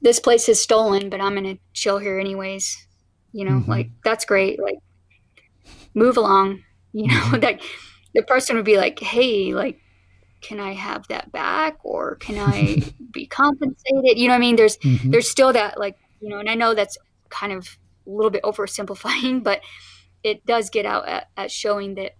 this 0.00 0.20
place 0.20 0.48
is 0.48 0.62
stolen 0.62 1.08
but 1.10 1.20
I'm 1.20 1.34
gonna 1.34 1.58
chill 1.72 1.98
here 1.98 2.18
anyways 2.18 2.86
you 3.32 3.44
know 3.44 3.52
mm-hmm. 3.52 3.70
like 3.70 3.90
that's 4.04 4.24
great 4.24 4.62
like 4.62 4.78
move 5.94 6.16
along 6.16 6.62
you 6.92 7.08
know 7.08 7.38
that 7.38 7.60
the 8.14 8.22
person 8.22 8.56
would 8.56 8.64
be 8.64 8.76
like 8.76 8.98
hey 8.98 9.54
like 9.54 9.78
can 10.42 10.60
i 10.60 10.72
have 10.72 11.06
that 11.08 11.30
back 11.32 11.78
or 11.84 12.16
can 12.16 12.38
i 12.38 12.82
be 13.10 13.26
compensated 13.26 14.18
you 14.18 14.28
know 14.28 14.34
i 14.34 14.38
mean 14.38 14.56
there's 14.56 14.76
mm-hmm. 14.78 15.10
there's 15.10 15.30
still 15.30 15.52
that 15.52 15.78
like 15.78 15.96
you 16.20 16.28
know 16.28 16.38
and 16.38 16.50
i 16.50 16.54
know 16.54 16.74
that's 16.74 16.98
kind 17.30 17.52
of 17.52 17.78
a 18.06 18.10
little 18.10 18.30
bit 18.30 18.42
oversimplifying 18.42 19.42
but 19.44 19.60
it 20.22 20.44
does 20.46 20.70
get 20.70 20.86
out 20.86 21.08
at, 21.08 21.28
at 21.36 21.50
showing 21.50 21.94
that 21.94 22.12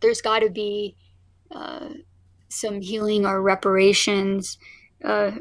there's 0.00 0.22
got 0.22 0.38
to 0.40 0.48
be 0.48 0.96
uh, 1.50 1.88
some 2.48 2.80
healing 2.80 3.24
or 3.24 3.40
reparations 3.40 4.58
uh, 5.04 5.32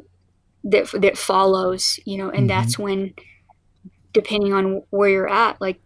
that 0.64 0.90
that 1.02 1.18
follows 1.18 2.00
you 2.06 2.18
know 2.18 2.30
and 2.30 2.40
mm-hmm. 2.40 2.48
that's 2.48 2.78
when 2.78 3.14
depending 4.14 4.54
on 4.54 4.84
where 4.90 5.10
you're 5.10 5.30
at 5.30 5.60
like 5.62 5.80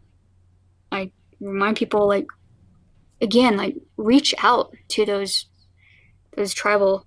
i 0.91 1.11
remind 1.39 1.77
people 1.77 2.07
like 2.07 2.25
again 3.21 3.55
like 3.55 3.75
reach 3.97 4.33
out 4.41 4.73
to 4.87 5.05
those 5.05 5.45
those 6.35 6.53
tribal 6.53 7.05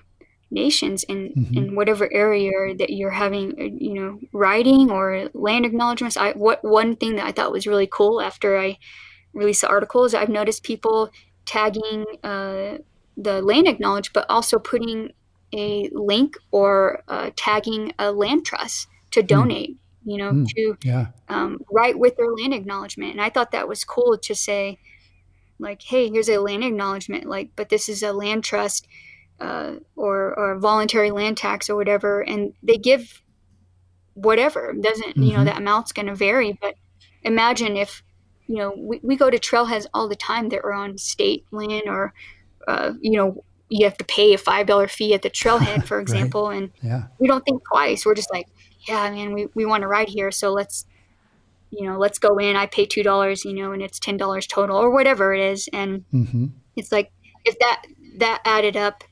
nations 0.50 1.02
in 1.04 1.32
mm-hmm. 1.36 1.58
in 1.58 1.74
whatever 1.74 2.12
area 2.12 2.74
that 2.76 2.90
you're 2.90 3.10
having 3.10 3.50
uh, 3.60 3.64
you 3.64 3.94
know 3.94 4.18
writing 4.32 4.90
or 4.90 5.28
land 5.34 5.66
acknowledgments 5.66 6.16
i 6.16 6.32
what 6.32 6.62
one 6.64 6.94
thing 6.94 7.16
that 7.16 7.26
i 7.26 7.32
thought 7.32 7.52
was 7.52 7.66
really 7.66 7.88
cool 7.90 8.20
after 8.20 8.56
i 8.58 8.78
released 9.32 9.62
the 9.62 9.68
articles 9.68 10.14
i've 10.14 10.28
noticed 10.28 10.62
people 10.62 11.10
tagging 11.44 12.04
uh, 12.22 12.78
the 13.16 13.40
land 13.42 13.66
acknowledge 13.66 14.12
but 14.12 14.26
also 14.28 14.58
putting 14.58 15.12
a 15.54 15.88
link 15.92 16.36
or 16.50 17.02
uh, 17.08 17.30
tagging 17.36 17.92
a 17.98 18.12
land 18.12 18.44
trust 18.44 18.88
to 19.10 19.20
hmm. 19.20 19.26
donate 19.26 19.70
mm 19.70 19.78
you 20.06 20.18
know, 20.18 20.30
mm, 20.30 20.48
to 20.50 20.76
yeah. 20.84 21.08
um, 21.28 21.58
write 21.70 21.98
with 21.98 22.16
their 22.16 22.32
land 22.32 22.54
acknowledgement. 22.54 23.10
And 23.10 23.20
I 23.20 23.28
thought 23.28 23.50
that 23.50 23.66
was 23.66 23.84
cool 23.84 24.16
to 24.16 24.34
say, 24.36 24.78
like, 25.58 25.82
hey, 25.82 26.08
here's 26.08 26.28
a 26.28 26.38
land 26.38 26.62
acknowledgement, 26.62 27.26
like, 27.26 27.50
but 27.56 27.70
this 27.70 27.88
is 27.88 28.04
a 28.04 28.12
land 28.12 28.44
trust 28.44 28.86
uh, 29.40 29.74
or 29.96 30.32
or 30.38 30.58
voluntary 30.58 31.10
land 31.10 31.36
tax 31.36 31.68
or 31.68 31.76
whatever, 31.76 32.20
and 32.20 32.52
they 32.62 32.78
give 32.78 33.22
whatever. 34.14 34.72
doesn't 34.72 35.10
mm-hmm. 35.10 35.22
you 35.22 35.32
know 35.32 35.38
mm-hmm. 35.38 35.46
that 35.46 35.58
amount's 35.58 35.92
going 35.92 36.06
to 36.06 36.14
vary, 36.14 36.56
but 36.60 36.76
imagine 37.22 37.76
if 37.76 38.02
you 38.46 38.56
know 38.56 38.72
we, 38.76 39.00
we 39.02 39.16
go 39.16 39.28
to 39.28 39.38
trailheads 39.38 39.86
all 39.92 40.08
the 40.08 40.16
time 40.16 40.48
that 40.50 40.64
are 40.64 40.72
on 40.72 40.96
state 40.98 41.44
land 41.50 41.84
or 41.86 42.14
uh, 42.66 42.92
you 43.00 43.18
know 43.18 43.44
you 43.68 43.84
have 43.84 43.96
to 43.98 44.04
pay 44.04 44.34
a 44.34 44.38
five 44.38 44.66
dollar 44.66 44.88
fee 44.88 45.14
at 45.14 45.22
the 45.22 45.30
trailhead, 45.42 45.84
for 45.84 46.00
example, 46.00 46.48
right. 46.48 46.58
and 46.58 46.70
yeah. 46.82 47.04
we 47.18 47.28
don't 47.28 47.44
think 47.44 47.62
twice. 47.70 48.06
We're 48.06 48.14
just 48.14 48.32
like, 48.32 48.46
yeah, 48.86 49.10
man, 49.10 49.32
we, 49.32 49.48
we 49.54 49.66
want 49.66 49.82
to 49.82 49.88
ride 49.88 50.08
here. 50.08 50.30
So 50.30 50.52
let's, 50.52 50.86
you 51.70 51.88
know, 51.88 51.98
let's 51.98 52.18
go 52.18 52.38
in. 52.38 52.56
I 52.56 52.66
pay 52.66 52.86
$2, 52.86 53.44
you 53.44 53.52
know, 53.52 53.72
and 53.72 53.82
it's 53.82 53.98
$10 53.98 54.48
total 54.48 54.76
or 54.76 54.90
whatever 54.90 55.34
it 55.34 55.40
is. 55.40 55.68
And 55.72 56.04
mm-hmm. 56.12 56.46
it's 56.76 56.92
like, 56.92 57.10
if 57.44 57.58
that, 57.58 57.82
that 58.18 58.42
added 58.44 58.76
up, 58.76 59.04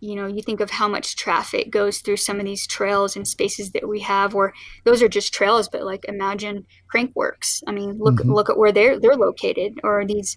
you 0.00 0.14
know, 0.14 0.26
you 0.26 0.42
think 0.42 0.60
of 0.60 0.70
how 0.70 0.86
much 0.86 1.16
traffic 1.16 1.70
goes 1.70 1.98
through 1.98 2.18
some 2.18 2.38
of 2.38 2.44
these 2.44 2.66
trails 2.66 3.16
and 3.16 3.26
spaces 3.26 3.70
that 3.72 3.88
we 3.88 4.00
have, 4.00 4.34
or 4.34 4.52
those 4.84 5.02
are 5.02 5.08
just 5.08 5.32
trails, 5.32 5.68
but 5.68 5.84
like 5.84 6.04
imagine 6.06 6.66
Crankworx. 6.94 7.62
I 7.66 7.72
mean, 7.72 7.96
look, 7.98 8.16
mm-hmm. 8.16 8.32
look 8.32 8.50
at 8.50 8.58
where 8.58 8.72
they're, 8.72 9.00
they're 9.00 9.16
located 9.16 9.80
or 9.82 10.04
these 10.04 10.36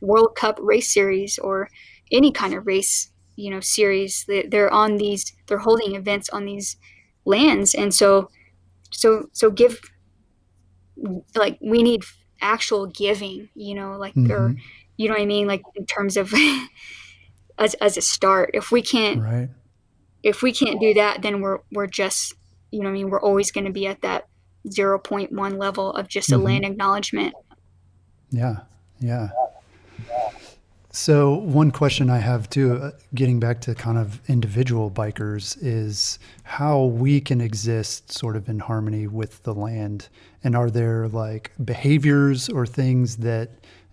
World 0.00 0.34
Cup 0.36 0.58
race 0.60 0.92
series 0.92 1.38
or 1.38 1.68
any 2.10 2.32
kind 2.32 2.54
of 2.54 2.66
race, 2.66 3.10
you 3.40 3.50
know 3.50 3.60
series 3.60 4.26
they're 4.48 4.72
on 4.72 4.98
these 4.98 5.32
they're 5.46 5.58
holding 5.58 5.94
events 5.94 6.28
on 6.28 6.44
these 6.44 6.76
lands. 7.24 7.74
And 7.74 7.94
so 7.94 8.30
so 8.90 9.28
so 9.32 9.50
give 9.50 9.80
like 11.34 11.58
we 11.60 11.82
need 11.82 12.02
actual 12.42 12.86
giving 12.86 13.48
you 13.54 13.74
know 13.74 13.96
like 13.96 14.14
mm-hmm. 14.14 14.32
or 14.32 14.54
you 14.96 15.08
know 15.08 15.14
what 15.14 15.22
i 15.22 15.26
mean? 15.26 15.46
Like 15.46 15.62
in 15.74 15.86
terms 15.86 16.16
of 16.16 16.32
as 17.58 17.74
as 17.74 17.96
a 17.96 18.02
start. 18.02 18.50
If 18.52 18.70
we 18.70 18.82
can't 18.82 19.22
right. 19.22 19.48
if 20.22 20.42
we 20.42 20.52
can't 20.52 20.80
do 20.80 20.94
that 20.94 21.22
then 21.22 21.40
we're 21.40 21.60
we're 21.72 21.86
just 21.86 22.34
you 22.70 22.82
know 22.82 22.90
i 22.90 22.92
mean? 22.92 23.08
We're 23.08 23.22
always 23.22 23.50
going 23.50 23.66
to 23.66 23.72
be 23.72 23.86
at 23.86 24.02
that 24.02 24.26
0.1 24.68 25.58
level 25.58 25.92
of 25.92 26.08
just 26.08 26.28
mm-hmm. 26.28 26.40
a 26.40 26.44
land 26.44 26.64
acknowledgement. 26.66 27.34
Yeah. 28.30 28.56
Yeah 29.00 29.30
so, 30.92 31.34
one 31.34 31.70
question 31.70 32.10
I 32.10 32.18
have 32.18 32.50
too, 32.50 32.76
uh, 32.76 32.90
getting 33.14 33.38
back 33.38 33.60
to 33.62 33.76
kind 33.76 33.96
of 33.96 34.20
individual 34.28 34.90
bikers, 34.90 35.56
is 35.60 36.18
how 36.42 36.84
we 36.84 37.20
can 37.20 37.40
exist 37.40 38.10
sort 38.10 38.34
of 38.34 38.48
in 38.48 38.58
harmony 38.58 39.06
with 39.06 39.40
the 39.44 39.54
land. 39.54 40.08
And 40.42 40.56
are 40.56 40.68
there 40.68 41.06
like 41.06 41.52
behaviors 41.64 42.48
or 42.48 42.66
things 42.66 43.18
that, 43.18 43.50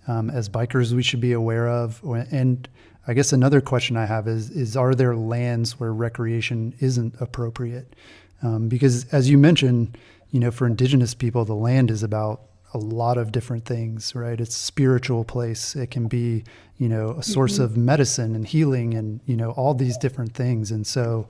um, 0.07 0.31
as 0.31 0.49
bikers, 0.49 0.93
we 0.93 1.03
should 1.03 1.21
be 1.21 1.33
aware 1.33 1.69
of? 1.69 2.01
And 2.31 2.67
I 3.05 3.13
guess 3.13 3.31
another 3.31 3.61
question 3.61 3.95
I 3.95 4.07
have 4.07 4.27
is: 4.27 4.49
is 4.49 4.75
are 4.75 4.95
there 4.95 5.15
lands 5.15 5.79
where 5.79 5.93
recreation 5.93 6.73
isn't 6.79 7.13
appropriate? 7.19 7.95
Um, 8.41 8.69
because 8.69 9.05
as 9.13 9.29
you 9.29 9.37
mentioned, 9.37 9.99
you 10.31 10.39
know, 10.39 10.49
for 10.49 10.65
indigenous 10.65 11.13
people, 11.13 11.45
the 11.45 11.53
land 11.53 11.91
is 11.91 12.01
about 12.01 12.41
a 12.73 12.77
lot 12.77 13.17
of 13.17 13.31
different 13.31 13.65
things, 13.65 14.13
right? 14.13 14.39
It's 14.39 14.55
a 14.55 14.59
spiritual 14.59 15.23
place. 15.23 15.75
It 15.75 15.91
can 15.91 16.07
be, 16.07 16.43
you 16.77 16.89
know, 16.89 17.11
a 17.11 17.23
source 17.23 17.55
mm-hmm. 17.55 17.63
of 17.63 17.77
medicine 17.77 18.35
and 18.35 18.45
healing 18.45 18.93
and, 18.93 19.21
you 19.25 19.37
know, 19.37 19.51
all 19.51 19.73
these 19.73 19.97
different 19.97 20.33
things. 20.33 20.71
And 20.71 20.85
so 20.85 21.27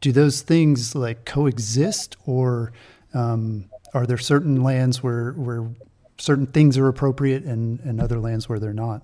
do 0.00 0.12
those 0.12 0.42
things 0.42 0.94
like 0.94 1.24
coexist 1.24 2.16
or 2.26 2.72
um, 3.14 3.70
are 3.94 4.06
there 4.06 4.18
certain 4.18 4.62
lands 4.62 5.02
where, 5.02 5.32
where 5.32 5.70
certain 6.18 6.46
things 6.46 6.76
are 6.76 6.88
appropriate 6.88 7.44
and, 7.44 7.80
and 7.80 8.00
other 8.00 8.18
lands 8.18 8.48
where 8.48 8.58
they're 8.58 8.74
not? 8.74 9.02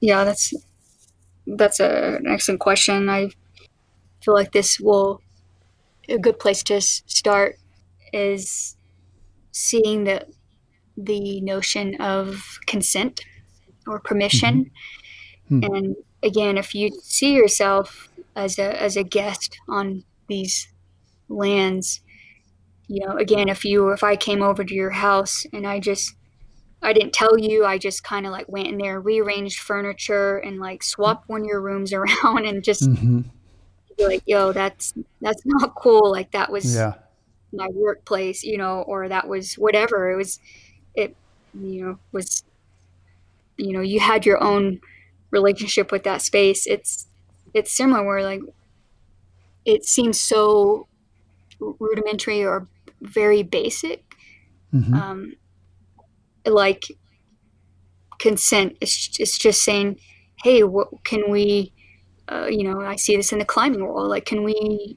Yeah, 0.00 0.24
that's, 0.24 0.52
that's 1.46 1.78
a, 1.78 2.16
an 2.16 2.26
excellent 2.26 2.60
question. 2.60 3.08
I 3.08 3.30
feel 4.24 4.34
like 4.34 4.52
this 4.52 4.80
will, 4.80 5.22
a 6.08 6.18
good 6.18 6.40
place 6.40 6.64
to 6.64 6.80
start 6.80 7.56
is 8.12 8.76
seeing 9.52 10.04
that 10.04 10.28
the 10.96 11.40
notion 11.40 11.94
of 12.00 12.58
consent 12.66 13.20
or 13.86 14.00
permission. 14.00 14.70
Mm-hmm. 15.50 15.58
Hmm. 15.58 15.74
And 15.74 15.96
again, 16.22 16.58
if 16.58 16.74
you 16.74 16.90
see 17.02 17.34
yourself 17.34 18.08
as 18.36 18.58
a 18.58 18.80
as 18.80 18.96
a 18.96 19.04
guest 19.04 19.58
on 19.68 20.04
these 20.28 20.68
lands, 21.28 22.00
you 22.88 23.04
know, 23.06 23.16
again, 23.16 23.48
if 23.48 23.64
you 23.64 23.90
if 23.90 24.02
I 24.02 24.16
came 24.16 24.42
over 24.42 24.64
to 24.64 24.74
your 24.74 24.90
house 24.90 25.44
and 25.52 25.66
I 25.66 25.80
just 25.80 26.14
I 26.82 26.92
didn't 26.92 27.12
tell 27.12 27.38
you, 27.38 27.64
I 27.64 27.78
just 27.78 28.02
kind 28.04 28.26
of 28.26 28.32
like 28.32 28.48
went 28.48 28.68
in 28.68 28.78
there, 28.78 29.00
rearranged 29.00 29.60
furniture, 29.60 30.38
and 30.38 30.58
like 30.58 30.82
swapped 30.82 31.28
one 31.28 31.42
of 31.42 31.46
your 31.46 31.60
rooms 31.60 31.92
around, 31.92 32.46
and 32.46 32.64
just 32.64 32.88
mm-hmm. 32.88 33.20
like, 33.98 34.22
yo, 34.26 34.52
that's 34.52 34.94
that's 35.20 35.42
not 35.44 35.74
cool. 35.74 36.10
Like 36.10 36.32
that 36.32 36.50
was 36.50 36.74
yeah. 36.74 36.94
my 37.52 37.68
workplace, 37.74 38.42
you 38.42 38.56
know, 38.56 38.82
or 38.82 39.08
that 39.08 39.28
was 39.28 39.54
whatever. 39.54 40.10
It 40.10 40.16
was 40.16 40.40
it 40.94 41.16
you 41.54 41.84
know 41.84 41.98
was 42.12 42.44
you 43.56 43.72
know 43.72 43.80
you 43.80 44.00
had 44.00 44.24
your 44.24 44.42
own 44.42 44.80
relationship 45.30 45.92
with 45.92 46.04
that 46.04 46.22
space. 46.22 46.66
It's 46.66 47.06
it's 47.54 47.76
similar 47.76 48.04
where 48.04 48.22
like 48.22 48.40
it 49.64 49.84
seems 49.84 50.20
so 50.20 50.86
rudimentary 51.58 52.44
or 52.44 52.66
very 53.00 53.42
basic. 53.42 54.04
Mm-hmm. 54.72 54.94
um, 54.94 55.32
like 56.46 56.84
consent. 58.20 58.76
It's, 58.80 59.18
it's 59.18 59.36
just 59.36 59.62
saying 59.62 59.98
hey 60.42 60.62
what 60.62 60.88
can 61.04 61.30
we 61.30 61.72
uh, 62.30 62.46
you 62.46 62.64
know 62.64 62.80
i 62.80 62.96
see 62.96 63.16
this 63.16 63.32
in 63.32 63.38
the 63.38 63.44
climbing 63.44 63.84
world 63.84 64.08
like 64.08 64.24
can 64.24 64.42
we 64.42 64.96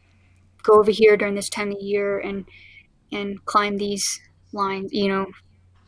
go 0.61 0.79
over 0.79 0.91
here 0.91 1.17
during 1.17 1.35
this 1.35 1.49
time 1.49 1.71
of 1.71 1.77
year 1.81 2.19
and 2.19 2.45
and 3.11 3.43
climb 3.45 3.77
these 3.77 4.21
lines 4.53 4.91
you 4.93 5.07
know 5.07 5.25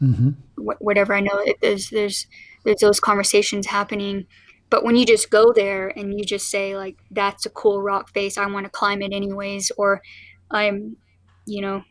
mm-hmm. 0.01 0.29
wh- 0.55 0.81
whatever. 0.81 1.13
I 1.13 1.21
know 1.21 1.43
there's 1.61 1.89
there's 1.89 2.27
there's 2.63 2.79
those 2.81 2.99
conversations 2.99 3.67
happening, 3.67 4.25
but 4.69 4.83
when 4.83 4.95
you 4.95 5.05
just 5.05 5.29
go 5.29 5.53
there 5.53 5.87
and 5.89 6.17
you 6.17 6.25
just 6.25 6.49
say 6.49 6.75
like 6.75 6.97
that's 7.11 7.45
a 7.45 7.49
cool 7.49 7.81
rock 7.81 8.09
face, 8.13 8.37
I 8.37 8.45
want 8.47 8.65
to 8.65 8.69
climb 8.69 9.01
it 9.01 9.13
anyways, 9.13 9.71
or 9.77 10.01
I'm, 10.51 10.97
you 11.45 11.61
know, 11.61 11.83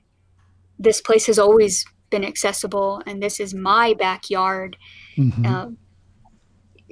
this 0.78 1.00
place 1.00 1.26
has 1.26 1.38
always 1.38 1.84
been 2.10 2.24
accessible 2.24 3.02
and 3.06 3.22
this 3.22 3.40
is 3.40 3.54
my 3.54 3.94
backyard. 3.94 4.76
Mm-hmm. 5.16 5.46
Uh, 5.46 5.66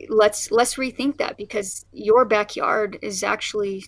let's 0.08 0.50
let's 0.50 0.76
rethink 0.76 1.18
that 1.18 1.36
because 1.36 1.84
your 1.92 2.24
backyard 2.24 2.98
is 3.02 3.22
actually 3.22 3.84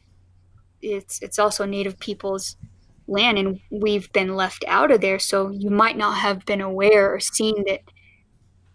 it's 0.82 1.20
it's 1.22 1.38
also 1.38 1.64
native 1.64 1.98
people's 1.98 2.56
land 3.06 3.38
and 3.38 3.60
we've 3.70 4.10
been 4.12 4.34
left 4.34 4.64
out 4.66 4.90
of 4.90 5.00
there 5.00 5.18
so 5.18 5.50
you 5.50 5.70
might 5.70 5.96
not 5.96 6.18
have 6.18 6.44
been 6.46 6.60
aware 6.60 7.12
or 7.12 7.20
seen 7.20 7.64
that 7.66 7.80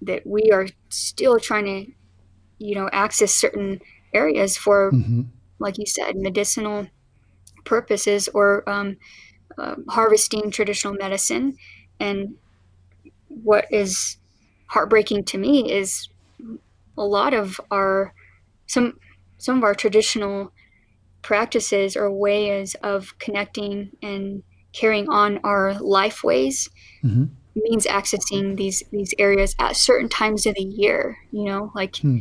that 0.01 0.25
we 0.25 0.51
are 0.51 0.67
still 0.89 1.39
trying 1.39 1.65
to 1.65 1.91
you 2.59 2.75
know 2.75 2.89
access 2.91 3.33
certain 3.33 3.79
areas 4.13 4.55
for 4.57 4.91
mm-hmm. 4.91 5.21
like 5.57 5.77
you 5.77 5.85
said 5.85 6.15
medicinal 6.15 6.87
purposes 7.65 8.29
or 8.33 8.67
um, 8.69 8.97
uh, 9.57 9.75
harvesting 9.89 10.51
traditional 10.51 10.93
medicine 10.93 11.55
and 11.99 12.35
what 13.27 13.65
is 13.71 14.17
heartbreaking 14.67 15.23
to 15.23 15.37
me 15.37 15.71
is 15.71 16.09
a 16.97 17.03
lot 17.03 17.33
of 17.33 17.59
our 17.71 18.13
some 18.67 18.99
some 19.37 19.57
of 19.57 19.63
our 19.63 19.73
traditional 19.73 20.51
practices 21.21 21.95
or 21.95 22.11
ways 22.11 22.75
of 22.81 23.17
connecting 23.19 23.91
and 24.01 24.43
carrying 24.73 25.09
on 25.09 25.39
our 25.43 25.73
life 25.79 26.23
ways 26.23 26.69
mm-hmm. 27.03 27.25
means 27.55 27.85
accessing 27.85 28.55
these 28.55 28.83
these 28.91 29.13
areas 29.17 29.55
at 29.59 29.75
certain 29.75 30.09
times 30.09 30.45
of 30.45 30.55
the 30.55 30.63
year 30.63 31.17
you 31.31 31.43
know 31.43 31.71
like 31.75 31.97
hmm. 31.97 32.19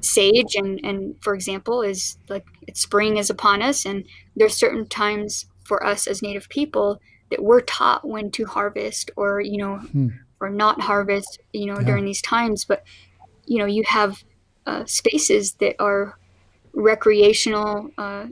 sage 0.00 0.54
and 0.56 0.80
and 0.84 1.16
for 1.22 1.34
example 1.34 1.82
is 1.82 2.18
like 2.28 2.44
it's 2.66 2.80
spring 2.80 3.16
is 3.16 3.30
upon 3.30 3.62
us 3.62 3.84
and 3.84 4.04
there's 4.36 4.56
certain 4.56 4.86
times 4.86 5.46
for 5.64 5.84
us 5.86 6.06
as 6.06 6.20
native 6.20 6.48
people 6.48 7.00
that 7.30 7.42
we're 7.42 7.60
taught 7.60 8.06
when 8.06 8.30
to 8.30 8.44
harvest 8.44 9.10
or 9.16 9.40
you 9.40 9.56
know 9.56 9.76
hmm. 9.78 10.08
or 10.40 10.50
not 10.50 10.80
harvest 10.80 11.38
you 11.52 11.66
know 11.66 11.78
yeah. 11.78 11.86
during 11.86 12.04
these 12.04 12.22
times 12.22 12.64
but 12.64 12.84
you 13.46 13.58
know 13.58 13.66
you 13.66 13.82
have 13.86 14.24
uh, 14.66 14.84
spaces 14.86 15.54
that 15.54 15.76
are 15.78 16.18
recreational, 16.74 17.90
uh, 17.98 18.26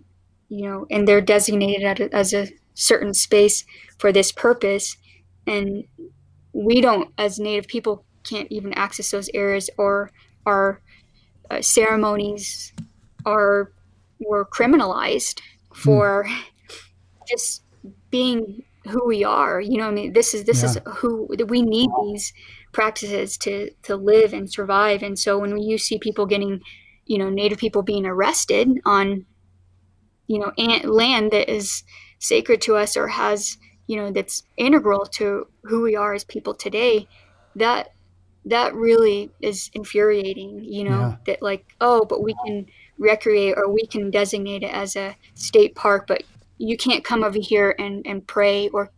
you 0.48 0.68
know, 0.68 0.86
and 0.90 1.06
they're 1.06 1.20
designated 1.20 2.00
a, 2.00 2.14
as 2.14 2.32
a 2.32 2.48
certain 2.74 3.14
space 3.14 3.64
for 3.98 4.12
this 4.12 4.32
purpose. 4.32 4.96
And 5.46 5.84
we 6.52 6.80
don't, 6.80 7.12
as 7.18 7.38
Native 7.38 7.66
people, 7.66 8.04
can't 8.24 8.50
even 8.50 8.72
access 8.74 9.10
those 9.10 9.30
areas, 9.34 9.68
or 9.78 10.10
our 10.46 10.80
uh, 11.50 11.60
ceremonies 11.60 12.72
are 13.24 13.72
were 14.20 14.44
criminalized 14.44 15.40
for 15.74 16.24
hmm. 16.28 16.40
just 17.28 17.62
being 18.10 18.62
who 18.88 19.06
we 19.06 19.24
are. 19.24 19.60
You 19.60 19.78
know, 19.78 19.88
I 19.88 19.90
mean, 19.90 20.12
this 20.12 20.34
is 20.34 20.44
this 20.44 20.62
yeah. 20.62 20.68
is 20.70 20.78
who 20.98 21.28
we 21.48 21.62
need 21.62 21.90
these 22.04 22.32
practices 22.72 23.36
to 23.38 23.70
to 23.82 23.96
live 23.96 24.32
and 24.32 24.50
survive. 24.50 25.02
And 25.02 25.18
so 25.18 25.38
when 25.38 25.56
you 25.58 25.78
see 25.78 25.98
people 25.98 26.26
getting 26.26 26.60
you 27.06 27.18
know 27.18 27.30
native 27.30 27.58
people 27.58 27.82
being 27.82 28.06
arrested 28.06 28.80
on 28.84 29.26
you 30.26 30.38
know 30.38 30.52
land 30.84 31.30
that 31.30 31.52
is 31.52 31.84
sacred 32.18 32.60
to 32.60 32.76
us 32.76 32.96
or 32.96 33.08
has 33.08 33.58
you 33.86 33.96
know 33.96 34.10
that's 34.10 34.44
integral 34.56 35.04
to 35.04 35.46
who 35.64 35.82
we 35.82 35.96
are 35.96 36.14
as 36.14 36.24
people 36.24 36.54
today 36.54 37.08
that 37.56 37.90
that 38.44 38.74
really 38.74 39.30
is 39.40 39.70
infuriating 39.74 40.64
you 40.64 40.84
know 40.84 41.00
yeah. 41.00 41.16
that 41.26 41.42
like 41.42 41.74
oh 41.80 42.04
but 42.04 42.22
we 42.22 42.34
can 42.46 42.66
recreate 42.98 43.54
or 43.56 43.70
we 43.70 43.86
can 43.86 44.10
designate 44.10 44.62
it 44.62 44.72
as 44.72 44.96
a 44.96 45.16
state 45.34 45.74
park 45.74 46.06
but 46.06 46.22
you 46.58 46.76
can't 46.76 47.04
come 47.04 47.24
over 47.24 47.38
here 47.40 47.74
and 47.78 48.06
and 48.06 48.26
pray 48.26 48.68
or 48.68 48.90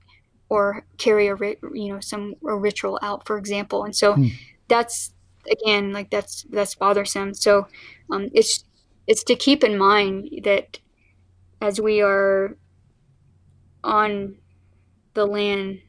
or 0.48 0.84
carry 0.98 1.28
a 1.28 1.36
you 1.72 1.92
know 1.92 2.00
some 2.00 2.34
a 2.46 2.56
ritual 2.56 2.98
out 3.02 3.26
for 3.26 3.38
example 3.38 3.84
and 3.84 3.96
so 3.96 4.14
hmm. 4.14 4.26
that's 4.68 5.12
again 5.50 5.92
like 5.92 6.10
that's 6.10 6.44
that's 6.50 6.74
bothersome 6.74 7.34
so 7.34 7.66
um, 8.10 8.28
it's 8.32 8.64
it's 9.06 9.24
to 9.24 9.34
keep 9.34 9.64
in 9.64 9.76
mind 9.78 10.28
that 10.44 10.78
as 11.60 11.80
we 11.80 12.00
are 12.00 12.56
on 13.82 14.36
the 15.14 15.26
land 15.26 15.80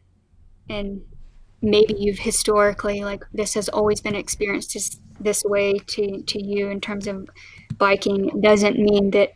and 0.70 1.02
maybe 1.62 1.96
you've 1.98 2.20
historically 2.20 3.04
like 3.04 3.24
this 3.34 3.54
has 3.54 3.70
always 3.70 4.02
been 4.02 4.16
experienced 4.16 4.74
this, 4.74 5.00
this 5.20 5.44
way 5.46 5.74
to 5.80 6.22
to 6.24 6.42
you 6.42 6.70
in 6.70 6.80
terms 6.80 7.08
of 7.08 7.28
biking 7.78 8.30
doesn't 8.42 8.78
mean 8.78 9.12
that 9.12 9.34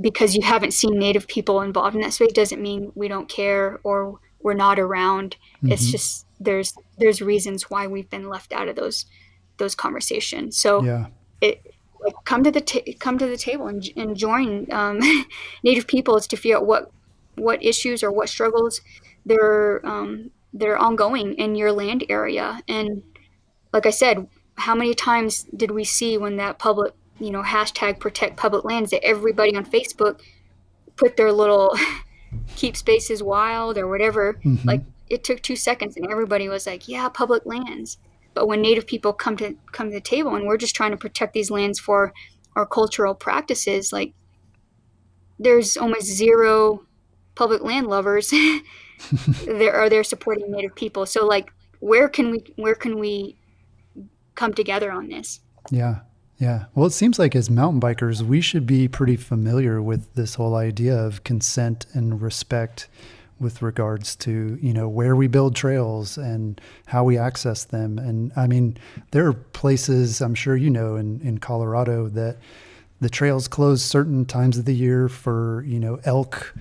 because 0.00 0.34
you 0.34 0.42
haven't 0.42 0.72
seen 0.72 0.98
native 0.98 1.26
people 1.26 1.60
involved 1.60 1.94
in 1.94 2.02
that 2.02 2.12
space 2.12 2.32
doesn't 2.32 2.62
mean 2.62 2.90
we 2.94 3.08
don't 3.08 3.28
care 3.28 3.78
or 3.84 4.18
we're 4.40 4.54
not 4.54 4.78
around 4.78 5.36
mm-hmm. 5.56 5.72
it's 5.72 5.90
just 5.90 6.26
there's 6.44 6.74
there's 6.98 7.20
reasons 7.22 7.70
why 7.70 7.86
we've 7.86 8.10
been 8.10 8.28
left 8.28 8.52
out 8.52 8.68
of 8.68 8.76
those 8.76 9.06
those 9.58 9.74
conversations. 9.74 10.56
So 10.56 10.82
yeah. 10.82 11.06
it 11.40 11.74
like 12.00 12.14
come 12.24 12.42
to 12.44 12.50
the 12.50 12.60
t- 12.60 12.94
come 12.94 13.18
to 13.18 13.26
the 13.26 13.36
table 13.36 13.68
and, 13.68 13.88
and 13.96 14.16
join 14.16 14.70
um, 14.72 15.00
native 15.62 15.86
peoples 15.86 16.26
to 16.28 16.36
figure 16.36 16.56
out 16.56 16.66
what 16.66 16.90
what 17.36 17.62
issues 17.64 18.02
or 18.02 18.12
what 18.12 18.28
struggles 18.28 18.80
they're 19.24 19.84
um, 19.86 20.30
they're 20.52 20.78
ongoing 20.78 21.34
in 21.34 21.54
your 21.54 21.72
land 21.72 22.04
area. 22.08 22.60
And 22.68 23.02
like 23.72 23.86
i 23.86 23.90
said 23.90 24.26
how 24.56 24.74
many 24.74 24.94
times 24.94 25.44
did 25.56 25.70
we 25.70 25.84
see 25.84 26.18
when 26.18 26.36
that 26.36 26.58
public 26.58 26.94
you 27.18 27.30
know 27.30 27.42
hashtag 27.42 27.98
protect 27.98 28.36
public 28.36 28.64
lands 28.64 28.90
that 28.90 29.04
everybody 29.04 29.56
on 29.56 29.64
facebook 29.64 30.20
put 30.96 31.16
their 31.16 31.32
little 31.32 31.76
keep 32.56 32.76
spaces 32.76 33.22
wild 33.22 33.78
or 33.78 33.88
whatever 33.88 34.34
mm-hmm. 34.44 34.66
like 34.66 34.82
it 35.12 35.22
took 35.22 35.42
two 35.42 35.56
seconds 35.56 35.96
and 35.96 36.10
everybody 36.10 36.48
was 36.48 36.66
like 36.66 36.88
yeah 36.88 37.08
public 37.08 37.44
lands. 37.44 37.98
But 38.34 38.48
when 38.48 38.62
native 38.62 38.86
people 38.86 39.12
come 39.12 39.36
to 39.36 39.54
come 39.72 39.88
to 39.88 39.94
the 39.94 40.00
table 40.00 40.34
and 40.34 40.46
we're 40.46 40.56
just 40.56 40.74
trying 40.74 40.92
to 40.92 40.96
protect 40.96 41.34
these 41.34 41.50
lands 41.50 41.78
for 41.78 42.12
our 42.56 42.66
cultural 42.66 43.14
practices 43.14 43.92
like 43.92 44.12
there's 45.38 45.76
almost 45.76 46.06
zero 46.06 46.84
public 47.34 47.62
land 47.62 47.86
lovers 47.86 48.30
there 49.46 49.74
are 49.74 49.88
there 49.88 50.04
supporting 50.04 50.50
native 50.50 50.74
people. 50.74 51.06
So 51.06 51.26
like 51.26 51.52
where 51.80 52.08
can 52.08 52.30
we 52.30 52.44
where 52.56 52.74
can 52.74 52.98
we 52.98 53.36
come 54.34 54.54
together 54.54 54.90
on 54.90 55.08
this? 55.08 55.40
Yeah 55.70 56.00
yeah. 56.42 56.64
Well, 56.74 56.86
it 56.86 56.92
seems 56.92 57.20
like 57.20 57.36
as 57.36 57.48
mountain 57.48 57.80
bikers, 57.80 58.20
we 58.20 58.40
should 58.40 58.66
be 58.66 58.88
pretty 58.88 59.14
familiar 59.14 59.80
with 59.80 60.12
this 60.14 60.34
whole 60.34 60.56
idea 60.56 60.98
of 60.98 61.22
consent 61.22 61.86
and 61.92 62.20
respect 62.20 62.88
with 63.42 63.60
regards 63.60 64.16
to, 64.16 64.58
you 64.60 64.72
know, 64.72 64.88
where 64.88 65.14
we 65.16 65.26
build 65.26 65.54
trails 65.54 66.16
and 66.16 66.60
how 66.86 67.04
we 67.04 67.18
access 67.18 67.64
them. 67.64 67.98
And 67.98 68.32
I 68.36 68.46
mean, 68.46 68.78
there 69.10 69.26
are 69.26 69.32
places 69.32 70.20
I'm 70.20 70.34
sure 70.34 70.56
you 70.56 70.70
know 70.70 70.96
in, 70.96 71.20
in 71.20 71.38
Colorado 71.38 72.08
that 72.08 72.38
the 73.00 73.10
trails 73.10 73.48
close 73.48 73.82
certain 73.82 74.24
times 74.24 74.56
of 74.56 74.64
the 74.64 74.74
year 74.74 75.08
for, 75.08 75.64
you 75.66 75.80
know, 75.80 75.98
elk 76.04 76.54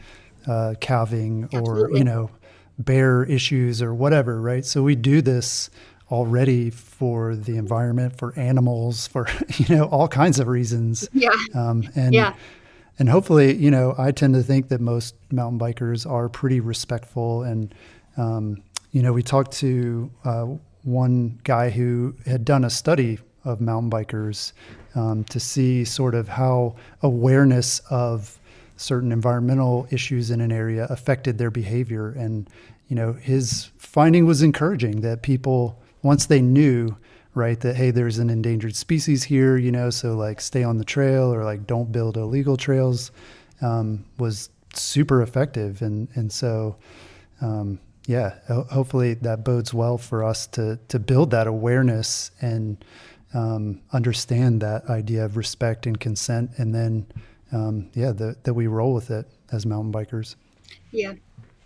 uh, 0.48 0.74
calving 0.82 1.48
or, 1.54 1.92
you 1.92 2.04
know, 2.04 2.32
bear 2.80 3.24
issues 3.24 3.82
or 3.82 3.94
whatever, 3.94 4.42
right? 4.42 4.66
So 4.66 4.82
we 4.84 4.96
do 4.96 5.22
this 5.22 5.70
already 6.12 6.70
for 6.70 7.36
the 7.36 7.58
environment, 7.58 8.18
for 8.18 8.38
animals, 8.38 9.08
for 9.08 9.28
you 9.56 9.76
know 9.76 9.86
all 9.86 10.08
kinds 10.08 10.40
of 10.40 10.48
reasons. 10.48 11.08
Yeah. 11.14 11.30
Um, 11.56 11.90
and 11.96 12.14
yeah. 12.14 12.36
And 13.02 13.10
hopefully, 13.10 13.56
you 13.56 13.72
know, 13.72 13.96
I 13.98 14.12
tend 14.12 14.36
to 14.36 14.44
think 14.44 14.68
that 14.68 14.80
most 14.80 15.16
mountain 15.32 15.58
bikers 15.58 16.08
are 16.08 16.30
pretty 16.30 16.60
respectful. 16.60 17.42
And 17.42 17.74
um, 18.16 18.62
you 18.92 19.02
know, 19.02 19.12
we 19.12 19.24
talked 19.24 19.54
to 19.54 20.12
uh, 20.24 20.46
one 20.84 21.40
guy 21.44 21.72
who 21.72 22.16
had 22.28 22.46
done 22.46 22.64
a 22.64 22.70
study 22.70 23.18
of 23.44 23.60
mountain 23.60 23.90
bikers 23.90 24.54
um, 24.94 25.24
to 25.24 25.40
see 25.40 25.84
sort 25.84 26.14
of 26.14 26.28
how 26.28 26.76
awareness 27.02 27.80
of 27.90 28.38
certain 28.78 29.12
environmental 29.12 29.88
issues 29.90 30.30
in 30.30 30.40
an 30.40 30.52
area 30.52 30.86
affected 30.92 31.40
their 31.40 31.50
behavior 31.50 32.12
and 32.12 32.52
you 32.88 32.96
know 32.96 33.14
his 33.14 33.72
finding 33.78 34.28
was 34.28 34.44
encouraging 34.44 35.02
that 35.02 35.24
people 35.24 35.82
once 36.04 36.28
they 36.28 36.42
knew 36.42 36.96
right 37.34 37.62
that 37.62 37.76
hey 37.76 37.92
there's 37.92 38.20
an 38.20 38.30
endangered 38.30 38.76
species 38.76 39.24
here 39.24 39.56
you 39.56 39.72
know 39.72 39.90
so 39.90 40.16
like 40.16 40.42
stay 40.42 40.64
on 40.64 40.78
the 40.78 40.84
trail 40.84 41.34
or 41.34 41.46
like 41.46 41.66
don't 41.66 41.92
build 41.92 42.18
illegal 42.18 42.58
trails 42.58 43.12
um, 43.62 44.06
was 44.18 44.50
super 44.74 45.22
effective. 45.22 45.82
And 45.82 46.08
and 46.16 46.32
so 46.32 46.76
um, 47.42 47.80
yeah 48.08 48.36
ho- 48.48 48.68
hopefully 48.70 49.14
that 49.16 49.44
bodes 49.44 49.74
well 49.74 49.98
for 49.98 50.24
us 50.24 50.48
to 50.48 50.80
to 50.88 51.00
build 51.00 51.32
that 51.32 51.48
awareness 51.48 52.32
and 52.42 52.84
um, 53.34 53.82
understand 53.94 54.62
that 54.62 54.86
idea 54.90 55.24
of 55.24 55.38
respect 55.38 55.86
and 55.86 56.00
consent 56.00 56.52
and 56.58 56.76
then 56.76 57.06
um, 57.52 57.90
yeah 57.94 58.12
that, 58.12 58.44
that 58.44 58.54
we 58.54 58.68
roll 58.68 58.94
with 58.94 59.12
it 59.12 59.28
as 59.52 59.66
mountain 59.66 59.92
bikers. 59.92 60.36
Yeah. 60.92 61.14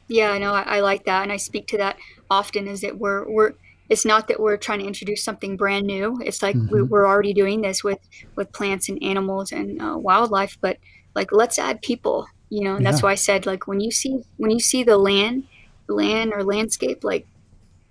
Yeah 0.07 0.31
i 0.31 0.37
know 0.37 0.53
I, 0.53 0.61
I 0.61 0.79
like 0.81 1.05
that 1.05 1.23
and 1.23 1.31
i 1.31 1.37
speak 1.37 1.67
to 1.69 1.77
that 1.79 1.97
often 2.29 2.67
is 2.67 2.81
that 2.81 2.99
we're 2.99 3.27
we're 3.27 3.53
it's 3.89 4.05
not 4.05 4.27
that 4.27 4.39
we're 4.39 4.57
trying 4.57 4.79
to 4.79 4.85
introduce 4.85 5.23
something 5.23 5.57
brand 5.57 5.85
new 5.85 6.19
it's 6.21 6.41
like 6.41 6.55
mm-hmm. 6.55 6.87
we, 6.89 6.97
are 6.97 7.07
already 7.07 7.33
doing 7.33 7.61
this 7.61 7.83
with 7.83 7.99
with 8.35 8.51
plants 8.51 8.89
and 8.89 9.01
animals 9.03 9.51
and 9.51 9.81
uh, 9.81 9.97
wildlife 9.97 10.57
but 10.61 10.77
like 11.13 11.31
let's 11.31 11.59
add 11.59 11.81
people 11.81 12.27
you 12.49 12.63
know 12.63 12.75
and 12.75 12.83
yeah. 12.83 12.91
that's 12.91 13.03
why 13.03 13.11
i 13.11 13.15
said 13.15 13.45
like 13.45 13.67
when 13.67 13.79
you 13.79 13.91
see 13.91 14.21
when 14.37 14.51
you 14.51 14.59
see 14.59 14.83
the 14.83 14.97
land 14.97 15.43
land 15.87 16.33
or 16.33 16.43
landscape 16.43 17.03
like 17.03 17.27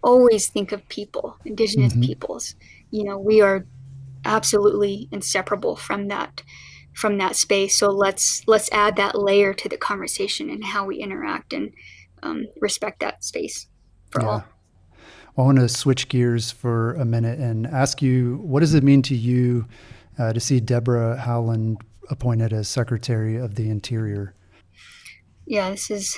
always 0.02 0.48
think 0.48 0.72
of 0.72 0.86
people 0.88 1.36
indigenous 1.44 1.92
mm-hmm. 1.92 2.02
peoples 2.02 2.54
you 2.90 3.04
know 3.04 3.18
we 3.18 3.40
are 3.40 3.66
absolutely 4.24 5.08
inseparable 5.12 5.76
from 5.76 6.08
that 6.08 6.42
from 6.94 7.18
that 7.18 7.36
space 7.36 7.76
so 7.76 7.90
let's 7.90 8.42
let's 8.46 8.70
add 8.72 8.96
that 8.96 9.18
layer 9.18 9.52
to 9.52 9.68
the 9.68 9.76
conversation 9.76 10.50
and 10.50 10.64
how 10.64 10.84
we 10.84 10.98
interact 10.98 11.52
and 11.52 11.72
um, 12.22 12.46
respect 12.60 13.00
that 13.00 13.22
space 13.24 13.66
for 14.10 14.22
yeah. 14.22 14.28
all 14.28 14.44
I 15.36 15.42
want 15.42 15.58
to 15.58 15.68
switch 15.68 16.08
gears 16.08 16.52
for 16.52 16.94
a 16.94 17.04
minute 17.04 17.40
and 17.40 17.66
ask 17.66 18.00
you 18.00 18.36
what 18.42 18.60
does 18.60 18.74
it 18.74 18.84
mean 18.84 19.02
to 19.02 19.14
you 19.16 19.66
uh, 20.18 20.32
to 20.32 20.38
see 20.38 20.60
Debra 20.60 21.20
Haaland 21.24 21.80
appointed 22.08 22.52
as 22.52 22.68
Secretary 22.68 23.36
of 23.36 23.56
the 23.56 23.68
Interior? 23.68 24.34
Yeah, 25.46 25.70
this 25.70 25.90
is 25.90 26.16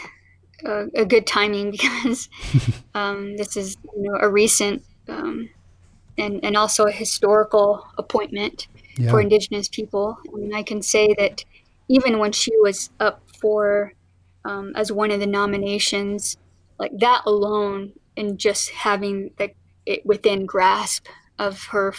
a, 0.65 0.87
a 0.95 1.05
good 1.07 1.27
timing 1.27 1.71
because 1.73 2.29
um, 2.95 3.37
this 3.37 3.57
is 3.57 3.77
you 3.97 4.03
know 4.03 4.19
a 4.21 4.29
recent 4.29 4.85
um, 5.09 5.49
and 6.19 6.45
and 6.45 6.57
also 6.57 6.85
a 6.85 6.93
historical 6.93 7.87
appointment 7.97 8.69
yeah. 8.99 9.11
for 9.11 9.21
Indigenous 9.21 9.69
people. 9.69 10.19
And 10.35 10.55
I 10.55 10.63
can 10.63 10.83
say 10.83 11.15
that 11.19 11.45
even 11.89 12.19
when 12.19 12.33
she 12.33 12.53
was 12.59 12.91
up 13.01 13.23
for 13.41 13.93
um, 14.45 14.73
as 14.77 14.93
one 14.93 15.11
of 15.11 15.21
the 15.21 15.27
nominations, 15.27 16.37
like 16.79 16.93
that 16.99 17.23
alone 17.25 17.93
and 18.17 18.39
just 18.39 18.71
having 18.71 19.31
the, 19.39 19.51
it 19.85 20.05
within 20.05 20.47
grasp 20.47 21.07
of 21.39 21.65
her 21.65 21.95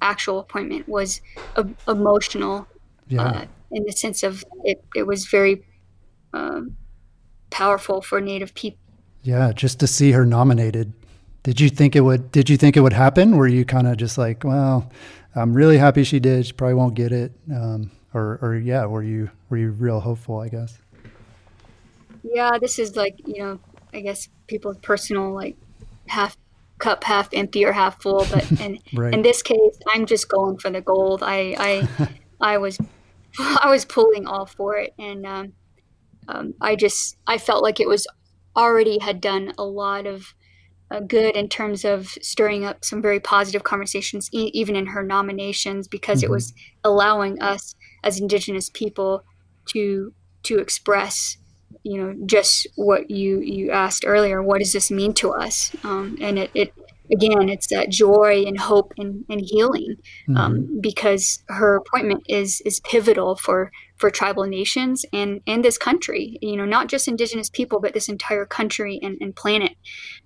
actual 0.00 0.38
appointment 0.38 0.88
was 0.88 1.20
uh, 1.56 1.64
emotional 1.88 2.66
yeah. 3.08 3.22
uh, 3.22 3.44
in 3.70 3.84
the 3.84 3.92
sense 3.92 4.22
of 4.22 4.44
it, 4.64 4.84
it 4.94 5.06
was 5.06 5.26
very 5.26 5.64
um, 6.34 6.76
powerful 7.50 8.02
for 8.02 8.20
native 8.20 8.54
people 8.54 8.78
yeah 9.22 9.52
just 9.52 9.80
to 9.80 9.86
see 9.86 10.12
her 10.12 10.26
nominated. 10.26 10.92
Did 11.44 11.60
you 11.60 11.68
think 11.70 11.96
it 11.96 12.00
would 12.02 12.30
did 12.30 12.48
you 12.48 12.56
think 12.56 12.76
it 12.76 12.80
would 12.80 12.92
happen? 12.92 13.36
Were 13.36 13.48
you 13.48 13.64
kind 13.64 13.86
of 13.86 13.96
just 13.96 14.18
like 14.18 14.44
well 14.44 14.90
i'm 15.34 15.54
really 15.54 15.78
happy 15.78 16.04
she 16.04 16.20
did 16.20 16.44
she 16.46 16.52
probably 16.52 16.74
won't 16.74 16.94
get 16.94 17.10
it 17.10 17.32
um, 17.54 17.90
or, 18.12 18.38
or 18.42 18.56
yeah 18.56 18.84
were 18.84 19.02
you 19.02 19.30
were 19.48 19.56
you 19.56 19.70
real 19.70 20.00
hopeful 20.00 20.38
i 20.40 20.48
guess? 20.48 20.78
Yeah 22.22 22.58
this 22.60 22.78
is 22.78 22.96
like 22.96 23.16
you 23.26 23.38
know 23.38 23.60
i 23.92 24.00
guess 24.00 24.28
people's 24.46 24.78
personal 24.78 25.32
like 25.32 25.56
half 26.08 26.36
cup 26.78 27.04
half 27.04 27.28
empty 27.32 27.64
or 27.64 27.72
half 27.72 28.02
full 28.02 28.26
but 28.30 28.50
in, 28.60 28.78
right. 28.94 29.14
in 29.14 29.22
this 29.22 29.42
case 29.42 29.78
i'm 29.94 30.06
just 30.06 30.28
going 30.28 30.58
for 30.58 30.70
the 30.70 30.80
gold 30.80 31.22
i 31.22 31.54
i 31.58 32.08
i 32.40 32.58
was 32.58 32.78
i 33.38 33.68
was 33.68 33.84
pulling 33.84 34.26
all 34.26 34.46
for 34.46 34.76
it 34.76 34.92
and 34.98 35.24
um, 35.26 35.52
um, 36.28 36.54
i 36.60 36.74
just 36.74 37.16
i 37.26 37.38
felt 37.38 37.62
like 37.62 37.80
it 37.80 37.88
was 37.88 38.06
already 38.56 38.98
had 38.98 39.20
done 39.20 39.52
a 39.56 39.64
lot 39.64 40.06
of 40.06 40.34
uh, 40.92 41.00
good 41.00 41.36
in 41.36 41.48
terms 41.48 41.84
of 41.84 42.08
stirring 42.20 42.64
up 42.64 42.84
some 42.84 43.00
very 43.00 43.18
positive 43.18 43.64
conversations 43.64 44.28
e- 44.32 44.50
even 44.52 44.76
in 44.76 44.86
her 44.86 45.02
nominations 45.02 45.88
because 45.88 46.18
mm-hmm. 46.18 46.26
it 46.26 46.30
was 46.30 46.52
allowing 46.84 47.40
us 47.40 47.74
as 48.04 48.20
indigenous 48.20 48.68
people 48.68 49.24
to 49.66 50.12
to 50.42 50.58
express 50.58 51.38
you 51.82 52.00
know 52.00 52.14
just 52.26 52.66
what 52.76 53.10
you 53.10 53.40
you 53.40 53.70
asked 53.70 54.04
earlier 54.06 54.42
what 54.42 54.58
does 54.58 54.72
this 54.72 54.90
mean 54.90 55.12
to 55.12 55.30
us 55.30 55.74
um, 55.84 56.16
and 56.20 56.38
it, 56.38 56.50
it 56.54 56.72
again 57.12 57.48
it's 57.48 57.68
that 57.68 57.90
joy 57.90 58.44
and 58.46 58.58
hope 58.58 58.92
and, 58.96 59.24
and 59.28 59.40
healing 59.40 59.96
um, 60.36 60.54
mm-hmm. 60.54 60.80
because 60.80 61.42
her 61.48 61.76
appointment 61.76 62.22
is 62.28 62.62
is 62.64 62.80
pivotal 62.80 63.36
for 63.36 63.70
for 63.96 64.10
tribal 64.10 64.44
nations 64.44 65.04
and 65.12 65.40
and 65.46 65.64
this 65.64 65.78
country 65.78 66.38
you 66.40 66.56
know 66.56 66.64
not 66.64 66.88
just 66.88 67.08
indigenous 67.08 67.50
people 67.50 67.80
but 67.80 67.94
this 67.94 68.08
entire 68.08 68.46
country 68.46 68.98
and, 69.02 69.18
and 69.20 69.36
planet 69.36 69.76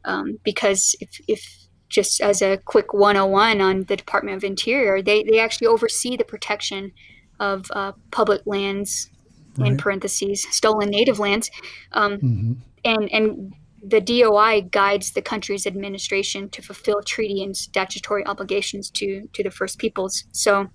um, 0.04 0.38
because 0.44 0.94
if 1.00 1.20
if 1.28 1.66
just 1.88 2.20
as 2.20 2.42
a 2.42 2.58
quick 2.64 2.92
101 2.92 3.60
on 3.60 3.84
the 3.84 3.96
department 3.96 4.36
of 4.36 4.44
interior 4.44 5.02
they 5.02 5.22
they 5.22 5.38
actually 5.38 5.66
oversee 5.66 6.16
the 6.16 6.24
protection 6.24 6.92
of 7.38 7.70
uh, 7.72 7.92
public 8.10 8.42
lands 8.46 9.10
right. 9.58 9.72
in 9.72 9.76
parentheses 9.76 10.46
stolen 10.50 10.90
native 10.90 11.18
lands 11.18 11.50
um, 11.92 12.12
mm-hmm. 12.14 12.52
and 12.84 13.12
and 13.12 13.52
the 13.86 14.00
DOI 14.00 14.62
guides 14.62 15.12
the 15.12 15.22
country's 15.22 15.66
administration 15.66 16.48
to 16.50 16.62
fulfill 16.62 17.02
treaty 17.02 17.42
and 17.42 17.56
statutory 17.56 18.26
obligations 18.26 18.90
to 18.90 19.28
to 19.32 19.42
the 19.42 19.50
First 19.50 19.78
Peoples. 19.78 20.24
So, 20.32 20.68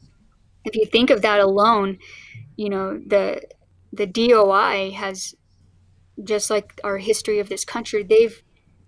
if 0.63 0.75
you 0.75 0.85
think 0.85 1.09
of 1.09 1.21
that 1.21 1.39
alone, 1.39 1.97
you 2.55 2.69
know, 2.69 2.99
the 3.05 3.41
the 3.91 4.05
DOI 4.05 4.91
has 4.91 5.35
just 6.23 6.49
like 6.49 6.79
our 6.83 6.99
history 6.99 7.39
of 7.39 7.49
this 7.49 7.65
country, 7.65 8.03
they've 8.03 8.41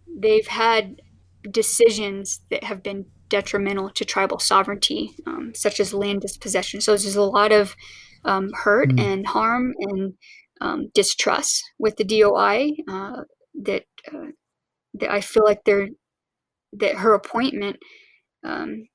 they've 0.08 0.48
had 0.48 1.02
decisions 1.50 2.42
that 2.50 2.64
have 2.64 2.82
been 2.82 3.06
detrimental 3.28 3.90
to 3.90 4.06
tribal 4.06 4.40
sovereignty, 4.40 5.16
um, 5.26 5.52
such 5.54 5.80
as 5.80 5.94
land 5.94 6.22
dispossession. 6.22 6.80
So 6.80 6.92
there's 6.92 7.16
a 7.16 7.24
lot 7.24 7.52
of 7.52 7.76
um, 8.26 8.50
hurt 8.54 8.90
mm. 8.90 9.00
and 9.00 9.28
harm 9.28 9.74
and 9.80 10.14
um, 10.62 10.88
distrust 10.94 11.64
with 11.78 11.98
the 11.98 12.04
DOI 12.04 12.72
uh, 12.88 13.24
that 13.64 13.84
uh, 14.14 14.32
that 14.96 15.12
I 15.12 15.22
feel 15.22 15.44
like 15.44 15.64
they're 15.66 15.90
that 16.74 16.96
her 16.96 17.14
appointment 17.14 17.78
um, 18.44 18.88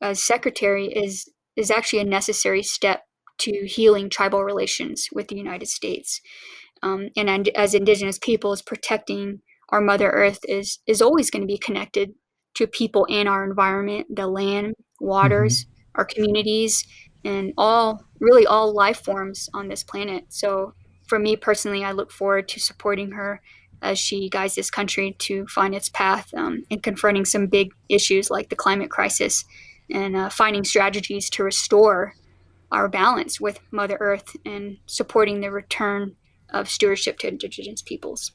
as 0.00 0.24
secretary 0.24 0.86
is 0.86 1.30
is 1.56 1.70
actually 1.70 2.00
a 2.00 2.04
necessary 2.04 2.62
step 2.62 3.02
to 3.38 3.66
healing 3.66 4.08
tribal 4.08 4.44
relations 4.44 5.08
with 5.12 5.28
the 5.28 5.36
United 5.36 5.68
States. 5.68 6.20
Um, 6.82 7.08
and 7.16 7.48
as 7.50 7.74
Indigenous 7.74 8.18
peoples, 8.18 8.62
protecting 8.62 9.40
our 9.70 9.80
Mother 9.80 10.10
Earth 10.10 10.40
is 10.48 10.78
is 10.86 11.02
always 11.02 11.30
going 11.30 11.42
to 11.42 11.46
be 11.46 11.58
connected 11.58 12.10
to 12.54 12.66
people 12.66 13.04
in 13.06 13.28
our 13.28 13.44
environment, 13.44 14.06
the 14.14 14.26
land, 14.26 14.74
waters, 15.00 15.64
mm-hmm. 15.64 15.92
our 15.96 16.04
communities, 16.04 16.86
and 17.26 17.52
all 17.58 18.04
really 18.20 18.46
all 18.46 18.72
life 18.72 19.02
forms 19.02 19.50
on 19.52 19.68
this 19.68 19.82
planet. 19.82 20.24
So 20.28 20.74
for 21.08 21.18
me 21.18 21.36
personally, 21.36 21.84
I 21.84 21.92
look 21.92 22.10
forward 22.10 22.48
to 22.48 22.60
supporting 22.60 23.10
her 23.12 23.40
as 23.82 23.98
she 23.98 24.28
guides 24.30 24.54
this 24.54 24.70
country 24.70 25.14
to 25.18 25.46
find 25.48 25.74
its 25.74 25.88
path 25.88 26.32
um, 26.34 26.64
in 26.70 26.80
confronting 26.80 27.24
some 27.24 27.46
big 27.46 27.72
issues 27.88 28.30
like 28.30 28.48
the 28.48 28.56
climate 28.56 28.90
crisis 28.90 29.44
and 29.90 30.16
uh, 30.16 30.28
finding 30.30 30.64
strategies 30.64 31.28
to 31.30 31.44
restore 31.44 32.14
our 32.72 32.88
balance 32.88 33.40
with 33.40 33.60
Mother 33.70 33.96
Earth 34.00 34.36
and 34.44 34.78
supporting 34.86 35.40
the 35.40 35.50
return 35.50 36.16
of 36.50 36.68
stewardship 36.68 37.18
to 37.18 37.28
Indigenous 37.28 37.82
peoples. 37.82 38.32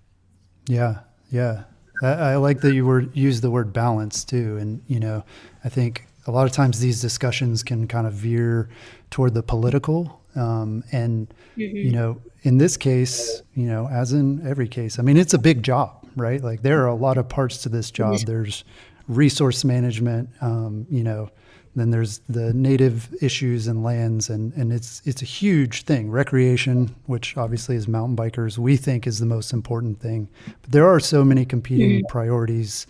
Yeah, 0.68 1.00
yeah. 1.32 1.64
I, 2.04 2.08
I 2.08 2.36
like 2.36 2.62
that 2.62 2.74
you 2.74 2.86
were 2.86 3.02
use 3.14 3.42
the 3.42 3.52
word 3.52 3.74
balance 3.74 4.24
too, 4.24 4.58
and 4.58 4.82
you 4.88 5.00
know, 5.00 5.24
I 5.64 5.70
think 5.70 6.06
a 6.28 6.32
lot 6.32 6.46
of 6.46 6.52
times 6.52 6.80
these 6.80 7.02
discussions 7.02 7.64
can 7.64 7.88
kind 7.88 8.08
of 8.08 8.14
veer 8.14 8.70
toward 9.10 9.34
the 9.34 9.44
political, 9.44 10.22
um, 10.36 10.84
and 10.92 11.34
mm-hmm. 11.58 11.76
you 11.76 11.92
know, 11.92 12.22
in 12.44 12.58
this 12.58 12.78
case, 12.78 13.42
you 13.56 13.66
know, 13.66 13.88
as 13.90 14.14
in 14.14 14.46
every 14.48 14.68
case, 14.68 15.00
I 15.00 15.02
mean, 15.02 15.18
it's 15.18 15.34
a 15.34 15.40
big 15.40 15.64
job, 15.64 16.08
right? 16.16 16.42
Like 16.42 16.62
there 16.62 16.84
are 16.84 16.88
a 16.88 16.96
lot 16.96 17.18
of 17.18 17.28
parts 17.28 17.60
to 17.64 17.70
this 17.70 17.92
job. 17.92 18.20
There's 18.26 18.64
resource 19.08 19.64
management, 19.64 20.30
um, 20.42 20.86
you 20.90 21.04
know, 21.04 21.30
then 21.76 21.92
there's 21.92 22.20
the 22.30 22.54
native 22.54 23.14
issues 23.22 23.68
and 23.68 23.84
lands, 23.84 24.30
and, 24.30 24.54
and 24.54 24.74
it's 24.74 25.02
it's 25.06 25.22
a 25.22 25.26
huge 25.26 25.84
thing. 25.84 26.12
Recreation, 26.12 26.94
which 27.06 27.38
obviously 27.38 27.76
as 27.78 27.88
mountain 27.88 28.16
bikers 28.16 28.58
we 28.58 28.76
think 28.76 29.08
is 29.08 29.20
the 29.20 29.26
most 29.26 29.54
important 29.54 30.00
thing, 30.00 30.28
but 30.62 30.72
there 30.72 30.88
are 30.88 31.00
so 31.00 31.24
many 31.24 31.46
competing 31.46 32.00
mm-hmm. 32.00 32.08
priorities, 32.08 32.88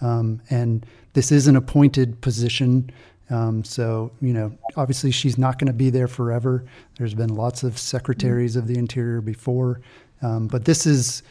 um, 0.00 0.40
and 0.50 0.84
this 1.14 1.32
is 1.32 1.48
an 1.48 1.56
appointed 1.56 2.20
position. 2.20 2.90
Um, 3.30 3.64
so 3.64 4.12
you 4.20 4.34
know, 4.34 4.56
obviously 4.76 5.10
she's 5.10 5.38
not 5.38 5.58
going 5.58 5.68
to 5.68 5.72
be 5.72 5.90
there 5.90 6.08
forever. 6.08 6.64
There's 6.98 7.14
been 7.14 7.34
lots 7.34 7.62
of 7.62 7.78
secretaries 7.78 8.52
mm-hmm. 8.52 8.60
of 8.60 8.68
the 8.68 8.78
interior 8.78 9.20
before, 9.20 9.80
um, 10.22 10.46
but 10.46 10.66
this 10.66 10.86
is, 10.86 11.22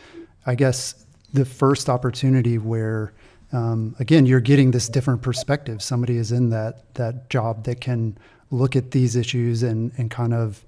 I 0.45 0.55
guess, 0.55 1.05
the 1.33 1.45
first 1.45 1.89
opportunity 1.89 2.57
where 2.57 3.13
um, 3.53 3.95
again, 3.99 4.25
you're 4.25 4.39
getting 4.39 4.71
this 4.71 4.89
different 4.89 5.21
perspective. 5.21 5.81
Somebody 5.81 6.17
is 6.17 6.31
in 6.31 6.49
that 6.49 6.93
that 6.95 7.29
job 7.29 7.63
that 7.65 7.79
can 7.79 8.17
look 8.49 8.75
at 8.75 8.91
these 8.91 9.15
issues 9.15 9.61
and 9.63 9.91
and 9.97 10.09
kind 10.09 10.33
of 10.33 10.65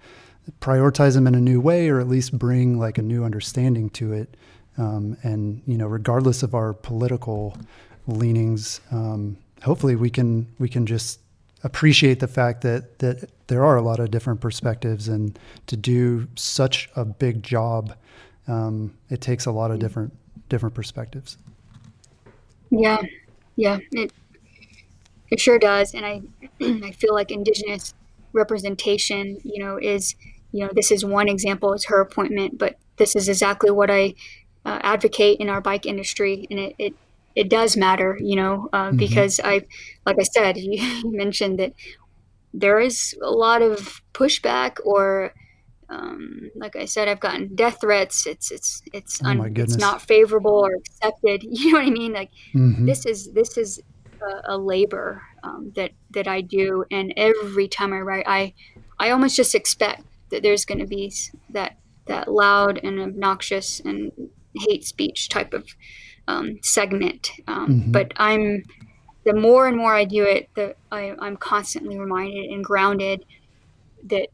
prioritize 0.62 1.16
them 1.16 1.26
in 1.26 1.34
a 1.34 1.42
new 1.42 1.60
way, 1.60 1.90
or 1.90 2.00
at 2.00 2.08
least 2.08 2.38
bring 2.38 2.78
like 2.78 3.00
a 3.00 3.02
new 3.02 3.24
understanding 3.24 3.90
to 3.90 4.14
it. 4.14 4.38
Um, 4.78 5.18
and 5.24 5.64
you 5.66 5.78
know, 5.78 5.88
regardless 5.88 6.44
of 6.44 6.54
our 6.54 6.74
political 6.74 7.58
leanings, 8.08 8.82
um, 8.92 9.38
hopefully 9.64 9.96
we 9.96 10.10
can 10.10 10.48
we 10.60 10.70
can 10.70 10.86
just 10.86 11.20
appreciate 11.64 12.20
the 12.20 12.28
fact 12.28 12.62
that 12.62 13.00
that 13.00 13.30
there 13.48 13.64
are 13.66 13.76
a 13.76 13.82
lot 13.82 14.00
of 14.00 14.12
different 14.12 14.42
perspectives, 14.42 15.08
and 15.08 15.38
to 15.68 15.76
do 15.76 16.28
such 16.36 16.90
a 16.96 17.06
big 17.06 17.44
job, 17.44 17.96
um, 18.48 18.94
it 19.10 19.22
takes 19.22 19.46
a 19.46 19.52
lot 19.52 19.72
of 19.72 19.80
different 19.80 20.14
different 20.50 20.76
perspectives. 20.76 21.38
Yeah, 22.70 23.02
yeah, 23.56 23.80
it 23.92 24.12
it 25.32 25.40
sure 25.40 25.60
does, 25.60 25.94
and 25.94 26.06
I 26.06 26.22
I 26.62 26.92
feel 26.92 27.14
like 27.14 27.32
Indigenous 27.32 27.94
representation, 28.34 29.40
you 29.44 29.64
know, 29.64 29.78
is 29.82 30.16
you 30.52 30.64
know 30.64 30.72
this 30.74 30.92
is 30.92 31.04
one 31.04 31.28
example 31.28 31.74
is 31.74 31.86
her 31.86 32.02
appointment, 32.02 32.58
but 32.58 32.78
this 32.98 33.16
is 33.16 33.28
exactly 33.28 33.72
what 33.72 33.90
I 33.90 34.16
uh, 34.66 34.80
advocate 34.82 35.40
in 35.40 35.50
our 35.50 35.62
bike 35.62 35.86
industry, 35.86 36.48
and 36.50 36.60
it, 36.60 36.76
it 36.78 36.94
it 37.36 37.50
does 37.50 37.76
matter, 37.76 38.18
you 38.22 38.36
know, 38.36 38.70
uh, 38.74 38.88
mm-hmm. 38.88 38.98
because 38.98 39.40
I, 39.44 39.62
like 40.06 40.18
I 40.20 40.24
said, 40.24 40.58
you 40.58 41.12
mentioned 41.12 41.60
that 41.60 41.74
there 42.54 42.80
is 42.80 43.14
a 43.22 43.30
lot 43.30 43.62
of 43.62 44.02
pushback 44.14 44.78
or 44.86 45.34
um, 45.88 46.50
like 46.56 46.76
I 46.76 46.86
said, 46.86 47.08
I've 47.08 47.20
gotten 47.20 47.56
death 47.56 47.80
threats. 47.82 48.26
It's 48.26 48.52
it's 48.52 48.82
it's 48.92 49.22
oh 49.24 49.30
un, 49.30 49.54
it's 49.56 49.78
not 49.78 50.02
favorable 50.02 50.66
or 50.66 50.74
accepted. 50.74 51.44
You 51.48 51.74
know 51.74 51.80
what 51.80 51.88
I 51.88 51.92
mean? 51.92 52.14
Like 52.14 52.32
mm-hmm. 52.54 52.86
this 52.86 53.06
is 53.06 53.32
this 53.34 53.58
is 53.58 53.80
a, 54.22 54.56
a 54.56 54.58
labor 54.58 55.22
um, 55.44 55.72
that 55.76 55.92
that 56.12 56.28
I 56.28 56.42
do, 56.42 56.86
and 56.90 57.14
every 57.16 57.68
time 57.68 57.94
I 57.94 58.00
write, 58.00 58.26
I 58.28 58.54
I 58.98 59.12
almost 59.12 59.36
just 59.36 59.54
expect 59.54 60.04
that 60.32 60.42
there's 60.42 60.66
going 60.66 60.80
to 60.80 60.88
be 60.88 61.14
that 61.52 61.78
that 62.08 62.32
loud 62.32 62.80
and 62.84 63.00
obnoxious 63.00 63.80
and 63.80 64.12
hate 64.56 64.86
speech 64.86 65.30
type 65.30 65.54
of 65.54 65.68
um, 66.28 66.60
segment. 66.62 67.32
Um, 67.48 67.68
mm-hmm. 67.68 67.92
But 67.92 68.14
I'm 68.18 68.64
the 69.26 69.34
more 69.34 69.68
and 69.68 69.76
more 69.76 69.94
I 69.94 70.06
do 70.06 70.24
it, 70.24 70.50
the 70.56 70.76
I, 70.92 71.16
I'm 71.20 71.38
constantly 71.38 71.98
reminded 71.98 72.52
and 72.52 72.64
grounded 72.64 73.26
that 74.06 74.30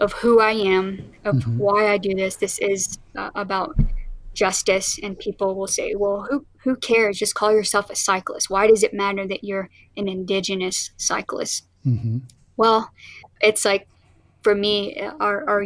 of 0.00 0.12
who 0.12 0.40
I 0.40 0.52
am, 0.52 1.12
of 1.24 1.36
mm-hmm. 1.36 1.58
why 1.58 1.88
I 1.88 1.98
do 1.98 2.14
this. 2.14 2.36
This 2.36 2.58
is 2.58 2.98
uh, 3.16 3.30
about 3.34 3.78
justice, 4.34 4.98
and 5.02 5.18
people 5.18 5.54
will 5.54 5.66
say, 5.68 5.94
"Well, 5.94 6.26
who 6.28 6.44
who 6.58 6.76
cares? 6.76 7.18
Just 7.18 7.34
call 7.34 7.52
yourself 7.52 7.88
a 7.88 7.96
cyclist. 7.96 8.50
Why 8.50 8.66
does 8.66 8.82
it 8.82 8.92
matter 8.92 9.26
that 9.26 9.44
you're 9.44 9.70
an 9.96 10.08
indigenous 10.08 10.90
cyclist?" 10.96 11.66
Mm-hmm. 11.86 12.18
Well, 12.56 12.90
it's 13.40 13.64
like 13.64 13.86
for 14.42 14.54
me, 14.54 15.00
our, 15.20 15.48
our 15.48 15.64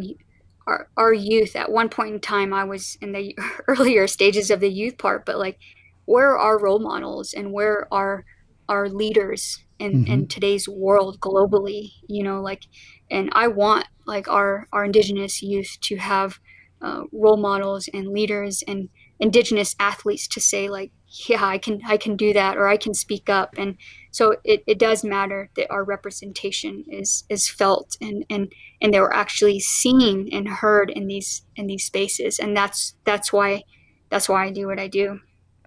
our 0.70 0.88
our 0.96 1.12
youth. 1.12 1.56
At 1.56 1.72
one 1.72 1.88
point 1.88 2.14
in 2.14 2.20
time, 2.20 2.52
I 2.54 2.64
was 2.64 2.96
in 3.00 3.12
the 3.12 3.36
earlier 3.68 4.06
stages 4.06 4.50
of 4.50 4.60
the 4.60 4.70
youth 4.70 4.98
part, 4.98 5.26
but 5.26 5.38
like, 5.38 5.58
where 6.04 6.30
are 6.30 6.38
our 6.38 6.58
role 6.58 6.78
models 6.78 7.32
and 7.34 7.52
where 7.52 7.92
are 7.92 8.24
our 8.68 8.88
leaders 8.88 9.64
in, 9.78 10.04
mm-hmm. 10.04 10.12
in 10.12 10.28
today's 10.28 10.68
world 10.68 11.20
globally? 11.20 11.92
You 12.06 12.22
know, 12.22 12.40
like 12.40 12.62
and 13.10 13.30
I 13.32 13.48
want 13.48 13.86
like 14.06 14.28
our 14.28 14.66
our 14.72 14.84
indigenous 14.84 15.42
youth 15.42 15.76
to 15.82 15.96
have 15.96 16.38
uh, 16.80 17.02
role 17.12 17.36
models 17.36 17.88
and 17.92 18.08
leaders 18.08 18.62
and 18.66 18.88
indigenous 19.18 19.76
athletes 19.78 20.26
to 20.26 20.40
say 20.40 20.68
like 20.70 20.92
yeah 21.28 21.44
I 21.44 21.58
can 21.58 21.80
I 21.86 21.98
can 21.98 22.16
do 22.16 22.32
that 22.32 22.56
or 22.56 22.68
I 22.68 22.78
can 22.78 22.94
speak 22.94 23.28
up 23.28 23.54
and 23.58 23.76
so 24.10 24.36
it, 24.44 24.62
it 24.66 24.78
does 24.78 25.04
matter 25.04 25.50
that 25.56 25.70
our 25.70 25.84
representation 25.84 26.84
is 26.88 27.24
is 27.28 27.48
felt 27.48 27.96
and 28.00 28.24
and 28.30 28.52
and 28.80 28.92
they 28.92 29.00
were 29.00 29.14
actually 29.14 29.60
seen 29.60 30.28
and 30.32 30.48
heard 30.48 30.90
in 30.90 31.06
these 31.06 31.42
in 31.56 31.66
these 31.66 31.84
spaces 31.84 32.38
and 32.38 32.56
that's 32.56 32.94
that's 33.04 33.32
why 33.32 33.62
that's 34.08 34.28
why 34.28 34.46
I 34.46 34.50
do 34.50 34.66
what 34.66 34.78
I 34.78 34.88
do 34.88 35.20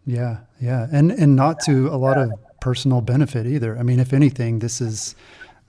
yeah 0.05 0.39
yeah 0.61 0.87
and 0.91 1.11
and 1.11 1.35
not 1.35 1.59
to 1.61 1.87
a 1.87 1.97
lot 1.97 2.17
of 2.17 2.31
personal 2.61 3.01
benefit 3.01 3.45
either 3.45 3.77
I 3.77 3.83
mean 3.83 3.99
if 3.99 4.13
anything 4.13 4.59
this 4.59 4.81
is 4.81 5.15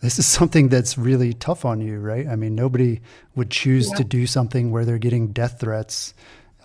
this 0.05 0.19
is 0.19 0.27
something 0.39 0.69
that's 0.69 0.97
really 0.99 1.33
tough 1.33 1.65
on 1.65 1.81
you, 1.81 1.99
right? 1.99 2.29
I 2.29 2.37
mean, 2.37 2.55
nobody 2.55 3.01
would 3.35 3.51
choose 3.51 3.89
yeah. 3.91 3.97
to 3.97 4.05
do 4.05 4.27
something 4.27 4.71
where 4.71 4.85
they're 4.85 4.99
getting 4.99 5.29
death 5.29 5.59
threats 5.61 6.15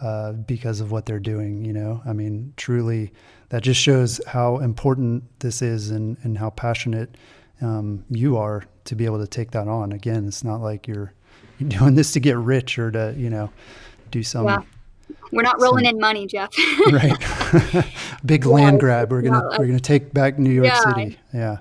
uh, 0.01 0.33
because 0.33 0.81
of 0.81 0.91
what 0.91 1.05
they're 1.05 1.19
doing, 1.19 1.65
you 1.65 1.73
know? 1.73 2.01
I 2.05 2.13
mean, 2.13 2.53
truly, 2.57 3.11
that 3.49 3.63
just 3.63 3.79
shows 3.79 4.21
how 4.27 4.57
important 4.57 5.23
this 5.39 5.61
is 5.61 5.89
and, 5.91 6.17
and 6.23 6.37
how 6.37 6.51
passionate 6.51 7.15
um, 7.61 8.05
you 8.09 8.37
are 8.37 8.63
to 8.85 8.95
be 8.95 9.05
able 9.05 9.19
to 9.19 9.27
take 9.27 9.51
that 9.51 9.67
on. 9.67 9.91
Again, 9.91 10.27
it's 10.27 10.43
not 10.43 10.61
like 10.61 10.87
you're, 10.87 11.13
you're 11.57 11.69
doing 11.69 11.95
this 11.95 12.13
to 12.13 12.19
get 12.19 12.37
rich 12.37 12.79
or 12.79 12.91
to, 12.91 13.13
you 13.17 13.29
know, 13.29 13.51
do 14.11 14.23
some. 14.23 14.45
Yeah. 14.45 14.61
We're 15.31 15.43
not 15.43 15.59
rolling 15.61 15.85
some, 15.85 15.95
in 15.95 16.01
money, 16.01 16.27
Jeff. 16.27 16.49
right. 16.91 17.17
Big 18.25 18.45
yeah, 18.45 18.51
land 18.51 18.79
grab. 18.79 19.11
We're 19.11 19.21
gonna 19.21 19.43
we're 19.57 19.67
gonna 19.67 19.79
take 19.79 20.13
back 20.13 20.39
New 20.39 20.51
York 20.51 20.67
yeah, 20.67 20.79
City. 20.81 21.19
Yeah. 21.33 21.57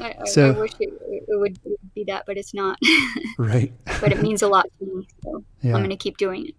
I, 0.00 0.24
so, 0.24 0.52
I 0.52 0.58
wish 0.58 0.72
it, 0.80 0.92
it, 1.00 1.24
would, 1.28 1.52
it, 1.52 1.60
would, 1.64 1.94
be 1.94 2.04
that, 2.04 2.24
but 2.26 2.36
it's 2.36 2.52
not. 2.52 2.78
right. 3.38 3.72
but 4.00 4.12
it 4.12 4.22
means 4.22 4.42
a 4.42 4.48
lot 4.48 4.66
to 4.78 4.84
me. 4.84 5.06
So 5.22 5.44
yeah. 5.62 5.74
I'm 5.74 5.80
going 5.80 5.90
to 5.90 5.96
keep 5.96 6.16
doing 6.16 6.48
it. 6.48 6.54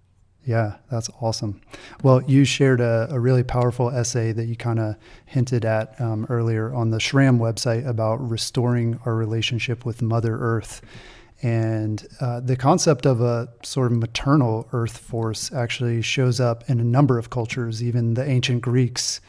Yeah, 0.46 0.76
that's 0.91 1.10
awesome. 1.22 1.60
Well, 2.04 2.22
you 2.24 2.46
shared 2.46 2.80
a, 2.80 3.08
a 3.10 3.20
really 3.20 3.43
powerful 3.43 3.89
essay 3.89 4.32
that 4.32 4.46
you 4.46 4.56
kind 4.56 4.80
of 4.80 4.96
hinted 5.26 5.66
at 5.66 6.00
um, 6.00 6.28
earlier 6.30 6.74
on 6.74 6.91
the 6.91 7.00
SRAM 7.00 7.39
website 7.39 7.88
about 7.88 8.18
restoring 8.18 9.00
our 9.06 9.16
relationship 9.16 9.86
with 9.86 10.04
Mother 10.04 10.38
Earth. 10.38 10.82
And 11.41 12.08
uh, 12.22 12.41
the 12.41 12.56
concept 12.56 13.08
of 13.08 13.22
a 13.22 13.50
sort 13.64 13.91
of 13.91 13.98
maternal 13.98 14.68
earth 14.72 14.98
force 14.98 15.52
actually 15.52 16.02
shows 16.04 16.39
up 16.39 16.70
in 16.70 16.80
a 16.80 16.84
number 16.84 17.18
of 17.18 17.32
cultures. 17.32 17.84
Even 17.84 18.14
the 18.14 18.28
ancient 18.28 18.62
Greeks 18.62 19.22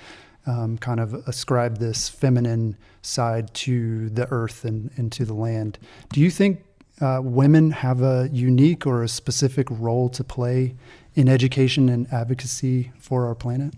um, 0.47 0.77
kind 0.79 1.01
of 1.01 1.15
ascribed 1.27 1.81
this 1.81 2.09
feminine 2.09 2.77
side 3.03 3.53
to 3.55 4.11
the 4.11 4.29
earth 4.31 4.65
and, 4.65 4.91
and 4.97 5.11
to 5.13 5.25
the 5.25 5.35
land. 5.35 5.79
Do 6.13 6.21
you 6.21 6.31
think 6.31 6.63
uh, 7.01 7.21
women 7.23 7.71
have 7.73 8.03
a 8.03 8.29
unique 8.33 8.87
or 8.87 9.03
a 9.03 9.09
specific 9.09 9.67
role 9.71 10.09
to 10.11 10.25
play 10.25 10.75
in 11.17 11.29
education 11.29 11.89
and 11.89 12.07
advocacy 12.13 12.93
for 12.99 13.27
our 13.27 13.35
planet? 13.35 13.75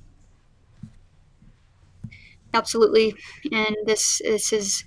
Absolutely, 2.52 3.14
and 3.52 3.76
this 3.86 4.20
this 4.24 4.52
is 4.52 4.84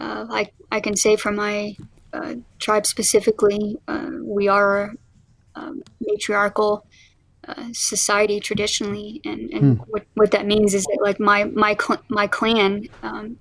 uh, 0.00 0.26
I 0.30 0.50
I 0.72 0.80
can 0.80 0.96
say 0.96 1.16
for 1.16 1.30
my 1.30 1.76
uh, 2.12 2.34
tribe 2.58 2.86
specifically, 2.86 3.76
uh, 3.86 4.10
we 4.22 4.48
are 4.48 4.94
um, 5.54 5.82
matriarchal 6.00 6.86
uh, 7.46 7.68
society 7.72 8.40
traditionally, 8.40 9.20
and, 9.24 9.50
and 9.50 9.78
hmm. 9.78 9.82
what, 9.88 10.04
what 10.14 10.30
that 10.30 10.46
means 10.46 10.74
is 10.74 10.84
that 10.84 10.98
like 11.02 11.18
my 11.20 11.44
my 11.44 11.76
cl- 11.80 12.02
my 12.08 12.26
clan 12.26 12.86
um, 13.02 13.38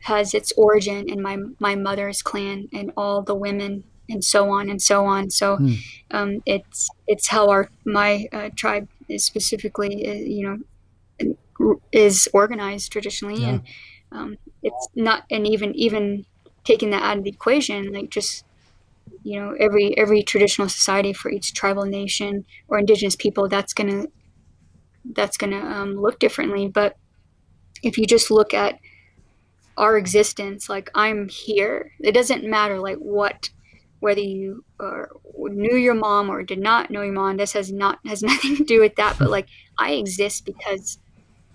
has 0.00 0.34
its 0.34 0.52
origin 0.56 1.08
in 1.08 1.22
my 1.22 1.38
my 1.58 1.74
mother's 1.74 2.22
clan, 2.22 2.68
and 2.72 2.92
all 2.96 3.22
the 3.22 3.34
women, 3.34 3.84
and 4.10 4.24
so 4.24 4.50
on 4.50 4.68
and 4.68 4.82
so 4.82 5.04
on. 5.06 5.30
So 5.30 5.56
hmm. 5.56 5.74
um, 6.10 6.42
it's 6.46 6.88
it's 7.06 7.28
how 7.28 7.48
our 7.48 7.70
my 7.84 8.26
uh, 8.32 8.50
tribe 8.56 8.88
is 9.08 9.24
specifically, 9.24 10.08
uh, 10.08 10.12
you 10.12 10.62
know, 11.18 11.76
is 11.92 12.28
organized 12.32 12.92
traditionally, 12.92 13.42
yeah. 13.42 13.48
and 13.48 13.62
um, 14.12 14.38
it's 14.62 14.88
not, 14.94 15.24
and 15.30 15.46
even 15.46 15.74
even 15.74 16.26
taking 16.64 16.90
that 16.90 17.02
out 17.02 17.18
of 17.18 17.24
the 17.24 17.30
equation, 17.30 17.92
like 17.92 18.10
just 18.10 18.44
you 19.22 19.40
know 19.40 19.54
every 19.58 19.96
every 19.96 20.22
traditional 20.22 20.68
society 20.68 21.12
for 21.12 21.30
each 21.30 21.52
tribal 21.54 21.84
nation 21.84 22.44
or 22.68 22.78
indigenous 22.78 23.16
people, 23.16 23.48
that's 23.48 23.72
gonna 23.74 24.06
that's 25.14 25.36
gonna 25.36 25.60
um, 25.60 25.96
look 25.96 26.18
differently. 26.18 26.68
But 26.68 26.96
if 27.82 27.98
you 27.98 28.06
just 28.06 28.30
look 28.30 28.54
at 28.54 28.78
our 29.76 29.96
existence, 29.96 30.68
like 30.68 30.90
I'm 30.94 31.28
here, 31.28 31.92
it 32.00 32.12
doesn't 32.12 32.44
matter 32.44 32.78
like 32.78 32.98
what 32.98 33.50
whether 34.00 34.20
you 34.20 34.64
knew 35.36 35.76
your 35.76 35.94
mom 35.94 36.30
or 36.30 36.42
did 36.42 36.58
not 36.58 36.90
know 36.90 37.02
your 37.02 37.12
mom 37.12 37.36
this 37.36 37.52
has 37.52 37.72
not 37.72 37.98
has 38.06 38.22
nothing 38.22 38.56
to 38.56 38.64
do 38.64 38.80
with 38.80 38.96
that 38.96 39.18
but 39.18 39.30
like 39.30 39.48
i 39.78 39.92
exist 39.92 40.44
because 40.44 40.98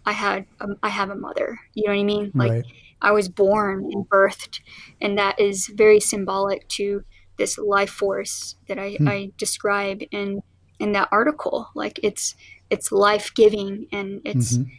i 0.06 0.12
had 0.12 0.46
a, 0.60 0.68
I 0.82 0.90
have 0.90 1.10
a 1.10 1.16
mother 1.16 1.60
you 1.74 1.84
know 1.86 1.94
what 1.94 2.00
i 2.00 2.04
mean 2.04 2.32
like 2.34 2.52
right. 2.52 2.66
I 3.02 3.12
was 3.12 3.30
born 3.30 3.90
and 3.92 4.10
birthed, 4.10 4.62
and 5.00 5.18
that 5.18 5.40
is 5.40 5.68
very 5.68 6.00
symbolic 6.00 6.68
to 6.70 7.04
this 7.38 7.58
life 7.58 7.90
force 7.90 8.56
that 8.68 8.80
I, 8.80 8.94
hmm. 8.94 9.08
I 9.08 9.32
describe 9.38 10.02
in 10.12 10.42
in 10.80 10.94
that 10.94 11.10
article. 11.12 11.70
Like 11.76 12.00
it's 12.02 12.36
it's 12.70 12.92
life 12.92 13.34
giving, 13.36 13.88
and 13.92 14.22
it's 14.26 14.58
mm-hmm. 14.58 14.70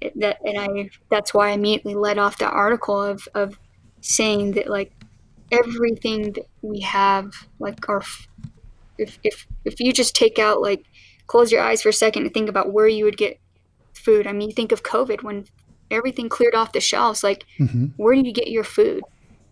it, 0.00 0.18
that, 0.20 0.38
and 0.44 0.58
I 0.58 0.90
that's 1.10 1.34
why 1.34 1.48
I 1.48 1.52
immediately 1.52 1.94
led 1.94 2.18
off 2.18 2.38
the 2.38 2.48
article 2.48 3.00
of 3.00 3.28
of 3.34 3.58
saying 4.00 4.52
that 4.52 4.70
like 4.70 4.92
everything 5.50 6.32
that 6.32 6.46
we 6.62 6.80
have, 6.80 7.32
like 7.58 7.88
our 7.88 8.02
if 8.98 9.18
if 9.22 9.46
if 9.64 9.80
you 9.80 9.92
just 9.92 10.14
take 10.14 10.38
out 10.38 10.60
like 10.60 10.84
close 11.26 11.52
your 11.52 11.62
eyes 11.62 11.82
for 11.82 11.90
a 11.90 11.92
second 11.92 12.22
and 12.24 12.34
think 12.34 12.48
about 12.48 12.72
where 12.72 12.88
you 12.88 13.04
would 13.04 13.16
get 13.16 13.38
food. 13.92 14.26
I 14.26 14.32
mean, 14.32 14.52
think 14.52 14.72
of 14.72 14.82
COVID 14.82 15.22
when 15.22 15.46
everything 15.90 16.28
cleared 16.28 16.54
off 16.54 16.72
the 16.72 16.80
shelves 16.80 17.22
like 17.22 17.44
mm-hmm. 17.58 17.86
where 17.96 18.14
do 18.14 18.20
you 18.20 18.32
get 18.32 18.48
your 18.48 18.64
food 18.64 19.02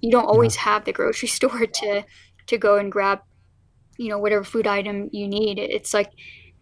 you 0.01 0.11
don't 0.11 0.27
always 0.27 0.55
yeah. 0.57 0.63
have 0.63 0.85
the 0.85 0.93
grocery 0.93 1.29
store 1.39 1.67
to 1.67 2.05
to 2.47 2.59
go 2.59 2.77
and 2.77 2.93
grab 2.93 3.21
you 3.99 4.09
know 4.09 4.19
whatever 4.19 4.45
food 4.45 4.67
item 4.67 5.09
you 5.13 5.27
need 5.27 5.59
it's 5.59 5.95
like 5.95 6.11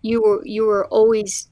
you 0.03 0.23
were 0.23 0.41
you 0.45 0.65
were 0.65 0.87
always 0.87 1.49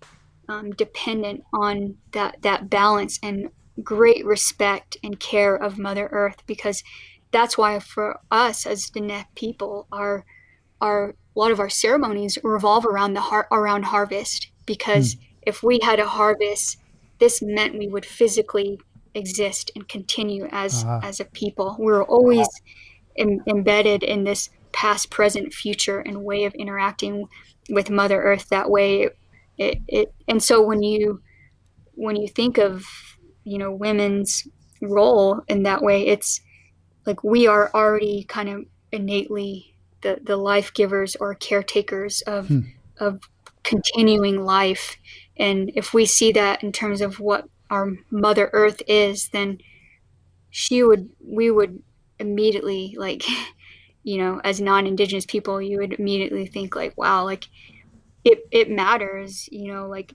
um, 0.49 0.71
dependent 0.73 1.43
on 1.53 1.97
that 2.13 2.37
that 2.43 2.69
balance 2.69 3.19
and 3.23 3.49
great 3.83 4.25
respect 4.25 4.97
and 5.03 5.19
care 5.19 5.57
of 5.57 5.79
mother 5.79 6.09
earth 6.13 6.43
because 6.47 6.83
that's 7.33 7.59
why 7.59 7.79
for 7.79 8.21
us 8.31 8.67
as 8.67 8.91
the 8.91 9.01
Diné 9.01 9.25
people 9.35 9.87
our 9.93 10.25
our 10.81 11.15
a 11.35 11.39
lot 11.39 11.51
of 11.51 11.61
our 11.61 11.71
ceremonies 11.71 12.39
revolve 12.45 12.85
around 12.85 13.15
the 13.15 13.21
har- 13.21 13.49
around 13.51 13.85
harvest 13.85 14.51
because 14.67 15.15
mm. 15.15 15.21
if 15.43 15.63
we 15.63 15.81
had 15.83 15.99
a 15.99 16.07
harvest 16.07 16.79
this 17.19 17.41
meant 17.41 17.79
we 17.79 17.89
would 17.89 18.05
physically 18.05 18.79
exist 19.15 19.71
and 19.75 19.89
continue 19.89 20.49
as 20.51 20.85
uh-huh. 20.85 21.01
as 21.03 21.21
a 21.21 21.25
people. 21.25 21.77
We're 21.79 22.05
always 22.05 22.49
Im- 23.17 23.43
embedded 23.47 24.03
in 24.03 24.25
this 24.25 24.51
past, 24.73 25.11
present, 25.11 25.53
future, 25.53 26.01
and 26.01 26.25
way 26.25 26.45
of 26.45 26.55
interacting 26.55 27.29
with 27.69 27.91
Mother 27.91 28.21
Earth. 28.23 28.49
That 28.49 28.71
way, 28.71 29.09
it, 29.59 29.79
it 29.87 30.15
and 30.29 30.43
so 30.43 30.63
when 30.63 30.83
you 30.83 31.23
when 31.95 32.17
you 32.17 32.27
think 32.27 32.59
of 32.59 32.85
you 33.45 33.59
know 33.59 33.71
women's 33.71 34.47
role 34.81 35.43
in 35.49 35.63
that 35.65 35.83
way, 35.83 36.07
it's 36.07 36.41
like 37.07 37.23
we 37.25 37.47
are 37.47 37.71
already 37.75 38.25
kind 38.25 38.49
of 38.49 38.65
innately 38.91 39.75
the 40.03 40.21
the 40.23 40.37
life 40.37 40.73
givers 40.75 41.17
or 41.17 41.35
caretakers 41.35 42.23
of 42.23 42.49
hmm. 42.49 42.61
of 42.99 43.21
continuing 43.63 44.45
life 44.45 44.97
and 45.37 45.73
if 45.75 45.95
we 45.95 46.07
see 46.07 46.33
that 46.33 46.63
in 46.63 46.73
terms 46.73 47.01
of 47.01 47.19
what 47.19 47.49
our 47.71 47.93
Mother 48.11 48.51
Earth 48.53 48.83
is, 48.87 49.29
then 49.29 49.59
she 50.51 50.83
would, 50.83 51.09
we 51.27 51.51
would 51.51 51.83
immediately, 52.19 52.95
like, 52.99 53.25
you 54.03 54.19
know, 54.19 54.41
as 54.45 54.61
non 54.61 54.87
Indigenous 54.87 55.27
people, 55.27 55.61
you 55.61 55.79
would 55.79 55.95
immediately 55.95 56.47
think, 56.47 56.77
like, 56.77 56.97
wow, 56.99 57.25
like, 57.25 57.49
it, 58.25 58.47
it 58.51 58.71
matters, 58.71 59.49
you 59.51 59.73
know, 59.73 59.89
like, 59.89 60.15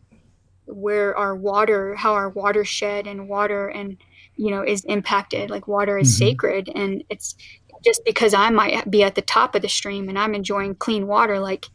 where 0.66 1.18
our 1.18 1.36
water, 1.36 1.96
how 1.96 2.14
our 2.14 2.30
watershed 2.30 3.08
and 3.08 3.28
water 3.28 3.68
and, 3.68 3.98
you 4.38 4.52
know, 4.52 4.64
is 4.64 4.86
impacted. 4.86 5.50
Like, 5.50 5.68
water 5.68 5.98
is 5.98 6.10
mm-hmm. 6.10 6.26
sacred. 6.26 6.70
And 6.74 7.04
it's 7.10 7.36
just 7.84 8.02
because 8.06 8.34
I 8.34 8.50
might 8.50 8.90
be 8.90 9.04
at 9.04 9.16
the 9.16 9.22
top 9.22 9.56
of 9.56 9.62
the 9.62 9.70
stream 9.70 10.10
and 10.10 10.18
I'm 10.18 10.36
enjoying 10.36 10.76
clean 10.76 11.08
water, 11.08 11.40
like, 11.40 11.68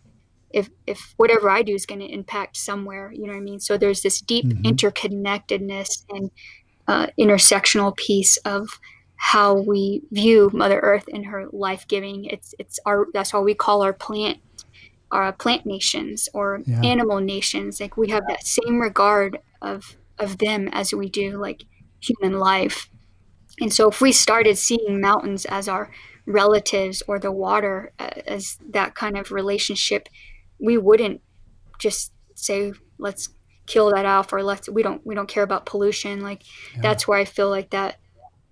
if 0.50 0.68
if 0.86 1.14
whatever 1.16 1.48
I 1.48 1.62
do 1.62 1.74
is 1.74 1.86
going 1.86 2.00
to 2.00 2.12
impact 2.12 2.56
somewhere, 2.56 3.10
you 3.12 3.26
know 3.26 3.32
what 3.32 3.38
I 3.38 3.42
mean? 3.42 3.60
So 3.60 3.76
there's 3.76 4.02
this 4.02 4.20
deep 4.20 4.44
mm-hmm. 4.44 4.62
interconnectedness 4.62 6.04
and 6.10 6.30
uh, 6.86 7.06
intersectional 7.18 7.96
piece 7.96 8.36
of 8.38 8.68
how 9.16 9.54
we 9.54 10.02
view 10.10 10.50
Mother 10.52 10.80
Earth 10.80 11.04
and 11.12 11.26
her 11.26 11.46
life 11.52 11.86
giving. 11.88 12.24
It's 12.26 12.54
it's 12.58 12.78
our 12.84 13.06
that's 13.14 13.32
why 13.32 13.40
we 13.40 13.54
call 13.54 13.82
our 13.82 13.92
plant 13.92 14.40
our 15.10 15.32
plant 15.32 15.64
nations 15.66 16.28
or 16.34 16.62
yeah. 16.66 16.80
animal 16.82 17.20
nations. 17.20 17.80
Like 17.80 17.96
we 17.96 18.10
have 18.10 18.24
that 18.28 18.46
same 18.46 18.80
regard 18.80 19.38
of 19.60 19.96
of 20.18 20.38
them 20.38 20.68
as 20.72 20.92
we 20.92 21.08
do 21.08 21.38
like 21.38 21.64
human 22.02 22.38
life. 22.38 22.90
And 23.60 23.72
so 23.72 23.88
if 23.88 24.00
we 24.00 24.12
started 24.12 24.58
seeing 24.58 25.00
mountains 25.00 25.44
as 25.44 25.68
our 25.68 25.90
relatives 26.26 27.02
or 27.06 27.18
the 27.18 27.32
water 27.32 27.92
uh, 27.98 28.10
as 28.26 28.58
that 28.70 28.94
kind 28.94 29.16
of 29.16 29.32
relationship 29.32 30.08
we 30.60 30.78
wouldn't 30.78 31.20
just 31.78 32.12
say 32.34 32.72
let's 32.98 33.28
kill 33.66 33.90
that 33.90 34.06
off 34.06 34.32
or 34.32 34.42
let's 34.42 34.68
we 34.68 34.82
don't 34.82 35.04
we 35.04 35.14
don't 35.14 35.28
care 35.28 35.42
about 35.42 35.66
pollution 35.66 36.20
like 36.20 36.42
yeah. 36.74 36.80
that's 36.80 37.06
where 37.08 37.18
i 37.18 37.24
feel 37.24 37.50
like 37.50 37.70
that 37.70 37.98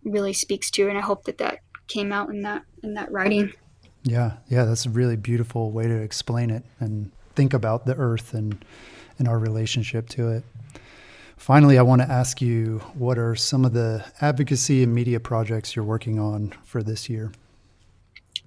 really 0.04 0.32
speaks 0.32 0.70
to 0.70 0.88
and 0.88 0.98
i 0.98 1.00
hope 1.00 1.24
that 1.24 1.38
that 1.38 1.60
came 1.86 2.12
out 2.12 2.28
in 2.30 2.42
that 2.42 2.62
in 2.82 2.94
that 2.94 3.10
writing 3.12 3.52
yeah 4.02 4.32
yeah 4.48 4.64
that's 4.64 4.86
a 4.86 4.90
really 4.90 5.16
beautiful 5.16 5.70
way 5.70 5.86
to 5.86 5.96
explain 5.96 6.50
it 6.50 6.64
and 6.80 7.10
think 7.34 7.54
about 7.54 7.86
the 7.86 7.94
earth 7.96 8.34
and 8.34 8.64
and 9.18 9.28
our 9.28 9.38
relationship 9.38 10.08
to 10.08 10.28
it 10.28 10.42
finally 11.40 11.78
i 11.78 11.82
want 11.82 12.00
to 12.00 12.08
ask 12.08 12.40
you 12.40 12.78
what 12.94 13.18
are 13.18 13.34
some 13.34 13.64
of 13.64 13.72
the 13.72 14.04
advocacy 14.20 14.82
and 14.82 14.94
media 14.94 15.18
projects 15.18 15.74
you're 15.74 15.84
working 15.84 16.18
on 16.18 16.52
for 16.64 16.82
this 16.82 17.08
year 17.08 17.32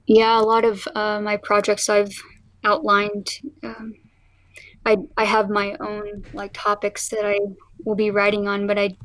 yeah 0.06 0.40
a 0.40 0.42
lot 0.42 0.64
of 0.64 0.88
uh, 0.96 1.20
my 1.20 1.36
projects 1.38 1.90
i've 1.90 2.14
outlined. 2.64 3.30
Um, 3.64 3.96
I 4.86 4.98
I 5.18 5.26
have 5.26 5.50
my 5.50 5.76
own 5.80 6.26
like 6.34 6.52
topics 6.54 7.10
that 7.10 7.26
I 7.26 7.38
will 7.86 7.96
be 7.96 8.12
writing 8.12 8.48
on, 8.48 8.68
but 8.68 8.78
I 8.78 8.96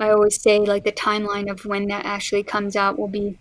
I 0.00 0.10
always 0.10 0.40
say 0.40 0.58
like 0.60 0.84
the 0.84 0.92
timeline 0.92 1.50
of 1.50 1.64
when 1.64 1.86
that 1.88 2.04
actually 2.04 2.42
comes 2.42 2.76
out 2.76 2.98
will 2.98 3.08
be 3.08 3.38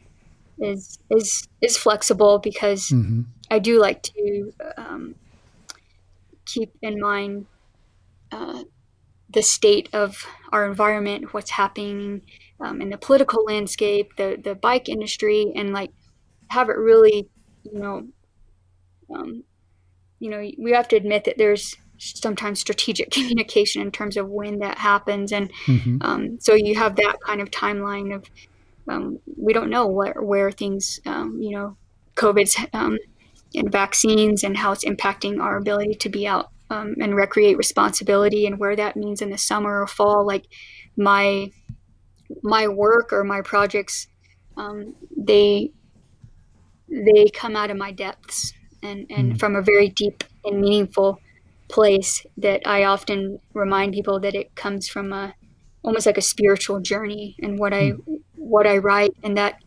is 0.59 0.99
is 1.09 1.47
is 1.61 1.77
flexible 1.77 2.39
because 2.39 2.89
mm-hmm. 2.89 3.21
I 3.49 3.59
do 3.59 3.79
like 3.79 4.03
to 4.03 4.53
um, 4.77 5.15
keep 6.45 6.71
in 6.81 6.99
mind 6.99 7.45
uh, 8.31 8.63
the 9.29 9.41
state 9.41 9.89
of 9.93 10.25
our 10.51 10.65
environment, 10.65 11.33
what's 11.33 11.51
happening 11.51 12.21
um, 12.59 12.81
in 12.81 12.89
the 12.89 12.97
political 12.97 13.43
landscape, 13.43 14.15
the 14.17 14.37
the 14.41 14.55
bike 14.55 14.89
industry, 14.89 15.51
and 15.55 15.73
like 15.73 15.91
have 16.49 16.69
it 16.69 16.77
really 16.77 17.29
you 17.63 17.79
know 17.79 18.07
um, 19.13 19.43
you 20.19 20.29
know, 20.29 20.49
we 20.57 20.71
have 20.71 20.87
to 20.89 20.95
admit 20.95 21.25
that 21.25 21.37
there's 21.37 21.75
sometimes 21.97 22.59
strategic 22.59 23.11
communication 23.11 23.81
in 23.81 23.91
terms 23.91 24.17
of 24.17 24.29
when 24.29 24.59
that 24.59 24.77
happens, 24.77 25.31
and 25.31 25.51
mm-hmm. 25.65 25.97
um, 26.01 26.39
so 26.39 26.53
you 26.53 26.75
have 26.75 26.95
that 26.95 27.17
kind 27.25 27.41
of 27.41 27.51
timeline 27.51 28.15
of 28.15 28.25
um, 28.87 29.19
we 29.35 29.53
don't 29.53 29.69
know 29.69 29.87
where 29.87 30.21
where 30.21 30.51
things, 30.51 30.99
um, 31.05 31.41
you 31.41 31.51
know, 31.51 31.77
COVID's 32.15 32.57
um, 32.73 32.97
and 33.53 33.71
vaccines 33.71 34.43
and 34.43 34.57
how 34.57 34.71
it's 34.71 34.85
impacting 34.85 35.41
our 35.41 35.57
ability 35.57 35.95
to 35.95 36.09
be 36.09 36.27
out 36.27 36.51
um, 36.69 36.95
and 37.01 37.15
recreate 37.15 37.57
responsibility 37.57 38.45
and 38.45 38.59
where 38.59 38.75
that 38.75 38.95
means 38.95 39.21
in 39.21 39.29
the 39.29 39.37
summer 39.37 39.81
or 39.81 39.87
fall. 39.87 40.25
Like 40.25 40.45
my 40.95 41.51
my 42.43 42.67
work 42.67 43.13
or 43.13 43.23
my 43.23 43.41
projects, 43.41 44.07
um, 44.57 44.95
they 45.15 45.71
they 46.89 47.27
come 47.33 47.55
out 47.55 47.71
of 47.71 47.77
my 47.77 47.91
depths 47.91 48.53
and 48.83 49.05
and 49.09 49.33
mm. 49.33 49.39
from 49.39 49.55
a 49.55 49.61
very 49.61 49.89
deep 49.89 50.23
and 50.45 50.61
meaningful 50.61 51.19
place 51.69 52.25
that 52.37 52.61
I 52.65 52.85
often 52.85 53.39
remind 53.53 53.93
people 53.93 54.19
that 54.21 54.35
it 54.35 54.55
comes 54.55 54.87
from 54.87 55.11
a 55.11 55.33
almost 55.83 56.05
like 56.05 56.17
a 56.17 56.21
spiritual 56.21 56.79
journey 56.79 57.35
and 57.41 57.59
what 57.59 57.73
I 57.73 57.91
mm. 57.91 58.21
what 58.35 58.67
I 58.67 58.77
write 58.77 59.15
and 59.23 59.37
that 59.37 59.61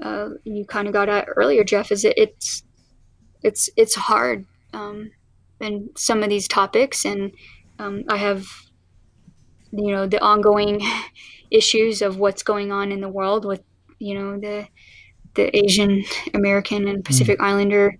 uh, 0.00 0.30
you 0.44 0.64
kind 0.64 0.88
of 0.88 0.92
got 0.92 1.08
at 1.08 1.26
earlier, 1.36 1.64
Jeff, 1.64 1.92
is 1.92 2.04
it, 2.04 2.14
it's 2.16 2.64
it's 3.42 3.70
it's 3.76 3.94
hard 3.94 4.44
um, 4.72 5.10
and 5.64 5.88
some 5.96 6.22
of 6.22 6.28
these 6.28 6.48
topics 6.48 7.04
and 7.04 7.32
um, 7.78 8.04
I 8.08 8.16
have 8.16 8.46
you 9.72 9.90
know 9.90 10.06
the 10.06 10.22
ongoing 10.22 10.80
issues 11.50 12.02
of 12.02 12.18
what's 12.18 12.42
going 12.42 12.72
on 12.72 12.92
in 12.92 13.00
the 13.00 13.08
world 13.08 13.44
with 13.44 13.62
you 13.98 14.14
know 14.14 14.38
the 14.38 14.66
the 15.34 15.56
Asian 15.56 16.04
American 16.32 16.86
and 16.88 17.04
Pacific 17.04 17.38
mm. 17.38 17.44
Islander 17.44 17.98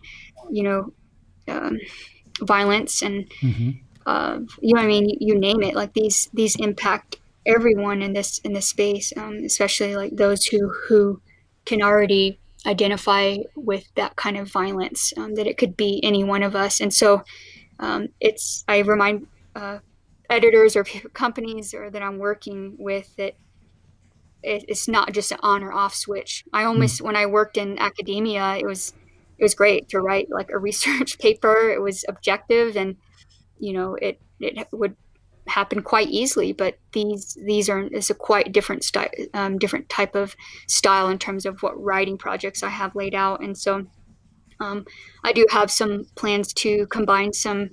you 0.50 0.62
know 0.62 0.92
um, 1.48 1.78
violence 2.40 3.02
and 3.02 3.28
mm-hmm. 3.40 3.70
uh, 4.06 4.38
you 4.60 4.74
know 4.74 4.80
I 4.80 4.86
mean 4.86 5.16
you 5.20 5.38
name 5.38 5.62
it 5.62 5.74
like 5.74 5.94
these 5.94 6.28
these 6.32 6.56
impact 6.56 7.16
everyone 7.46 8.02
in 8.02 8.12
this 8.12 8.38
in 8.38 8.52
this 8.52 8.68
space 8.68 9.12
um, 9.16 9.42
especially 9.44 9.96
like 9.96 10.16
those 10.16 10.46
who 10.46 10.72
who 10.88 11.20
can 11.64 11.82
already 11.82 12.38
identify 12.66 13.36
with 13.56 13.86
that 13.94 14.16
kind 14.16 14.38
of 14.38 14.50
violence 14.50 15.12
um, 15.18 15.34
that 15.34 15.46
it 15.46 15.58
could 15.58 15.76
be 15.76 16.00
any 16.02 16.24
one 16.24 16.42
of 16.42 16.56
us 16.56 16.80
and 16.80 16.94
so 16.94 17.22
um, 17.78 18.08
it's 18.20 18.64
i 18.68 18.78
remind 18.78 19.26
uh, 19.56 19.78
editors 20.30 20.76
or 20.76 20.84
companies 21.12 21.74
or 21.74 21.90
that 21.90 22.02
i'm 22.02 22.18
working 22.18 22.76
with 22.78 23.14
that 23.16 23.34
it, 24.42 24.64
it's 24.68 24.88
not 24.88 25.12
just 25.12 25.32
an 25.32 25.38
on 25.42 25.62
or 25.62 25.72
off 25.72 25.94
switch 25.94 26.44
i 26.52 26.64
almost 26.64 27.00
mm. 27.00 27.06
when 27.06 27.16
i 27.16 27.26
worked 27.26 27.56
in 27.56 27.78
academia 27.78 28.56
it 28.56 28.66
was 28.66 28.92
it 29.38 29.42
was 29.42 29.54
great 29.54 29.88
to 29.88 30.00
write 30.00 30.28
like 30.30 30.50
a 30.50 30.58
research 30.68 31.18
paper 31.18 31.70
it 31.70 31.80
was 31.80 32.04
objective 32.08 32.76
and 32.76 32.96
you 33.58 33.72
know 33.72 33.94
it 33.94 34.20
it 34.40 34.68
would 34.72 34.96
happen 35.46 35.82
quite 35.82 36.08
easily. 36.08 36.52
But 36.52 36.78
these 36.92 37.36
these 37.44 37.68
are 37.68 37.80
it's 37.80 38.10
a 38.10 38.14
quite 38.14 38.52
different 38.52 38.84
style, 38.84 39.10
um, 39.32 39.58
different 39.58 39.88
type 39.88 40.14
of 40.14 40.36
style 40.68 41.08
in 41.08 41.18
terms 41.18 41.46
of 41.46 41.62
what 41.62 41.80
writing 41.80 42.18
projects 42.18 42.62
I 42.62 42.70
have 42.70 42.94
laid 42.94 43.14
out. 43.14 43.42
And 43.42 43.56
so 43.56 43.86
um, 44.64 44.86
I 45.24 45.32
do 45.32 45.46
have 45.50 45.70
some 45.70 46.06
plans 46.14 46.52
to 46.54 46.86
combine 46.86 47.32
some. 47.32 47.70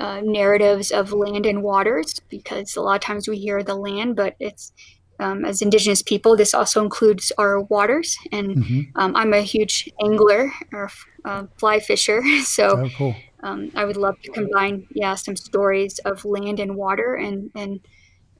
Uh, 0.00 0.20
narratives 0.22 0.92
of 0.92 1.12
land 1.12 1.44
and 1.44 1.60
waters 1.60 2.20
because 2.28 2.76
a 2.76 2.80
lot 2.80 2.94
of 2.94 3.00
times 3.00 3.26
we 3.26 3.36
hear 3.36 3.64
the 3.64 3.74
land, 3.74 4.14
but 4.14 4.36
it's 4.38 4.70
um, 5.18 5.44
as 5.44 5.60
Indigenous 5.60 6.02
people, 6.02 6.36
this 6.36 6.54
also 6.54 6.84
includes 6.84 7.32
our 7.36 7.62
waters. 7.62 8.16
And 8.30 8.58
mm-hmm. 8.58 8.80
um, 8.94 9.16
I'm 9.16 9.34
a 9.34 9.40
huge 9.40 9.90
angler 10.00 10.52
or 10.72 10.88
uh, 11.24 11.46
fly 11.56 11.80
fisher, 11.80 12.22
so 12.44 12.84
oh, 12.84 12.88
cool 12.96 13.16
um, 13.42 13.70
I 13.74 13.84
would 13.84 13.96
love 13.96 14.20
to 14.22 14.32
combine, 14.32 14.86
yeah, 14.90 15.14
some 15.14 15.36
stories 15.36 15.98
of 16.00 16.24
land 16.24 16.60
and 16.60 16.76
water 16.76 17.14
and 17.14 17.50
and 17.54 17.80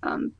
um, 0.02 0.32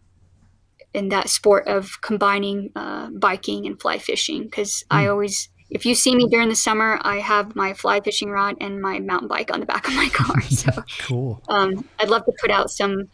in 0.93 1.11
that 1.11 1.29
sport 1.29 1.69
of 1.69 2.01
combining 2.01 2.73
uh, 2.75 3.11
biking 3.11 3.67
and 3.67 3.81
fly 3.81 3.99
fishing. 3.99 4.45
Because 4.45 4.85
mm. 4.91 4.97
I 4.97 5.07
always, 5.09 5.49
if 5.71 5.85
you 5.85 5.95
see 5.95 6.15
me 6.15 6.27
during 6.29 6.49
the 6.49 6.57
summer, 6.57 6.99
I 7.03 7.17
have 7.17 7.55
my 7.55 7.75
fly 7.75 8.01
fishing 8.01 8.31
rod 8.31 8.57
and 8.61 8.81
my 8.81 8.99
mountain 9.01 9.29
bike 9.29 9.53
on 9.53 9.61
the 9.61 9.67
back 9.67 9.87
of 9.87 9.95
my 9.95 10.09
car. 10.09 10.37
So 10.49 10.71
cool. 11.01 11.43
Um, 11.49 11.85
I'd 12.01 12.09
love 12.09 12.25
to 12.25 12.33
put 12.41 12.51
out 12.51 12.71
some 12.71 13.09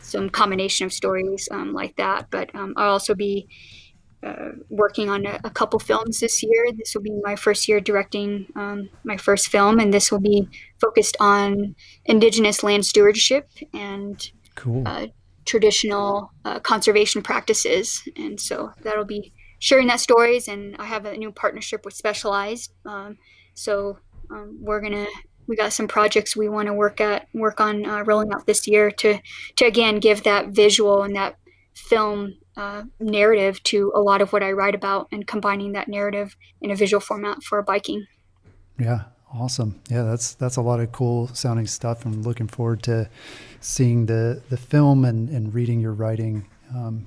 some 0.00 0.28
combination 0.28 0.84
of 0.84 0.92
stories 0.92 1.48
um, 1.50 1.72
like 1.72 1.96
that. 1.96 2.26
But 2.30 2.54
um, 2.54 2.74
I'll 2.76 2.90
also 2.90 3.14
be 3.14 3.48
uh, 4.22 4.50
working 4.68 5.08
on 5.08 5.26
a, 5.26 5.40
a, 5.44 5.50
couple 5.50 5.78
films 5.78 6.20
this 6.20 6.42
year. 6.42 6.66
This 6.76 6.94
will 6.94 7.02
be 7.02 7.18
my 7.22 7.34
first 7.34 7.66
year 7.66 7.80
directing 7.80 8.46
um, 8.54 8.88
my 9.04 9.16
first 9.16 9.48
film, 9.48 9.80
and 9.80 9.92
this 9.92 10.12
will 10.12 10.20
be 10.20 10.48
focused 10.80 11.16
on 11.18 11.74
Indigenous 12.04 12.62
land 12.62 12.84
stewardship 12.84 13.48
and 13.74 14.30
cool. 14.54 14.82
uh, 14.86 15.06
traditional 15.44 16.30
uh, 16.44 16.60
conservation 16.60 17.22
practices. 17.22 18.06
And 18.16 18.40
so 18.40 18.72
that'll 18.82 19.04
be 19.04 19.32
sharing 19.62 19.86
that 19.86 20.00
stories. 20.00 20.48
And 20.48 20.76
I 20.78 20.86
have 20.86 21.06
a 21.06 21.16
new 21.16 21.30
partnership 21.30 21.84
with 21.84 21.94
Specialized. 21.94 22.72
Um, 22.84 23.16
so 23.54 23.96
um, 24.30 24.58
we're 24.60 24.80
gonna 24.80 25.06
we 25.46 25.56
got 25.56 25.72
some 25.72 25.86
projects 25.86 26.36
we 26.36 26.48
want 26.48 26.66
to 26.66 26.74
work 26.74 27.00
at 27.00 27.28
work 27.32 27.60
on 27.60 27.86
uh, 27.86 28.02
rolling 28.02 28.32
out 28.32 28.46
this 28.46 28.66
year 28.66 28.90
to 28.90 29.18
to 29.56 29.64
again 29.64 30.00
give 30.00 30.24
that 30.24 30.48
visual 30.48 31.04
and 31.04 31.14
that 31.14 31.36
film 31.74 32.34
uh, 32.56 32.82
narrative 32.98 33.62
to 33.62 33.92
a 33.94 34.00
lot 34.00 34.20
of 34.20 34.32
what 34.32 34.42
I 34.42 34.52
write 34.52 34.74
about 34.74 35.08
and 35.12 35.26
combining 35.26 35.72
that 35.72 35.88
narrative 35.88 36.36
in 36.60 36.70
a 36.70 36.76
visual 36.76 37.00
format 37.00 37.42
for 37.42 37.62
biking. 37.62 38.06
Yeah, 38.78 39.04
awesome. 39.32 39.80
Yeah, 39.88 40.02
that's 40.02 40.34
that's 40.34 40.56
a 40.56 40.62
lot 40.62 40.80
of 40.80 40.90
cool 40.90 41.28
sounding 41.28 41.68
stuff. 41.68 42.04
I'm 42.04 42.22
looking 42.22 42.48
forward 42.48 42.82
to 42.84 43.08
seeing 43.60 44.06
the 44.06 44.42
the 44.50 44.56
film 44.56 45.04
and, 45.04 45.28
and 45.28 45.54
reading 45.54 45.80
your 45.80 45.92
writing 45.92 46.48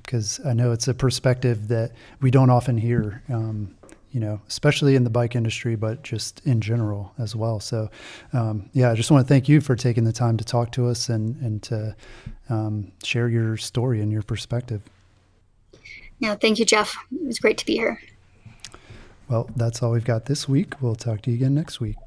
because 0.02 0.40
um, 0.40 0.48
I 0.48 0.54
know 0.54 0.72
it's 0.72 0.88
a 0.88 0.94
perspective 0.94 1.68
that 1.70 1.92
we 2.22 2.32
don't 2.32 2.50
often 2.50 2.78
hear. 2.78 3.24
Um, 3.30 3.76
you 4.12 4.22
know, 4.22 4.40
especially 4.48 4.96
in 4.96 5.04
the 5.04 5.10
bike 5.10 5.36
industry, 5.36 5.76
but 5.76 6.02
just 6.02 6.42
in 6.46 6.62
general 6.62 7.12
as 7.18 7.36
well. 7.36 7.60
So, 7.60 7.90
um, 8.32 8.70
yeah, 8.72 8.90
I 8.90 8.96
just 8.96 9.12
want 9.12 9.28
to 9.28 9.28
thank 9.28 9.50
you 9.50 9.60
for 9.60 9.76
taking 9.76 10.06
the 10.06 10.14
time 10.14 10.38
to 10.38 10.46
talk 10.46 10.72
to 10.72 10.88
us 10.88 11.10
and 11.10 11.36
and 11.42 11.62
to 11.64 11.94
um, 12.50 12.94
share 13.04 13.28
your 13.28 13.58
story 13.58 14.00
and 14.00 14.14
your 14.14 14.24
perspective. 14.24 14.82
Yeah, 16.20 16.36
thank 16.36 16.60
you, 16.60 16.66
Jeff. 16.66 16.96
It 17.12 17.26
was 17.26 17.40
great 17.40 17.58
to 17.58 17.66
be 17.66 17.74
here. 17.74 18.00
Well, 19.28 19.50
that's 19.54 19.84
all 19.84 19.92
we've 19.92 20.06
got 20.06 20.28
this 20.28 20.48
week. 20.48 20.82
We'll 20.82 20.96
talk 20.96 21.22
to 21.24 21.32
you 21.32 21.36
again 21.36 21.54
next 21.54 21.82
week. 21.82 21.98